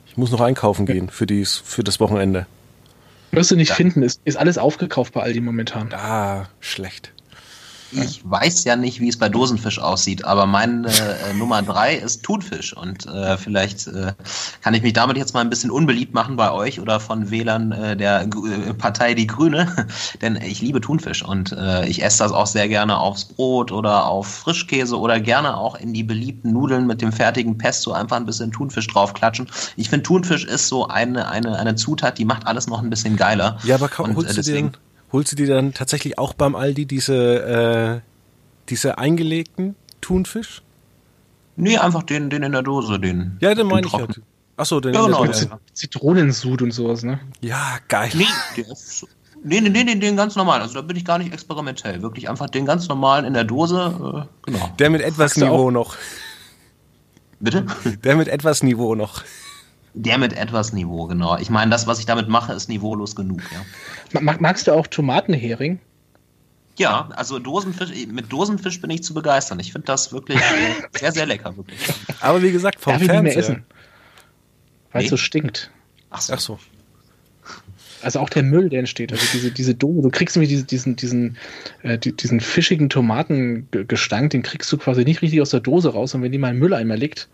Ich 0.07 0.17
muss 0.17 0.31
noch 0.31 0.41
einkaufen 0.41 0.85
gehen 0.85 1.09
für, 1.09 1.25
dies, 1.25 1.55
für 1.57 1.83
das 1.83 1.99
Wochenende. 1.99 2.45
Wirst 3.31 3.51
du 3.51 3.55
nicht 3.55 3.69
Ja. 3.69 3.75
finden, 3.75 4.03
ist, 4.03 4.21
ist 4.25 4.37
alles 4.37 4.57
aufgekauft 4.57 5.13
bei 5.13 5.21
Aldi 5.21 5.41
momentan. 5.41 5.93
Ah, 5.93 6.47
schlecht. 6.59 7.13
Ich 7.91 8.21
weiß 8.23 8.63
ja 8.65 8.75
nicht, 8.75 8.99
wie 8.99 9.07
es 9.07 9.17
bei 9.17 9.29
Dosenfisch 9.29 9.79
aussieht, 9.79 10.25
aber 10.25 10.45
meine 10.45 10.87
äh, 10.87 11.33
Nummer 11.33 11.61
drei 11.61 11.95
ist 11.95 12.23
Thunfisch. 12.23 12.75
Und 12.75 13.05
äh, 13.05 13.37
vielleicht 13.37 13.87
äh, 13.87 14.13
kann 14.61 14.73
ich 14.73 14.81
mich 14.81 14.93
damit 14.93 15.17
jetzt 15.17 15.33
mal 15.33 15.41
ein 15.41 15.49
bisschen 15.49 15.71
unbeliebt 15.71 16.13
machen 16.13 16.35
bei 16.35 16.51
euch 16.51 16.79
oder 16.79 16.99
von 16.99 17.31
Wählern 17.31 17.71
äh, 17.71 17.95
der 17.95 18.23
äh, 18.23 18.73
Partei 18.73 19.13
Die 19.13 19.27
Grüne. 19.27 19.87
Denn 20.21 20.35
ich 20.35 20.61
liebe 20.61 20.81
Thunfisch 20.81 21.23
und 21.23 21.51
äh, 21.53 21.87
ich 21.87 22.03
esse 22.03 22.19
das 22.19 22.31
auch 22.31 22.47
sehr 22.47 22.67
gerne 22.67 22.97
aufs 22.97 23.25
Brot 23.25 23.71
oder 23.71 24.05
auf 24.05 24.27
Frischkäse 24.27 24.99
oder 24.99 25.19
gerne 25.19 25.57
auch 25.57 25.75
in 25.75 25.93
die 25.93 26.03
beliebten 26.03 26.51
Nudeln 26.51 26.87
mit 26.87 27.01
dem 27.01 27.11
fertigen 27.11 27.57
Pesto 27.57 27.93
einfach 27.93 28.17
ein 28.17 28.25
bisschen 28.25 28.51
Thunfisch 28.51 28.87
draufklatschen. 28.87 29.47
Ich 29.77 29.89
finde, 29.89 30.03
Thunfisch 30.03 30.45
ist 30.45 30.67
so 30.67 30.87
eine, 30.87 31.29
eine, 31.29 31.57
eine 31.57 31.75
Zutat, 31.75 32.17
die 32.17 32.25
macht 32.25 32.47
alles 32.47 32.67
noch 32.67 32.81
ein 32.81 32.89
bisschen 32.89 33.15
geiler. 33.15 33.57
Ja, 33.63 33.75
aber 33.75 33.87
kaum, 33.87 34.15
holst, 34.15 34.37
du 34.37 34.41
dann, 34.41 34.71
holst 35.11 35.31
du 35.31 35.35
dir 35.35 35.47
dann 35.47 35.73
tatsächlich 35.73 36.17
auch 36.17 36.33
beim 36.33 36.55
Aldi 36.55 36.85
diese, 36.85 38.01
äh, 38.03 38.09
diese 38.69 38.97
eingelegten 38.97 39.75
Thunfisch? 40.01 40.61
Nee, 41.55 41.77
einfach 41.77 42.03
den, 42.03 42.29
den 42.29 42.43
in 42.43 42.51
der 42.51 42.61
Dose, 42.61 42.99
den. 42.99 43.37
Ja, 43.41 43.49
den 43.49 43.59
den 43.59 43.67
meine 43.67 43.87
ich 43.87 43.93
ja. 43.93 44.07
Achso, 44.57 44.79
den 44.79 44.93
ja, 44.93 45.05
genau, 45.05 45.25
ja. 45.25 45.59
Zitronensud 45.73 46.61
und 46.63 46.71
sowas, 46.71 47.03
ne? 47.03 47.19
Ja, 47.41 47.77
geil. 47.87 48.09
Nee, 49.43 49.61
nee, 49.61 49.69
nee, 49.69 49.83
nee, 49.83 49.95
den 49.95 50.17
ganz 50.17 50.35
normalen. 50.35 50.63
Also 50.63 50.75
da 50.75 50.81
bin 50.81 50.97
ich 50.97 51.05
gar 51.05 51.19
nicht 51.19 51.31
experimentell. 51.31 52.01
Wirklich 52.01 52.27
einfach 52.27 52.49
den 52.49 52.65
ganz 52.65 52.87
normalen 52.87 53.25
in 53.25 53.33
der 53.33 53.43
Dose. 53.43 54.27
Äh, 54.45 54.51
genau. 54.51 54.69
Der 54.79 54.89
mit 54.89 55.01
etwas 55.01 55.37
Niveau 55.37 55.69
noch. 55.69 55.95
Bitte? 57.39 57.65
Der 58.03 58.15
mit 58.15 58.27
etwas 58.27 58.63
Niveau 58.63 58.95
noch. 58.95 59.23
Der 59.93 60.17
mit 60.17 60.33
etwas 60.33 60.73
Niveau, 60.73 61.05
genau. 61.07 61.37
Ich 61.37 61.49
meine, 61.49 61.71
das, 61.71 61.87
was 61.87 61.99
ich 61.99 62.05
damit 62.05 62.27
mache, 62.27 62.53
ist 62.53 62.69
niveaulos 62.69 63.15
genug, 63.15 63.41
ja. 63.51 64.21
Magst 64.21 64.67
du 64.67 64.73
auch 64.73 64.87
Tomatenhering? 64.87 65.79
Ja, 66.77 67.09
also 67.15 67.39
Dosenfisch, 67.39 67.89
mit 68.07 68.31
Dosenfisch 68.31 68.79
bin 68.79 68.91
ich 68.91 69.01
zu 69.03 69.15
begeistern. 69.15 69.59
Ich 69.59 69.71
finde 69.71 69.87
das 69.87 70.13
wirklich 70.13 70.39
sehr, 70.99 71.11
sehr 71.11 71.25
lecker, 71.25 71.57
wirklich. 71.57 71.79
Aber 72.19 72.43
wie 72.43 72.51
gesagt, 72.51 72.79
vom 72.79 72.93
Darf 72.93 73.03
Fernseher. 73.03 73.17
Ich 73.17 73.23
nicht 73.23 73.35
mehr 73.35 73.55
essen, 73.55 73.65
weil 74.91 75.01
es 75.01 75.05
nee. 75.05 75.09
so 75.09 75.17
stinkt. 75.17 75.71
Ach 76.11 76.21
so. 76.21 76.33
Ach 76.33 76.39
so. 76.39 76.59
Also 78.03 78.19
auch 78.19 78.29
der 78.29 78.43
Müll, 78.43 78.69
der 78.69 78.79
entsteht. 78.79 79.11
Also 79.11 79.25
diese, 79.33 79.51
diese 79.51 79.73
Dose, 79.73 80.03
du 80.03 80.09
kriegst 80.11 80.35
nämlich 80.35 80.49
diesen, 80.49 80.67
diesen, 80.67 80.95
diesen, 80.95 81.37
äh, 81.81 81.97
diesen 81.97 82.39
fischigen 82.39 82.89
Tomatengestank, 82.89 84.29
den 84.29 84.43
kriegst 84.43 84.71
du 84.71 84.77
quasi 84.77 85.03
nicht 85.03 85.23
richtig 85.23 85.41
aus 85.41 85.49
der 85.49 85.61
Dose 85.61 85.91
raus. 85.91 86.13
Und 86.13 86.21
wenn 86.21 86.31
die 86.31 86.37
mal 86.37 86.51
im 86.51 86.59
Mülleimer 86.59 86.95
liegt, 86.95 87.27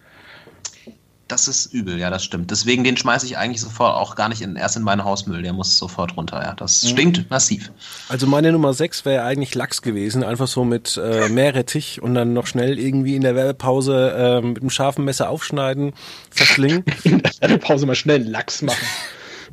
das 1.27 1.47
ist 1.47 1.73
übel, 1.73 1.97
ja, 1.97 2.09
das 2.09 2.23
stimmt. 2.23 2.51
Deswegen 2.51 2.83
den 2.83 2.97
schmeiße 2.97 3.25
ich 3.25 3.37
eigentlich 3.37 3.61
sofort 3.61 3.95
auch 3.95 4.15
gar 4.15 4.29
nicht 4.29 4.41
in, 4.41 4.55
erst 4.55 4.75
in 4.75 4.83
meinen 4.83 5.03
Hausmüll. 5.03 5.41
Der 5.41 5.53
muss 5.53 5.77
sofort 5.77 6.17
runter, 6.17 6.41
ja. 6.43 6.53
Das 6.53 6.83
mhm. 6.83 6.87
stinkt 6.89 7.29
massiv. 7.29 7.71
Also 8.09 8.27
meine 8.27 8.51
Nummer 8.51 8.73
6 8.73 9.05
wäre 9.05 9.23
eigentlich 9.23 9.55
Lachs 9.55 9.81
gewesen. 9.81 10.23
Einfach 10.23 10.47
so 10.47 10.65
mit 10.65 10.99
äh, 11.01 11.29
Meerrettich 11.29 12.01
und 12.01 12.13
dann 12.13 12.33
noch 12.33 12.45
schnell 12.45 12.77
irgendwie 12.77 13.15
in 13.15 13.21
der 13.21 13.35
Werbepause 13.35 14.11
äh, 14.11 14.45
mit 14.45 14.61
einem 14.61 14.69
scharfen 14.69 15.05
Messer 15.05 15.29
aufschneiden, 15.29 15.93
verschlingen. 16.29 16.83
In 17.03 17.19
der 17.19 17.31
Werbepause 17.39 17.85
mal 17.85 17.95
schnell 17.95 18.23
Lachs 18.23 18.61
machen. 18.61 18.85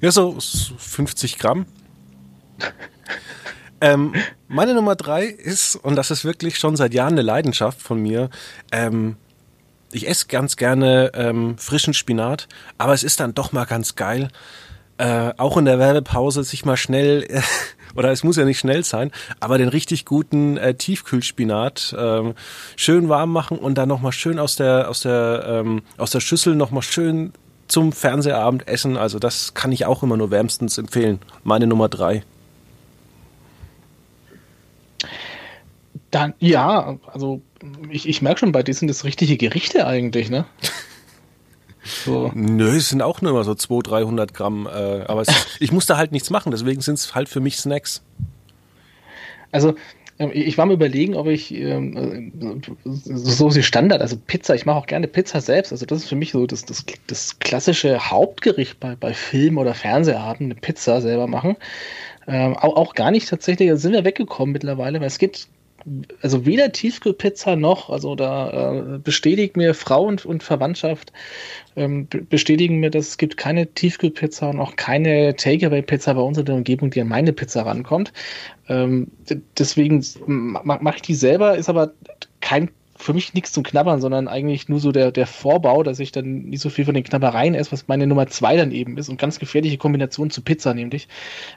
Ja, 0.01 0.11
so 0.11 0.37
50 0.41 1.39
Gramm. 1.39 1.67
ähm, 3.81 4.15
meine 4.49 4.75
Nummer 4.75 4.97
3 4.97 5.25
ist, 5.25 5.77
und 5.77 5.97
das 5.97 6.11
ist 6.11 6.25
wirklich 6.25 6.59
schon 6.59 6.77
seit 6.77 6.95
Jahren 6.95 7.13
eine 7.13 7.23
Leidenschaft 7.23 7.81
von 7.81 8.01
mir, 8.01 8.31
ähm, 8.73 9.17
ich 9.93 10.09
esse 10.09 10.27
ganz 10.27 10.57
gerne 10.57 11.13
ähm, 11.15 11.57
frischen 11.59 11.95
Spinat, 11.95 12.49
aber 12.79 12.95
es 12.95 13.03
ist 13.03 13.21
dann 13.21 13.35
doch 13.35 13.53
mal 13.53 13.65
ganz 13.65 13.97
geil, 13.97 14.29
äh, 14.99 15.33
auch 15.39 15.57
in 15.57 15.65
der 15.65 15.79
Werbepause 15.79 16.45
sich 16.45 16.65
mal 16.65 16.77
schnell, 16.77 17.27
oder 17.97 18.11
es 18.13 18.23
muss 18.23 18.37
ja 18.37 18.45
nicht 18.45 18.59
schnell 18.59 18.85
sein, 18.85 19.11
aber 19.41 19.59
den 19.59 19.69
richtig 19.69 20.05
guten 20.05 20.57
äh, 20.57 20.75
Tiefkühlspinat 20.75 21.95
äh, 21.97 22.35
schön 22.77 23.09
warm 23.09 23.33
machen 23.33 23.59
und 23.59 23.77
dann 23.77 23.89
nochmal 23.89 24.13
schön 24.13 24.39
aus 24.39 24.57
der, 24.57 24.89
aus 24.89 25.01
der, 25.01 25.45
ähm, 25.47 25.83
aus 25.97 26.11
der 26.11 26.21
Schüssel 26.21 26.55
nochmal 26.55 26.83
schön 26.83 27.33
zum 27.67 27.93
Fernsehabend 27.93 28.69
essen. 28.69 28.97
Also 28.97 29.19
das 29.19 29.55
kann 29.55 29.73
ich 29.73 29.87
auch 29.87 30.03
immer 30.03 30.17
nur 30.17 30.31
wärmstens 30.31 30.77
empfehlen. 30.77 31.21
Meine 31.45 31.67
Nummer 31.67 31.89
drei. 31.89 32.25
Dann, 36.11 36.35
ja, 36.39 36.99
also 37.07 37.41
ich, 37.91 38.09
ich 38.09 38.23
merke 38.23 38.41
schon, 38.41 38.53
bei 38.53 38.63
dir 38.63 38.75
sind 38.75 38.89
das 38.89 39.05
richtige 39.05 39.37
Gerichte 39.37 39.87
eigentlich, 39.87 40.31
ne? 40.31 40.47
So. 41.83 42.31
Nö, 42.35 42.77
es 42.77 42.91
sind 42.91 43.01
auch 43.01 43.23
nur 43.23 43.31
immer 43.31 43.43
so 43.43 43.55
200, 43.55 43.91
300 43.91 44.35
Gramm. 44.35 44.67
Äh, 44.67 45.03
aber 45.07 45.23
es, 45.23 45.29
ich 45.61 45.73
musste 45.73 45.97
halt 45.97 46.13
nichts 46.13 46.29
machen, 46.29 46.53
deswegen 46.53 46.83
sind 46.83 46.97
es 46.97 47.15
halt 47.15 47.29
für 47.29 47.41
mich 47.41 47.57
Snacks. 47.57 48.03
Also, 49.51 49.75
ähm, 50.19 50.31
ich 50.33 50.59
war 50.59 50.67
mir 50.67 50.75
überlegen, 50.75 51.15
ob 51.17 51.27
ich 51.27 51.53
ähm, 51.55 52.33
so 52.85 53.49
die 53.49 53.63
Standard, 53.63 54.03
also 54.03 54.17
Pizza, 54.17 54.55
ich 54.55 54.67
mache 54.67 54.77
auch 54.77 54.87
gerne 54.87 55.09
Pizza 55.09 55.41
selbst. 55.41 55.73
Also 55.73 55.87
das 55.87 56.01
ist 56.01 56.09
für 56.09 56.17
mich 56.17 56.33
so 56.33 56.47
das, 56.47 56.65
das, 56.65 56.85
das 57.07 57.39
klassische 57.39 58.11
Hauptgericht 58.11 58.79
bei, 58.79 58.95
bei 58.95 59.15
Film- 59.15 59.59
oder 59.59 59.75
Fernseharten, 59.75 60.47
eine 60.47 60.55
Pizza 60.55 61.01
selber 61.01 61.27
machen. 61.27 61.57
Ähm, 62.29 62.57
auch, 62.57 62.77
auch 62.77 62.95
gar 62.95 63.11
nicht 63.11 63.29
tatsächlich, 63.29 63.71
da 63.71 63.77
sind 63.77 63.93
wir 63.93 64.05
weggekommen 64.05 64.53
mittlerweile, 64.53 65.01
weil 65.01 65.07
es 65.07 65.19
gibt 65.19 65.49
also 66.23 66.47
weder 66.47 66.73
Tiefkühlpizza 66.73 67.57
noch, 67.57 67.91
also 67.91 68.15
da 68.15 68.73
äh, 68.73 68.99
bestätigt 68.99 69.57
mir 69.57 69.75
Frau 69.75 70.05
und, 70.05 70.25
und 70.27 70.43
Verwandtschaft, 70.43 71.13
ähm, 71.77 72.09
bestätigen 72.29 72.79
mir, 72.79 72.91
dass 72.91 73.09
es 73.09 73.19
gibt 73.19 73.37
keine 73.37 73.67
Tiefkühlpizza 73.67 74.51
und 74.51 74.61
auch 74.61 74.77
keine 74.77 75.37
Takeaway-Pizza 75.37 76.15
bei 76.15 76.21
uns 76.21 76.39
in 76.39 76.45
der 76.45 76.55
Umgebung, 76.55 76.91
die 76.91 77.01
an 77.01 77.09
meine 77.09 77.33
Pizza 77.33 77.63
rankommt. 77.63 78.13
Ähm, 78.69 79.09
deswegen 79.59 80.05
mache 80.27 80.97
ich 80.97 81.03
die 81.03 81.15
selber, 81.15 81.57
ist 81.57 81.69
aber 81.69 81.93
kein 82.41 82.71
für 83.01 83.15
mich 83.15 83.33
nichts 83.33 83.53
zum 83.53 83.63
Knabbern, 83.63 84.01
sondern 84.01 84.29
eigentlich 84.29 84.69
nur 84.69 84.79
so 84.79 84.93
der, 84.93 85.11
der 85.11 85.27
Vorbau, 85.27 85.83
dass 85.83 86.01
ich 86.01 86.13
dann 86.13 86.43
nicht 86.43 86.61
so 86.61 86.69
viel 86.69 86.85
von 86.85 86.95
den 86.95 87.03
Knabbereien 87.03 87.55
esse, 87.55 87.73
was 87.73 87.89
meine 87.89 88.07
Nummer 88.07 88.27
zwei 88.27 88.57
dann 88.57 88.73
eben 88.73 88.99
ist 88.99 89.09
und 89.09 89.19
ganz 89.19 89.39
gefährliche 89.39 89.79
Kombination 89.79 90.31
zu 90.31 90.43
Pizza 90.43 90.75
nämlich. 90.75 91.09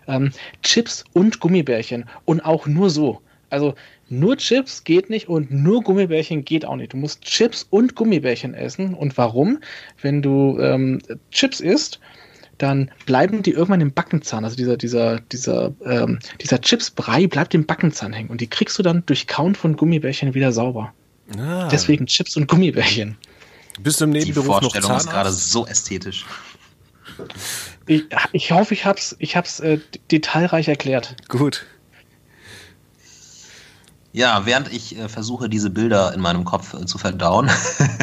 Ähm, 0.07 0.31
Chips 0.61 1.03
und 1.13 1.39
Gummibärchen 1.39 2.05
und 2.25 2.45
auch 2.45 2.65
nur 2.65 2.89
so. 2.89 3.21
Also 3.53 3.75
nur 4.09 4.37
Chips 4.37 4.83
geht 4.83 5.09
nicht 5.09 5.29
und 5.29 5.51
nur 5.51 5.81
Gummibärchen 5.81 6.43
geht 6.43 6.65
auch 6.65 6.75
nicht. 6.75 6.93
Du 6.93 6.97
musst 6.97 7.21
Chips 7.21 7.65
und 7.69 7.95
Gummibärchen 7.95 8.53
essen. 8.53 8.93
Und 8.93 9.17
warum? 9.17 9.59
Wenn 10.01 10.21
du 10.21 10.59
ähm, 10.59 10.99
Chips 11.31 11.59
isst, 11.59 11.99
dann 12.57 12.91
bleiben 13.05 13.43
die 13.43 13.51
irgendwann 13.51 13.81
im 13.81 13.93
Backenzahn. 13.93 14.43
Also 14.43 14.55
dieser, 14.55 14.77
dieser, 14.77 15.19
dieser, 15.19 15.73
ähm, 15.85 16.19
dieser 16.41 16.59
Chipsbrei 16.59 17.27
bleibt 17.27 17.53
im 17.53 17.65
Backenzahn 17.65 18.13
hängen. 18.13 18.29
Und 18.29 18.41
die 18.41 18.47
kriegst 18.47 18.77
du 18.77 18.83
dann 18.83 19.05
durch 19.05 19.27
Kauen 19.27 19.55
von 19.55 19.77
Gummibärchen 19.77 20.33
wieder 20.33 20.51
sauber. 20.51 20.93
Ah. 21.37 21.69
Deswegen 21.71 22.05
Chips 22.05 22.35
und 22.35 22.47
Gummibärchen. 22.47 23.17
Bist 23.81 24.01
du 24.01 24.05
im 24.05 24.11
Nebenberuf 24.11 24.59
die 24.59 24.65
Vorstellung 24.65 24.89
noch 24.91 24.97
ist 24.97 25.09
gerade 25.09 25.31
so 25.31 25.65
ästhetisch. 25.65 26.25
Ich, 27.85 28.05
ich 28.31 28.51
hoffe, 28.51 28.73
ich 28.73 28.85
hab's, 28.85 29.15
ich 29.19 29.35
hab's 29.35 29.59
äh, 29.59 29.79
detailreich 30.11 30.67
erklärt. 30.67 31.15
Gut. 31.27 31.65
Ja, 34.15 34.45
während 34.45 34.71
ich 34.71 34.95
äh, 34.95 35.09
versuche, 35.09 35.49
diese 35.49 35.71
Bilder 35.71 36.13
in 36.13 36.21
meinem 36.21 36.45
Kopf 36.45 36.75
äh, 36.75 36.85
zu 36.85 36.99
verdauen, 36.99 37.49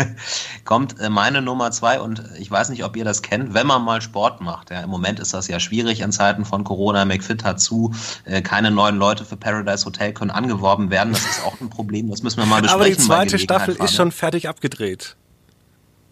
kommt 0.65 0.99
äh, 0.99 1.09
meine 1.09 1.41
Nummer 1.41 1.71
zwei 1.71 2.01
und 2.01 2.25
ich 2.37 2.51
weiß 2.51 2.71
nicht, 2.71 2.83
ob 2.83 2.97
ihr 2.97 3.05
das 3.05 3.23
kennt, 3.23 3.55
wenn 3.55 3.69
man 3.69 3.83
mal 3.85 4.03
Sport 4.03 4.41
macht. 4.41 4.71
Ja, 4.71 4.81
Im 4.81 4.91
Moment 4.91 5.21
ist 5.21 5.33
das 5.33 5.47
ja 5.47 5.61
schwierig 5.61 6.01
in 6.01 6.11
Zeiten 6.11 6.45
von 6.45 6.65
Corona. 6.65 7.05
McFit 7.05 7.45
hat 7.45 7.61
zu, 7.61 7.95
äh, 8.25 8.43
keine 8.43 8.73
neuen 8.73 8.97
Leute 8.97 9.25
für 9.25 9.37
Paradise 9.37 9.87
Hotel 9.87 10.13
können 10.13 10.33
angeworben 10.33 10.91
werden. 10.91 11.13
Das 11.13 11.25
ist 11.25 11.47
auch 11.47 11.61
ein 11.61 11.71
Problem, 11.71 12.11
das 12.11 12.25
müssen 12.25 12.39
wir 12.39 12.47
mal 12.47 12.61
besprechen. 12.61 12.81
Aber 12.81 12.91
die 12.91 12.97
zweite 12.97 13.39
Staffel 13.39 13.77
ist 13.77 13.95
schon 13.95 14.11
fertig 14.11 14.49
abgedreht. 14.49 15.17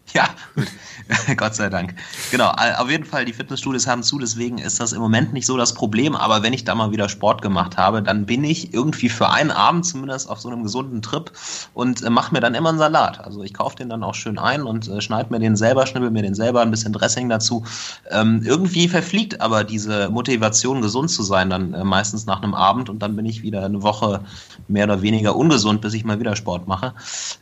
Ja, 0.14 0.28
gut. 0.54 0.66
Gott 1.36 1.54
sei 1.54 1.68
Dank. 1.68 1.94
Genau, 2.30 2.50
auf 2.50 2.90
jeden 2.90 3.04
Fall, 3.04 3.24
die 3.24 3.32
Fitnessstudios 3.32 3.86
haben 3.86 4.02
zu, 4.02 4.18
deswegen 4.18 4.58
ist 4.58 4.80
das 4.80 4.92
im 4.92 5.00
Moment 5.00 5.32
nicht 5.32 5.46
so 5.46 5.56
das 5.56 5.72
Problem. 5.72 6.14
Aber 6.14 6.42
wenn 6.42 6.52
ich 6.52 6.64
da 6.64 6.74
mal 6.74 6.92
wieder 6.92 7.08
Sport 7.08 7.42
gemacht 7.42 7.76
habe, 7.76 8.02
dann 8.02 8.26
bin 8.26 8.44
ich 8.44 8.74
irgendwie 8.74 9.08
für 9.08 9.30
einen 9.30 9.50
Abend 9.50 9.86
zumindest 9.86 10.28
auf 10.28 10.40
so 10.40 10.48
einem 10.48 10.62
gesunden 10.62 11.02
Trip 11.02 11.30
und 11.74 12.02
äh, 12.02 12.10
mache 12.10 12.32
mir 12.34 12.40
dann 12.40 12.54
immer 12.54 12.68
einen 12.70 12.78
Salat. 12.78 13.24
Also 13.24 13.42
ich 13.42 13.54
kaufe 13.54 13.76
den 13.76 13.88
dann 13.88 14.02
auch 14.02 14.14
schön 14.14 14.38
ein 14.38 14.62
und 14.62 14.88
äh, 14.88 15.00
schneide 15.00 15.30
mir 15.30 15.38
den 15.38 15.56
selber, 15.56 15.86
schnibbel 15.86 16.10
mir 16.10 16.22
den 16.22 16.34
selber, 16.34 16.60
ein 16.60 16.70
bisschen 16.70 16.92
Dressing 16.92 17.28
dazu. 17.28 17.64
Ähm, 18.10 18.42
irgendwie 18.44 18.88
verfliegt 18.88 19.40
aber 19.40 19.64
diese 19.64 20.10
Motivation, 20.10 20.82
gesund 20.82 21.10
zu 21.10 21.22
sein, 21.22 21.50
dann 21.50 21.74
äh, 21.74 21.84
meistens 21.84 22.26
nach 22.26 22.42
einem 22.42 22.54
Abend 22.54 22.90
und 22.90 23.00
dann 23.00 23.16
bin 23.16 23.24
ich 23.24 23.42
wieder 23.42 23.64
eine 23.64 23.82
Woche 23.82 24.20
mehr 24.68 24.84
oder 24.84 25.02
weniger 25.02 25.36
ungesund, 25.36 25.80
bis 25.80 25.94
ich 25.94 26.04
mal 26.04 26.20
wieder 26.20 26.36
Sport 26.36 26.68
mache. 26.68 26.94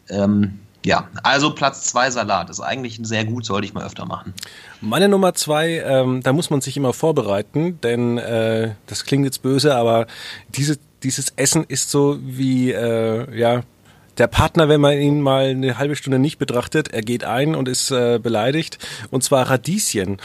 Ähm, 0.09 0.61
ja, 0.87 1.09
also 1.25 1.53
Platz 1.53 1.83
zwei 1.83 2.11
Salat 2.13 2.49
ist 2.49 2.61
eigentlich 2.61 3.01
sehr 3.03 3.25
gut, 3.25 3.45
sollte 3.45 3.67
ich 3.67 3.75
mal 3.75 3.85
öfter 3.85 4.07
machen. 4.07 4.33
Meine 4.81 5.09
Nummer 5.09 5.35
zwei, 5.35 5.83
ähm, 5.85 6.23
da 6.23 6.33
muss 6.33 6.49
man 6.49 6.61
sich 6.61 6.77
immer 6.77 6.93
vorbereiten, 6.93 7.81
denn 7.81 8.19
äh, 8.19 8.77
das 8.87 9.05
klingt 9.05 9.25
jetzt 9.25 9.43
böse, 9.43 9.75
aber 9.75 10.07
diese, 10.49 10.79
dieses 11.03 11.31
Essen 11.35 11.65
ist 11.67 11.91
so 11.91 12.21
wie, 12.23 12.71
äh, 12.71 13.37
ja, 13.37 13.63
der 14.17 14.29
Partner, 14.29 14.69
wenn 14.69 14.81
man 14.81 14.97
ihn 14.97 15.23
mal 15.23 15.47
eine 15.47 15.77
halbe 15.77 15.97
Stunde 15.97 16.21
nicht 16.21 16.39
betrachtet, 16.39 16.95
er 16.95 17.03
geht 17.03 17.25
ein 17.25 17.57
und 17.57 17.67
ist 17.67 17.91
äh, 17.91 18.21
beleidigt, 18.23 18.79
und 19.11 19.25
zwar 19.25 19.51
Radieschen. 19.51 20.19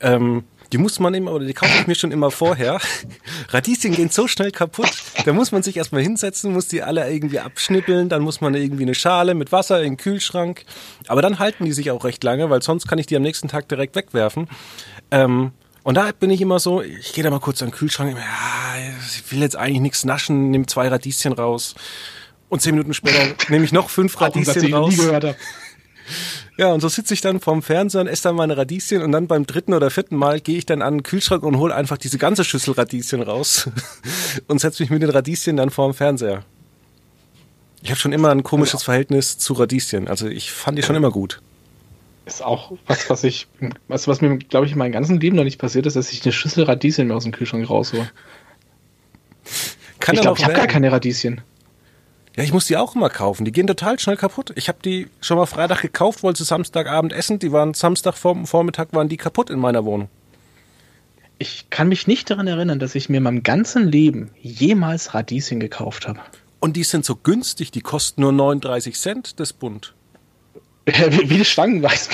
Ähm, 0.00 0.44
die 0.74 0.78
muss 0.78 0.98
man 0.98 1.14
immer, 1.14 1.30
oder 1.30 1.44
die 1.44 1.54
kaufe 1.54 1.72
ich 1.78 1.86
mir 1.86 1.94
schon 1.94 2.10
immer 2.10 2.32
vorher. 2.32 2.80
Radieschen 3.50 3.92
gehen 3.92 4.10
so 4.10 4.26
schnell 4.26 4.50
kaputt. 4.50 4.90
Da 5.24 5.32
muss 5.32 5.52
man 5.52 5.62
sich 5.62 5.76
erstmal 5.76 6.02
hinsetzen, 6.02 6.52
muss 6.52 6.66
die 6.66 6.82
alle 6.82 7.08
irgendwie 7.08 7.38
abschnippeln, 7.38 8.08
dann 8.08 8.22
muss 8.22 8.40
man 8.40 8.56
irgendwie 8.56 8.82
eine 8.82 8.96
Schale 8.96 9.34
mit 9.34 9.52
Wasser 9.52 9.78
in 9.78 9.92
den 9.92 9.96
Kühlschrank. 9.98 10.64
Aber 11.06 11.22
dann 11.22 11.38
halten 11.38 11.64
die 11.64 11.70
sich 11.70 11.92
auch 11.92 12.02
recht 12.02 12.24
lange, 12.24 12.50
weil 12.50 12.60
sonst 12.60 12.88
kann 12.88 12.98
ich 12.98 13.06
die 13.06 13.14
am 13.14 13.22
nächsten 13.22 13.46
Tag 13.46 13.68
direkt 13.68 13.94
wegwerfen. 13.94 14.48
Ähm, 15.12 15.52
und 15.84 15.96
da 15.96 16.10
bin 16.10 16.30
ich 16.30 16.40
immer 16.40 16.58
so, 16.58 16.82
ich 16.82 17.12
gehe 17.12 17.22
da 17.22 17.30
mal 17.30 17.38
kurz 17.38 17.62
an 17.62 17.68
den 17.68 17.74
Kühlschrank, 17.74 18.16
ja, 18.16 18.94
ich 19.16 19.30
will 19.30 19.42
jetzt 19.42 19.54
eigentlich 19.54 19.80
nichts 19.80 20.04
naschen, 20.04 20.50
nehme 20.50 20.66
zwei 20.66 20.88
Radieschen 20.88 21.34
raus. 21.34 21.76
Und 22.48 22.62
zehn 22.62 22.74
Minuten 22.74 22.94
später 22.94 23.32
nehme 23.48 23.64
ich 23.64 23.70
noch 23.70 23.90
fünf 23.90 24.20
Radieschen 24.20 24.74
raus. 24.74 24.96
Ja, 26.56 26.72
und 26.72 26.80
so 26.80 26.88
sitze 26.88 27.14
ich 27.14 27.20
dann 27.20 27.40
vorm 27.40 27.62
Fernseher 27.62 28.02
und 28.02 28.06
esse 28.06 28.24
dann 28.24 28.36
meine 28.36 28.56
Radieschen 28.56 29.02
und 29.02 29.12
dann 29.12 29.26
beim 29.26 29.46
dritten 29.46 29.74
oder 29.74 29.90
vierten 29.90 30.16
Mal 30.16 30.40
gehe 30.40 30.58
ich 30.58 30.66
dann 30.66 30.82
an 30.82 30.98
den 30.98 31.02
Kühlschrank 31.02 31.42
und 31.42 31.58
hole 31.58 31.74
einfach 31.74 31.98
diese 31.98 32.18
ganze 32.18 32.44
Schüssel 32.44 32.74
Radieschen 32.74 33.22
raus 33.22 33.68
und 34.46 34.60
setze 34.60 34.82
mich 34.82 34.90
mit 34.90 35.02
den 35.02 35.10
Radieschen 35.10 35.56
dann 35.56 35.70
vorm 35.70 35.94
Fernseher. 35.94 36.44
Ich 37.82 37.90
habe 37.90 38.00
schon 38.00 38.12
immer 38.12 38.30
ein 38.30 38.42
komisches 38.42 38.82
Verhältnis 38.82 39.36
zu 39.36 39.52
Radieschen. 39.52 40.08
Also 40.08 40.26
ich 40.26 40.52
fand 40.52 40.78
die 40.78 40.82
schon 40.82 40.96
immer 40.96 41.10
gut. 41.10 41.42
ist 42.24 42.42
auch 42.42 42.72
was, 42.86 43.10
was 43.10 43.24
ich, 43.24 43.46
was, 43.88 44.08
was 44.08 44.20
mir, 44.22 44.38
glaube 44.38 44.66
ich, 44.66 44.72
in 44.72 44.78
meinem 44.78 44.92
ganzen 44.92 45.20
Leben 45.20 45.36
noch 45.36 45.44
nicht 45.44 45.58
passiert 45.58 45.84
ist, 45.86 45.96
dass 45.96 46.10
ich 46.10 46.24
eine 46.24 46.32
Schüssel 46.32 46.64
Radieschen 46.64 47.12
aus 47.12 47.24
dem 47.24 47.32
Kühlschrank 47.32 47.68
raushole. 47.68 48.10
Kann 50.00 50.14
ich 50.14 50.22
glaube, 50.22 50.38
ich 50.38 50.44
habe 50.44 50.54
gar 50.54 50.66
keine 50.66 50.90
Radieschen. 50.90 51.42
Ja, 52.36 52.42
ich 52.42 52.52
muss 52.52 52.66
die 52.66 52.76
auch 52.76 52.96
immer 52.96 53.10
kaufen. 53.10 53.44
Die 53.44 53.52
gehen 53.52 53.66
total 53.66 53.98
schnell 53.98 54.16
kaputt. 54.16 54.52
Ich 54.56 54.68
habe 54.68 54.78
die 54.84 55.08
schon 55.20 55.36
mal 55.36 55.46
Freitag 55.46 55.82
gekauft, 55.82 56.22
wollte 56.22 56.38
sie 56.38 56.44
Samstagabend 56.44 57.12
essen. 57.12 57.38
Die 57.38 57.52
waren 57.52 57.74
Samstag 57.74 58.16
vor, 58.16 58.44
Vormittag 58.44 58.92
waren 58.92 59.08
die 59.08 59.16
kaputt 59.16 59.50
in 59.50 59.60
meiner 59.60 59.84
Wohnung. 59.84 60.08
Ich 61.38 61.70
kann 61.70 61.88
mich 61.88 62.06
nicht 62.06 62.30
daran 62.30 62.46
erinnern, 62.46 62.78
dass 62.78 62.94
ich 62.94 63.08
mir 63.08 63.18
in 63.18 63.22
meinem 63.22 63.42
ganzen 63.42 63.88
Leben 63.88 64.30
jemals 64.40 65.14
Radieschen 65.14 65.60
gekauft 65.60 66.08
habe. 66.08 66.20
Und 66.58 66.76
die 66.76 66.84
sind 66.84 67.04
so 67.04 67.16
günstig, 67.16 67.70
die 67.70 67.82
kosten 67.82 68.22
nur 68.22 68.32
39 68.32 68.98
Cent 68.98 69.40
das 69.40 69.52
Bund. 69.52 69.94
wie, 70.86 71.30
wie 71.30 71.38
das 71.38 71.48
Stangenweiß. 71.48 72.08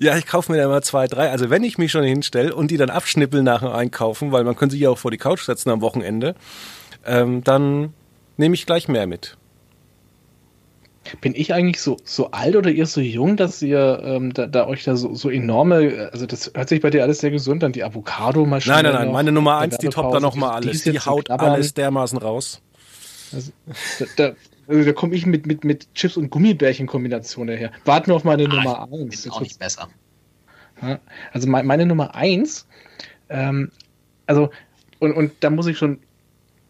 Ja, 0.00 0.16
ich 0.16 0.26
kaufe 0.26 0.52
mir 0.52 0.58
da 0.58 0.64
immer 0.64 0.82
zwei, 0.82 1.06
drei. 1.06 1.30
Also 1.30 1.50
wenn 1.50 1.64
ich 1.64 1.78
mich 1.78 1.90
schon 1.90 2.04
hinstelle 2.04 2.54
und 2.54 2.70
die 2.70 2.76
dann 2.76 2.90
abschnippeln 2.90 3.44
nach 3.44 3.60
dem 3.60 3.72
Einkaufen, 3.72 4.32
weil 4.32 4.44
man 4.44 4.56
könnte 4.56 4.74
sich 4.74 4.82
ja 4.82 4.90
auch 4.90 4.98
vor 4.98 5.10
die 5.10 5.18
Couch 5.18 5.42
setzen 5.42 5.70
am 5.70 5.80
Wochenende, 5.80 6.34
ähm, 7.04 7.42
dann 7.42 7.92
nehme 8.36 8.54
ich 8.54 8.66
gleich 8.66 8.88
mehr 8.88 9.06
mit. 9.06 9.36
Bin 11.20 11.34
ich 11.34 11.52
eigentlich 11.52 11.82
so, 11.82 11.98
so 12.02 12.30
alt 12.30 12.56
oder 12.56 12.70
ihr 12.70 12.86
so 12.86 13.00
jung, 13.00 13.36
dass 13.36 13.60
ihr 13.60 14.00
ähm, 14.04 14.32
da, 14.32 14.46
da, 14.46 14.66
euch 14.66 14.84
da 14.84 14.96
so, 14.96 15.14
so 15.14 15.28
enorme, 15.28 16.08
also 16.12 16.24
das 16.24 16.50
hört 16.54 16.70
sich 16.70 16.80
bei 16.80 16.88
dir 16.88 17.02
alles 17.02 17.18
sehr 17.18 17.30
gesund 17.30 17.62
an, 17.62 17.72
die 17.72 17.84
Avocado-Maschine. 17.84 18.74
Nein, 18.74 18.84
nein, 18.84 18.94
nein, 18.94 19.06
noch, 19.06 19.12
meine 19.12 19.32
Nummer 19.32 19.58
eins, 19.58 19.76
die 19.76 19.88
toppt 19.88 20.14
da 20.14 20.20
nochmal 20.20 20.52
alles. 20.52 20.82
Die 20.82 20.98
haut 20.98 21.28
alles 21.30 21.74
dermaßen 21.74 22.16
raus. 22.18 22.62
Also, 23.32 23.52
da, 23.98 24.06
da, 24.16 24.32
also 24.66 24.84
da 24.84 24.92
komme 24.92 25.14
ich 25.14 25.26
mit, 25.26 25.46
mit, 25.46 25.62
mit 25.64 25.92
Chips 25.94 26.16
und 26.16 26.30
Gummibärchen-Kombination 26.30 27.48
daher. 27.48 27.70
Warten 27.84 28.06
wir 28.06 28.14
auf 28.14 28.24
meine 28.24 28.44
ah, 28.44 28.48
Nummer 28.48 28.88
eins. 28.90 29.26
Ist 29.26 29.30
auch 29.30 29.42
nicht 29.42 29.58
besser. 29.58 29.88
Also 31.32 31.48
meine, 31.48 31.66
meine 31.68 31.86
Nummer 31.86 32.14
eins, 32.14 32.66
ähm, 33.28 33.70
also, 34.26 34.50
und, 35.00 35.12
und 35.12 35.32
da 35.40 35.50
muss 35.50 35.66
ich 35.66 35.76
schon 35.76 35.98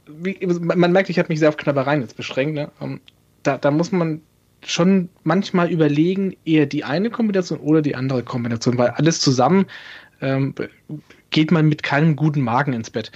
wie, 0.07 0.39
man 0.47 0.93
merkt, 0.93 1.11
ich 1.11 1.19
habe 1.19 1.29
mich 1.29 1.39
sehr 1.39 1.49
auf 1.49 1.57
Knabbereien 1.57 2.03
jetzt 2.03 2.17
beschränkt. 2.17 2.55
Ne? 2.55 2.71
Ähm, 2.81 3.01
da, 3.43 3.59
da 3.59 3.71
muss 3.71 3.93
man 3.93 4.23
schon 4.65 5.09
manchmal 5.23 5.71
überlegen, 5.71 6.37
eher 6.45 6.67
die 6.67 6.85
eine 6.85 7.11
Kombination 7.11 7.61
oder 7.61 7.83
die 7.83 7.95
andere 7.95 8.23
Kombination, 8.23 8.79
weil 8.79 8.91
alles 8.91 9.21
zusammen 9.21 9.67
ähm, 10.21 10.55
geht 11.31 11.51
man 11.51 11.69
mit 11.69 11.83
keinem 11.83 12.17
guten 12.17 12.41
Magen 12.41 12.73
ins 12.73 12.91
Bett. 12.91 13.13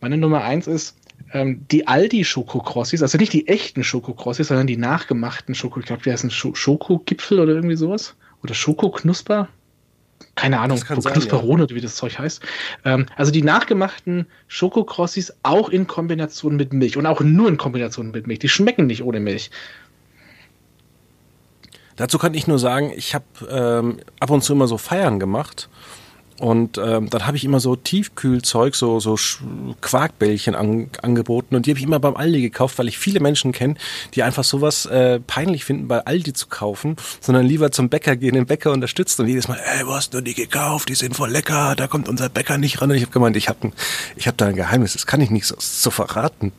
Meine 0.00 0.18
Nummer 0.18 0.44
eins 0.44 0.66
ist 0.66 0.96
ähm, 1.32 1.64
die 1.70 1.86
Aldi 1.86 2.24
Schokokrossis, 2.24 3.02
also 3.02 3.18
nicht 3.18 3.32
die 3.32 3.48
echten 3.48 3.82
Schokokrossis, 3.82 4.48
sondern 4.48 4.66
die 4.66 4.76
nachgemachten 4.76 5.54
Schoko, 5.54 5.80
ich 5.80 5.86
glaube, 5.86 6.02
die 6.02 6.12
heißen 6.12 6.30
Schokogipfel 6.30 7.40
oder 7.40 7.54
irgendwie 7.54 7.76
sowas. 7.76 8.14
Oder 8.42 8.54
Schokoknusper 8.54 9.48
keine 10.34 10.60
Ahnung, 10.60 10.78
Knusperone 10.80 11.66
ja. 11.68 11.74
wie 11.74 11.80
das 11.80 11.96
Zeug 11.96 12.18
heißt. 12.18 12.42
Ähm, 12.84 13.06
also 13.16 13.32
die 13.32 13.42
nachgemachten 13.42 14.26
Schokokrossis 14.46 15.34
auch 15.42 15.68
in 15.68 15.86
Kombination 15.86 16.56
mit 16.56 16.72
Milch 16.72 16.96
und 16.96 17.06
auch 17.06 17.20
nur 17.20 17.48
in 17.48 17.56
Kombination 17.56 18.12
mit 18.12 18.26
Milch. 18.26 18.38
Die 18.38 18.48
schmecken 18.48 18.86
nicht 18.86 19.02
ohne 19.02 19.20
Milch. 19.20 19.50
Dazu 21.96 22.18
kann 22.18 22.34
ich 22.34 22.46
nur 22.46 22.60
sagen, 22.60 22.92
ich 22.94 23.16
habe 23.16 23.24
ähm, 23.50 23.98
ab 24.20 24.30
und 24.30 24.42
zu 24.42 24.52
immer 24.52 24.68
so 24.68 24.78
Feiern 24.78 25.18
gemacht 25.18 25.68
und 26.38 26.78
ähm, 26.78 27.10
dann 27.10 27.26
habe 27.26 27.36
ich 27.36 27.44
immer 27.44 27.58
so 27.58 27.74
Tiefkühlzeug, 27.74 28.76
so, 28.76 29.00
so 29.00 29.16
Quarkbällchen 29.80 30.54
an, 30.54 30.88
angeboten. 31.02 31.56
Und 31.56 31.66
die 31.66 31.70
habe 31.70 31.78
ich 31.78 31.84
immer 31.84 31.98
beim 31.98 32.16
Aldi 32.16 32.40
gekauft, 32.40 32.78
weil 32.78 32.86
ich 32.86 32.96
viele 32.96 33.18
Menschen 33.18 33.52
kenne, 33.52 33.74
die 34.14 34.22
einfach 34.22 34.44
sowas 34.44 34.86
äh, 34.86 35.18
peinlich 35.18 35.64
finden, 35.64 35.88
bei 35.88 36.06
Aldi 36.06 36.32
zu 36.34 36.46
kaufen, 36.46 36.96
sondern 37.20 37.44
lieber 37.44 37.72
zum 37.72 37.88
Bäcker 37.88 38.14
gehen, 38.14 38.34
den 38.34 38.46
Bäcker 38.46 38.70
unterstützen 38.70 39.22
und 39.22 39.28
jedes 39.28 39.48
Mal, 39.48 39.58
ey, 39.58 39.86
wo 39.86 39.94
hast 39.94 40.14
du 40.14 40.20
die 40.20 40.34
gekauft? 40.34 40.88
Die 40.88 40.94
sind 40.94 41.16
voll 41.16 41.30
lecker, 41.30 41.74
da 41.76 41.88
kommt 41.88 42.08
unser 42.08 42.28
Bäcker 42.28 42.56
nicht 42.56 42.80
ran. 42.80 42.90
Und 42.90 42.96
ich 42.96 43.02
habe 43.02 43.12
gemeint, 43.12 43.36
ich 43.36 43.48
habe 43.48 43.72
ich 44.14 44.28
hab 44.28 44.36
da 44.36 44.46
ein 44.46 44.54
Geheimnis, 44.54 44.92
das 44.92 45.06
kann 45.06 45.20
ich 45.20 45.30
nicht 45.30 45.46
so, 45.46 45.56
so 45.58 45.90
verraten. 45.90 46.52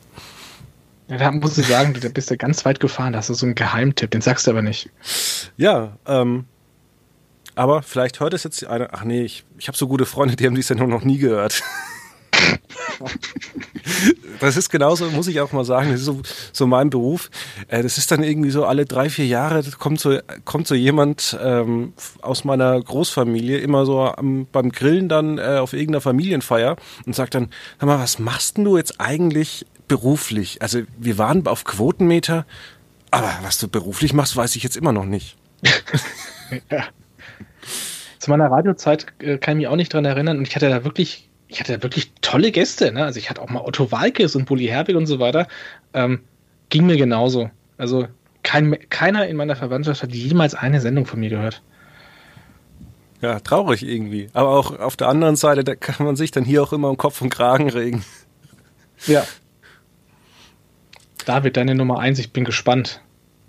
Ja, 1.08 1.16
da 1.16 1.32
muss 1.32 1.58
ich 1.58 1.66
sagen, 1.66 1.94
du 1.94 2.08
bist 2.10 2.30
ja 2.30 2.36
ganz 2.36 2.64
weit 2.64 2.78
gefahren, 2.78 3.14
da 3.14 3.18
hast 3.18 3.30
du 3.30 3.34
so 3.34 3.44
einen 3.44 3.56
Geheimtipp, 3.56 4.12
den 4.12 4.20
sagst 4.20 4.46
du 4.46 4.52
aber 4.52 4.62
nicht. 4.62 4.90
Ja, 5.56 5.96
ähm, 6.06 6.44
aber 7.54 7.82
vielleicht 7.82 8.20
hört 8.20 8.34
es 8.34 8.44
jetzt 8.44 8.64
einer. 8.66 8.88
Ach 8.92 9.04
nee, 9.04 9.22
ich, 9.22 9.44
ich 9.58 9.68
habe 9.68 9.76
so 9.76 9.88
gute 9.88 10.06
Freunde, 10.06 10.36
die 10.36 10.46
haben 10.46 10.54
die 10.54 10.62
Sendung 10.62 10.90
noch 10.90 11.04
nie 11.04 11.18
gehört. 11.18 11.62
das 14.40 14.56
ist 14.56 14.70
genauso, 14.70 15.10
muss 15.10 15.26
ich 15.26 15.40
auch 15.40 15.52
mal 15.52 15.64
sagen, 15.64 15.90
das 15.90 16.00
ist 16.00 16.06
so, 16.06 16.22
so 16.52 16.66
mein 16.66 16.90
Beruf. 16.90 17.30
Äh, 17.68 17.82
das 17.82 17.98
ist 17.98 18.10
dann 18.10 18.22
irgendwie 18.22 18.50
so 18.50 18.64
alle 18.64 18.86
drei, 18.86 19.10
vier 19.10 19.26
Jahre 19.26 19.62
kommt 19.78 20.00
so, 20.00 20.18
kommt 20.44 20.66
so 20.66 20.74
jemand 20.74 21.38
ähm, 21.42 21.92
aus 22.22 22.44
meiner 22.44 22.80
Großfamilie 22.80 23.58
immer 23.58 23.86
so 23.86 24.00
am, 24.00 24.46
beim 24.50 24.72
Grillen 24.72 25.08
dann 25.08 25.38
äh, 25.38 25.58
auf 25.60 25.72
irgendeiner 25.72 26.00
Familienfeier 26.00 26.76
und 27.06 27.14
sagt 27.14 27.34
dann, 27.34 27.50
sag 27.78 27.86
mal, 27.86 27.98
was 27.98 28.18
machst 28.18 28.56
denn 28.56 28.64
du 28.64 28.76
jetzt 28.76 29.00
eigentlich 29.00 29.66
beruflich? 29.88 30.62
Also 30.62 30.80
wir 30.98 31.18
waren 31.18 31.46
auf 31.46 31.64
Quotenmeter, 31.64 32.46
aber 33.10 33.32
was 33.42 33.58
du 33.58 33.68
beruflich 33.68 34.12
machst, 34.12 34.36
weiß 34.36 34.56
ich 34.56 34.62
jetzt 34.62 34.76
immer 34.76 34.92
noch 34.92 35.04
nicht. 35.04 35.36
ja. 36.70 36.84
Zu 38.18 38.30
meiner 38.30 38.50
Radiozeit 38.50 39.06
äh, 39.20 39.38
kann 39.38 39.56
ich 39.56 39.62
mich 39.62 39.68
auch 39.68 39.76
nicht 39.76 39.92
dran 39.92 40.04
erinnern 40.04 40.38
und 40.38 40.46
ich 40.46 40.54
hatte 40.54 40.68
da 40.68 40.84
wirklich, 40.84 41.28
ich 41.48 41.60
hatte 41.60 41.76
da 41.76 41.82
wirklich 41.82 42.12
tolle 42.20 42.50
Gäste. 42.52 42.92
Ne? 42.92 43.04
Also 43.04 43.18
ich 43.18 43.30
hatte 43.30 43.40
auch 43.40 43.48
mal 43.48 43.62
Otto 43.62 43.90
Walkes 43.92 44.36
und 44.36 44.44
Bully 44.46 44.66
Herbig 44.66 44.96
und 44.96 45.06
so 45.06 45.18
weiter. 45.18 45.48
Ähm, 45.94 46.20
ging 46.68 46.86
mir 46.86 46.96
genauso. 46.96 47.50
Also 47.78 48.06
kein, 48.42 48.76
keiner 48.90 49.26
in 49.26 49.36
meiner 49.36 49.56
Verwandtschaft 49.56 50.02
hat 50.02 50.12
jemals 50.12 50.54
eine 50.54 50.80
Sendung 50.80 51.06
von 51.06 51.20
mir 51.20 51.30
gehört. 51.30 51.62
Ja, 53.20 53.38
traurig 53.40 53.86
irgendwie. 53.86 54.28
Aber 54.32 54.50
auch 54.50 54.78
auf 54.78 54.96
der 54.96 55.08
anderen 55.08 55.36
Seite, 55.36 55.62
da 55.62 55.74
kann 55.74 56.06
man 56.06 56.16
sich 56.16 56.30
dann 56.30 56.44
hier 56.44 56.62
auch 56.62 56.72
immer 56.72 56.88
um 56.88 56.96
Kopf 56.96 57.20
und 57.20 57.30
Kragen 57.30 57.68
regen. 57.68 58.04
Ja. 59.06 59.24
David, 61.26 61.56
deine 61.56 61.74
Nummer 61.74 61.98
eins, 61.98 62.18
ich 62.18 62.32
bin 62.32 62.44
gespannt. 62.44 63.02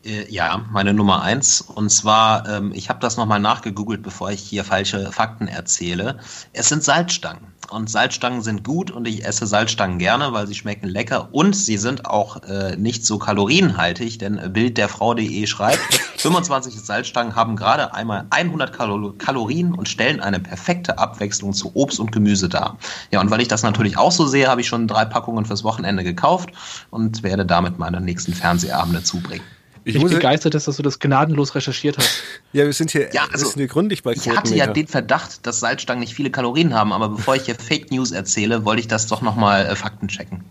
Äh, 0.04 0.32
ja, 0.32 0.66
meine 0.72 0.94
Nummer 0.94 1.22
eins. 1.22 1.62
Und 1.62 1.90
zwar, 1.90 2.48
ähm, 2.50 2.72
ich 2.74 2.90
habe 2.90 3.00
das 3.00 3.18
nochmal 3.18 3.40
nachgegoogelt, 3.40 4.02
bevor 4.02 4.32
ich 4.32 4.42
hier 4.42 4.64
falsche 4.64 5.12
Fakten 5.12 5.48
erzähle. 5.48 6.20
Es 6.54 6.70
sind 6.70 6.84
Salzstangen. 6.84 7.52
Und 7.70 7.90
Salzstangen 7.90 8.42
sind 8.42 8.66
gut 8.66 8.92
und 8.92 9.08
ich 9.08 9.26
esse 9.26 9.48
Salzstangen 9.48 9.98
gerne, 9.98 10.34
weil 10.34 10.46
sie 10.46 10.56
schmecken 10.56 10.90
lecker 10.90 11.30
und 11.32 11.56
sie 11.56 11.78
sind 11.78 12.06
auch 12.06 12.44
äh, 12.44 12.76
nicht 12.76 13.06
so 13.06 13.18
kalorienhaltig, 13.18 14.18
denn 14.18 14.52
Bild 14.52 14.78
der 14.78 14.90
Frau.de 14.90 15.48
schreibt, 15.48 15.80
25 16.18 16.82
Salzstangen 16.82 17.36
haben 17.36 17.56
gerade 17.56 17.94
einmal 17.94 18.26
100 18.30 18.74
Kalo 18.74 19.14
Kalorien 19.14 19.74
und 19.74 19.88
stellen 19.88 20.20
eine 20.20 20.42
perfekte 20.42 20.98
Abwechslung 20.98 21.54
zu 21.54 21.72
Obst 21.74 22.00
und 22.02 22.12
Gemüse 22.12 22.50
dar. 22.50 22.78
Ja, 23.10 23.22
und 23.22 23.32
weil 23.32 23.40
ich 23.40 23.48
das 23.48 23.64
natürlich 23.64 23.98
auch 23.98 24.12
so 24.12 24.28
sehe, 24.28 24.50
habe 24.50 24.60
ich 24.60 24.68
schon 24.68 24.90
drei 24.90 25.06
Packungen 25.06 25.46
fürs 25.46 25.64
Wochenende 25.64 26.04
gekauft 26.04 26.50
und 26.90 27.24
werde 27.24 27.46
damit 27.46 27.80
meine 27.80 28.02
nächsten 28.02 28.34
Fernsehabende 28.34 29.04
zubringen. 29.04 29.46
Ich, 29.84 29.96
ich 29.96 30.04
bin 30.04 30.12
begeistert, 30.12 30.54
dass 30.54 30.66
du 30.66 30.84
das 30.84 31.00
gnadenlos 31.00 31.56
recherchiert 31.56 31.98
hast. 31.98 32.22
ja, 32.54 32.66
wir 32.66 32.74
sind 32.74 32.92
hier, 32.92 33.12
ja, 33.14 33.28
also, 33.32 33.46
sind 33.46 33.58
hier 33.58 33.68
gründlich 33.68 34.04
bei 34.04 34.14
Ich 34.14 34.30
hatte 34.30 34.56
ja 34.56 34.68
den 34.68 34.88
Verdacht, 34.88 35.46
dass 35.48 35.60
Salzstangen 35.60 36.02
nicht 36.02 36.14
viele 36.14 36.30
Kalorien 36.30 36.74
haben, 36.74 36.94
aber 36.94 37.10
bevor 37.10 37.36
ich 37.36 37.44
hier 37.44 37.56
Fake 37.60 37.92
News 37.92 38.12
erzähle, 38.12 38.64
wollte 38.66 38.82
ich 38.82 38.88
das 38.88 39.08
doch 39.08 39.22
nochmal 39.22 39.66
äh, 39.66 39.76
Fakten 39.76 40.08
checken. 40.08 40.44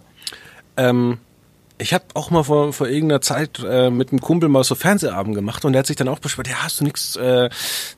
Ähm, 0.77 1.19
ich 1.81 1.95
habe 1.95 2.05
auch 2.15 2.31
mal 2.31 2.43
vor, 2.43 2.73
vor 2.73 2.89
irgendeiner 2.89 3.21
Zeit 3.21 3.61
äh, 3.65 3.91
mit 3.91 4.11
einem 4.11 4.21
Kumpel 4.21 4.49
mal 4.49 4.65
so 4.65 4.75
Fernsehabend 4.75 5.35
gemacht 5.35 5.65
und 5.65 5.73
der 5.73 5.81
hat 5.81 5.87
sich 5.87 5.97
dann 5.97 6.09
auch 6.09 6.19
beschwert, 6.19 6.49
ja, 6.49 6.63
hast 6.63 6.81
du 6.81 6.85
nix, 6.85 7.17
äh, 7.17 7.49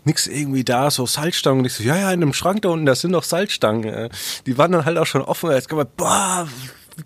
nix 0.05 0.27
irgendwie 0.27 0.65
da, 0.65 0.91
so 0.91 1.05
Salzstangen? 1.05 1.61
Und 1.61 1.65
ich 1.65 1.73
so, 1.73 1.83
ja, 1.83 1.97
ja, 1.97 2.13
in 2.13 2.23
einem 2.23 2.33
Schrank 2.33 2.63
da 2.63 2.69
unten, 2.69 2.87
da 2.87 2.95
sind 2.95 3.11
noch 3.11 3.25
Salzstangen. 3.25 3.85
Äh, 3.85 4.09
die 4.47 4.57
waren 4.57 4.73
dann 4.73 4.85
halt 4.85 4.99
auch 4.99 5.07
schon 5.07 5.23
offen. 5.23 5.51
Jetzt 5.51 5.69
kann 5.69 5.79
man, 5.79 5.89
boah, 5.97 6.47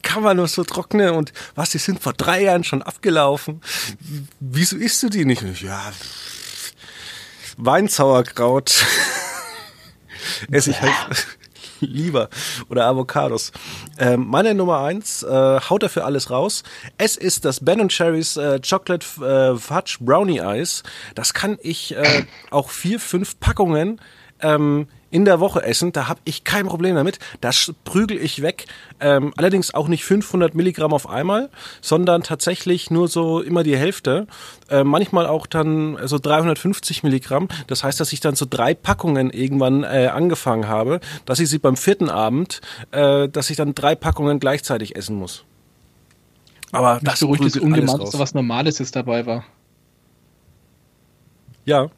kann 0.03 0.23
man 0.23 0.37
nur 0.37 0.49
so 0.49 0.65
trocknen 0.65 1.15
und 1.15 1.33
was, 1.55 1.71
die 1.71 1.79
sind 1.79 2.03
vor 2.03 2.13
drei 2.13 2.43
Jahren 2.43 2.65
schon 2.65 2.83
abgelaufen. 2.83 3.61
Wieso 4.41 4.77
isst 4.77 5.03
du 5.03 5.09
die 5.09 5.25
nicht? 5.25 5.43
Ja, 5.63 5.93
Weinsauerkraut 7.57 8.85
esse 10.51 10.71
ich 10.71 10.81
halt 10.81 11.27
lieber 11.81 12.29
oder 12.69 12.87
Avocados. 12.87 13.53
Ähm, 13.99 14.27
meine 14.27 14.55
Nummer 14.55 14.81
eins 14.81 15.23
äh, 15.23 15.61
haut 15.61 15.83
dafür 15.83 16.05
alles 16.05 16.31
raus. 16.31 16.63
Es 16.99 17.17
ist 17.17 17.45
das 17.45 17.65
Ben 17.65 17.89
Cherries 17.89 18.37
äh, 18.37 18.61
Chocolate 18.61 19.07
äh, 19.25 19.59
Fudge 19.59 19.99
Brownie 20.01 20.41
Eis. 20.41 20.83
Das 21.15 21.35
kann 21.35 21.59
ich 21.61 21.95
äh, 21.95 22.25
auch 22.51 22.71
vier, 22.71 23.01
fünf 23.01 23.39
Packungen 23.41 24.01
ähm, 24.41 24.89
in 25.11 25.25
der 25.25 25.41
Woche 25.41 25.63
essen, 25.63 25.93
da 25.93 26.09
habe 26.09 26.21
ich 26.25 26.45
kein 26.45 26.67
Problem 26.67 26.95
damit. 26.97 27.19
Das 27.41 27.73
prügel 27.85 28.19
ich 28.19 28.43
weg. 28.43 28.67
Ähm, 29.01 29.33
allerdings 29.37 29.73
auch 29.73 29.89
nicht 29.89 30.05
500 30.05 30.55
Milligramm 30.55 30.93
auf 30.93 31.09
einmal, 31.09 31.51
sondern 31.81 32.23
tatsächlich 32.23 32.91
nur 32.91 33.09
so 33.09 33.41
immer 33.41 33.63
die 33.63 33.77
Hälfte. 33.77 34.27
Äh, 34.69 34.85
manchmal 34.85 35.27
auch 35.27 35.47
dann 35.47 35.97
so 36.05 36.19
350 36.19 37.03
Milligramm. 37.03 37.49
Das 37.67 37.85
heißt, 37.85 38.01
dass 38.01 38.13
ich 38.13 38.21
dann 38.21 38.35
so 38.35 38.47
drei 38.49 38.75
Packungen 38.75 39.31
irgendwann 39.31 39.85
äh, 39.85 40.11
angefangen 40.13 40.69
habe, 40.69 41.01
dass 41.25 41.39
ich 41.39 41.49
sie 41.49 41.59
beim 41.59 41.77
vierten 41.77 42.11
Abend, 42.11 42.61
äh, 42.91 43.29
dass 43.29 43.51
ich 43.51 43.57
dann 43.57 43.75
drei 43.75 43.95
Packungen 43.95 44.41
gleichzeitig 44.41 44.97
essen 44.97 45.17
muss. 45.17 45.45
Aber 46.73 46.95
Mich 46.97 47.05
das 47.05 47.21
beruhigt 47.21 47.45
es 47.45 47.57
ungemein, 47.57 47.99
dass 47.99 48.11
so 48.11 48.19
was 48.19 48.35
Normales 48.35 48.79
jetzt 48.81 48.97
dabei 48.97 49.25
war. 49.25 49.45
Ja, 51.65 51.91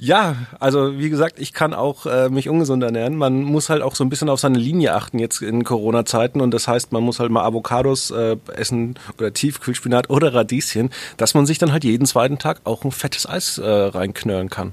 Ja, 0.00 0.36
also 0.60 0.96
wie 0.96 1.10
gesagt, 1.10 1.40
ich 1.40 1.52
kann 1.52 1.74
auch 1.74 2.06
äh, 2.06 2.28
mich 2.28 2.48
ungesund 2.48 2.84
ernähren. 2.84 3.16
Man 3.16 3.42
muss 3.42 3.68
halt 3.68 3.82
auch 3.82 3.96
so 3.96 4.04
ein 4.04 4.08
bisschen 4.08 4.28
auf 4.28 4.38
seine 4.38 4.58
Linie 4.58 4.94
achten 4.94 5.18
jetzt 5.18 5.42
in 5.42 5.64
Corona-Zeiten 5.64 6.40
und 6.40 6.52
das 6.52 6.68
heißt, 6.68 6.92
man 6.92 7.02
muss 7.02 7.18
halt 7.18 7.32
mal 7.32 7.44
Avocados 7.44 8.12
äh, 8.12 8.36
essen 8.54 8.94
oder 9.18 9.32
Tiefkühlspinat 9.32 10.08
oder 10.08 10.32
Radieschen, 10.32 10.90
dass 11.16 11.34
man 11.34 11.46
sich 11.46 11.58
dann 11.58 11.72
halt 11.72 11.82
jeden 11.82 12.06
zweiten 12.06 12.38
Tag 12.38 12.60
auch 12.62 12.84
ein 12.84 12.92
fettes 12.92 13.28
Eis 13.28 13.58
äh, 13.58 13.68
reinknören 13.68 14.48
kann. 14.50 14.70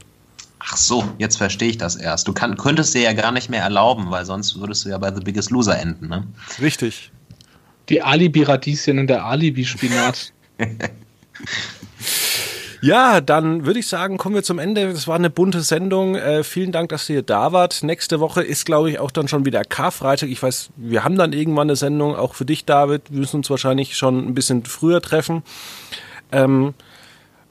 Ach 0.60 0.78
so, 0.78 1.04
jetzt 1.18 1.38
verstehe 1.38 1.70
ich 1.70 1.80
das 1.80 1.96
erst. 1.96 2.28
Du 2.28 2.34
kann, 2.34 2.56
könntest 2.56 2.94
dir 2.94 3.02
ja 3.02 3.14
gar 3.14 3.32
nicht 3.32 3.50
mehr 3.50 3.64
erlauben, 3.64 4.12
weil 4.12 4.26
sonst 4.26 4.60
würdest 4.60 4.86
du 4.86 4.90
ja 4.90 5.00
bei 5.00 5.12
The 5.12 5.22
Biggest 5.22 5.50
Loser 5.50 5.80
enden, 5.80 6.08
ne? 6.08 6.28
Richtig. 6.62 7.12
Die 7.90 8.04
Alibi-Radieschen 8.04 9.00
und 9.00 9.08
der 9.08 9.26
Alibi-Spinat. 9.26 10.34
Ja, 12.86 13.20
dann 13.20 13.66
würde 13.66 13.80
ich 13.80 13.88
sagen, 13.88 14.20
kommen 14.20 14.36
wir 14.36 14.44
zum 14.44 14.60
Ende. 14.60 14.94
Das 14.94 15.08
war 15.08 15.16
eine 15.16 15.32
bunte 15.32 15.62
Sendung. 15.62 16.14
Äh, 16.14 16.44
vielen 16.44 16.72
Dank, 16.72 16.90
dass 16.90 17.10
ihr 17.10 17.24
da 17.24 17.52
wart. 17.52 17.82
Nächste 17.82 18.20
Woche 18.20 18.44
ist, 18.44 18.64
glaube 18.64 18.92
ich, 18.92 19.00
auch 19.00 19.10
dann 19.10 19.28
schon 19.28 19.44
wieder 19.44 19.64
Karfreitag. 19.64 20.30
Ich 20.30 20.44
weiß, 20.44 20.70
wir 20.76 21.04
haben 21.04 21.18
dann 21.18 21.34
irgendwann 21.34 21.68
eine 21.68 21.76
Sendung, 21.76 22.16
auch 22.16 22.36
für 22.36 22.46
dich, 22.46 22.64
David. 22.64 23.10
Wir 23.10 23.22
müssen 23.22 23.38
uns 23.38 23.50
wahrscheinlich 23.50 23.98
schon 23.98 24.28
ein 24.28 24.36
bisschen 24.36 24.66
früher 24.66 25.02
treffen. 25.02 25.42
Ähm, 26.32 26.76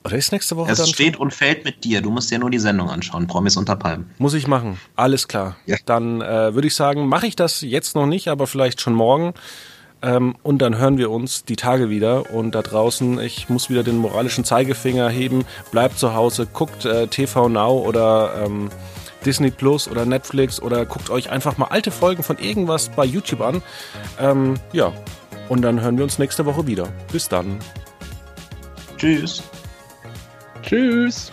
oder 0.05 0.15
ist 0.15 0.31
nächste 0.31 0.55
Woche 0.55 0.71
Es 0.71 0.77
dann 0.77 0.87
steht 0.87 1.17
und 1.17 1.33
fällt 1.33 1.65
mit 1.65 1.83
dir. 1.83 2.01
Du 2.01 2.11
musst 2.11 2.31
dir 2.31 2.39
nur 2.39 2.49
die 2.49 2.59
Sendung 2.59 2.89
anschauen. 2.89 3.27
Promis 3.27 3.57
unter 3.57 3.75
Palmen. 3.75 4.09
Muss 4.19 4.35
ich 4.35 4.47
machen. 4.47 4.79
Alles 4.95 5.27
klar. 5.27 5.57
Ja. 5.65 5.75
Dann 5.85 6.21
äh, 6.21 6.55
würde 6.55 6.69
ich 6.69 6.75
sagen, 6.75 7.09
mache 7.09 7.27
ich 7.27 7.35
das 7.35 7.59
jetzt 7.59 7.93
noch 7.93 8.05
nicht, 8.05 8.29
aber 8.29 8.47
vielleicht 8.47 8.79
schon 8.79 8.93
morgen. 8.93 9.33
Ähm, 10.05 10.35
und 10.43 10.59
dann 10.59 10.77
hören 10.77 10.97
wir 10.99 11.09
uns 11.09 11.45
die 11.45 11.55
Tage 11.55 11.89
wieder. 11.89 12.31
Und 12.31 12.53
da 12.53 12.61
draußen, 12.61 13.19
ich 13.19 13.49
muss 13.49 13.69
wieder 13.69 13.83
den 13.83 13.97
moralischen 13.97 14.43
Zeigefinger 14.43 15.09
heben. 15.09 15.45
Bleibt 15.71 15.97
zu 15.97 16.13
Hause, 16.13 16.47
guckt 16.51 16.85
äh, 16.85 17.07
TV 17.07 17.49
Now 17.49 17.83
oder 17.85 18.45
ähm, 18.45 18.69
Disney 19.25 19.49
Plus 19.49 19.87
oder 19.87 20.05
Netflix 20.05 20.61
oder 20.61 20.85
guckt 20.85 21.09
euch 21.09 21.31
einfach 21.31 21.57
mal 21.57 21.67
alte 21.67 21.89
Folgen 21.89 22.21
von 22.21 22.37
irgendwas 22.37 22.89
bei 22.89 23.03
YouTube 23.03 23.41
an. 23.41 23.63
Ähm, 24.19 24.53
ja. 24.71 24.93
Und 25.49 25.61
dann 25.61 25.81
hören 25.81 25.97
wir 25.97 26.03
uns 26.03 26.19
nächste 26.19 26.45
Woche 26.45 26.67
wieder. 26.67 26.87
Bis 27.11 27.27
dann. 27.27 27.57
Tschüss. 28.97 29.43
Tschüss. 30.61 31.31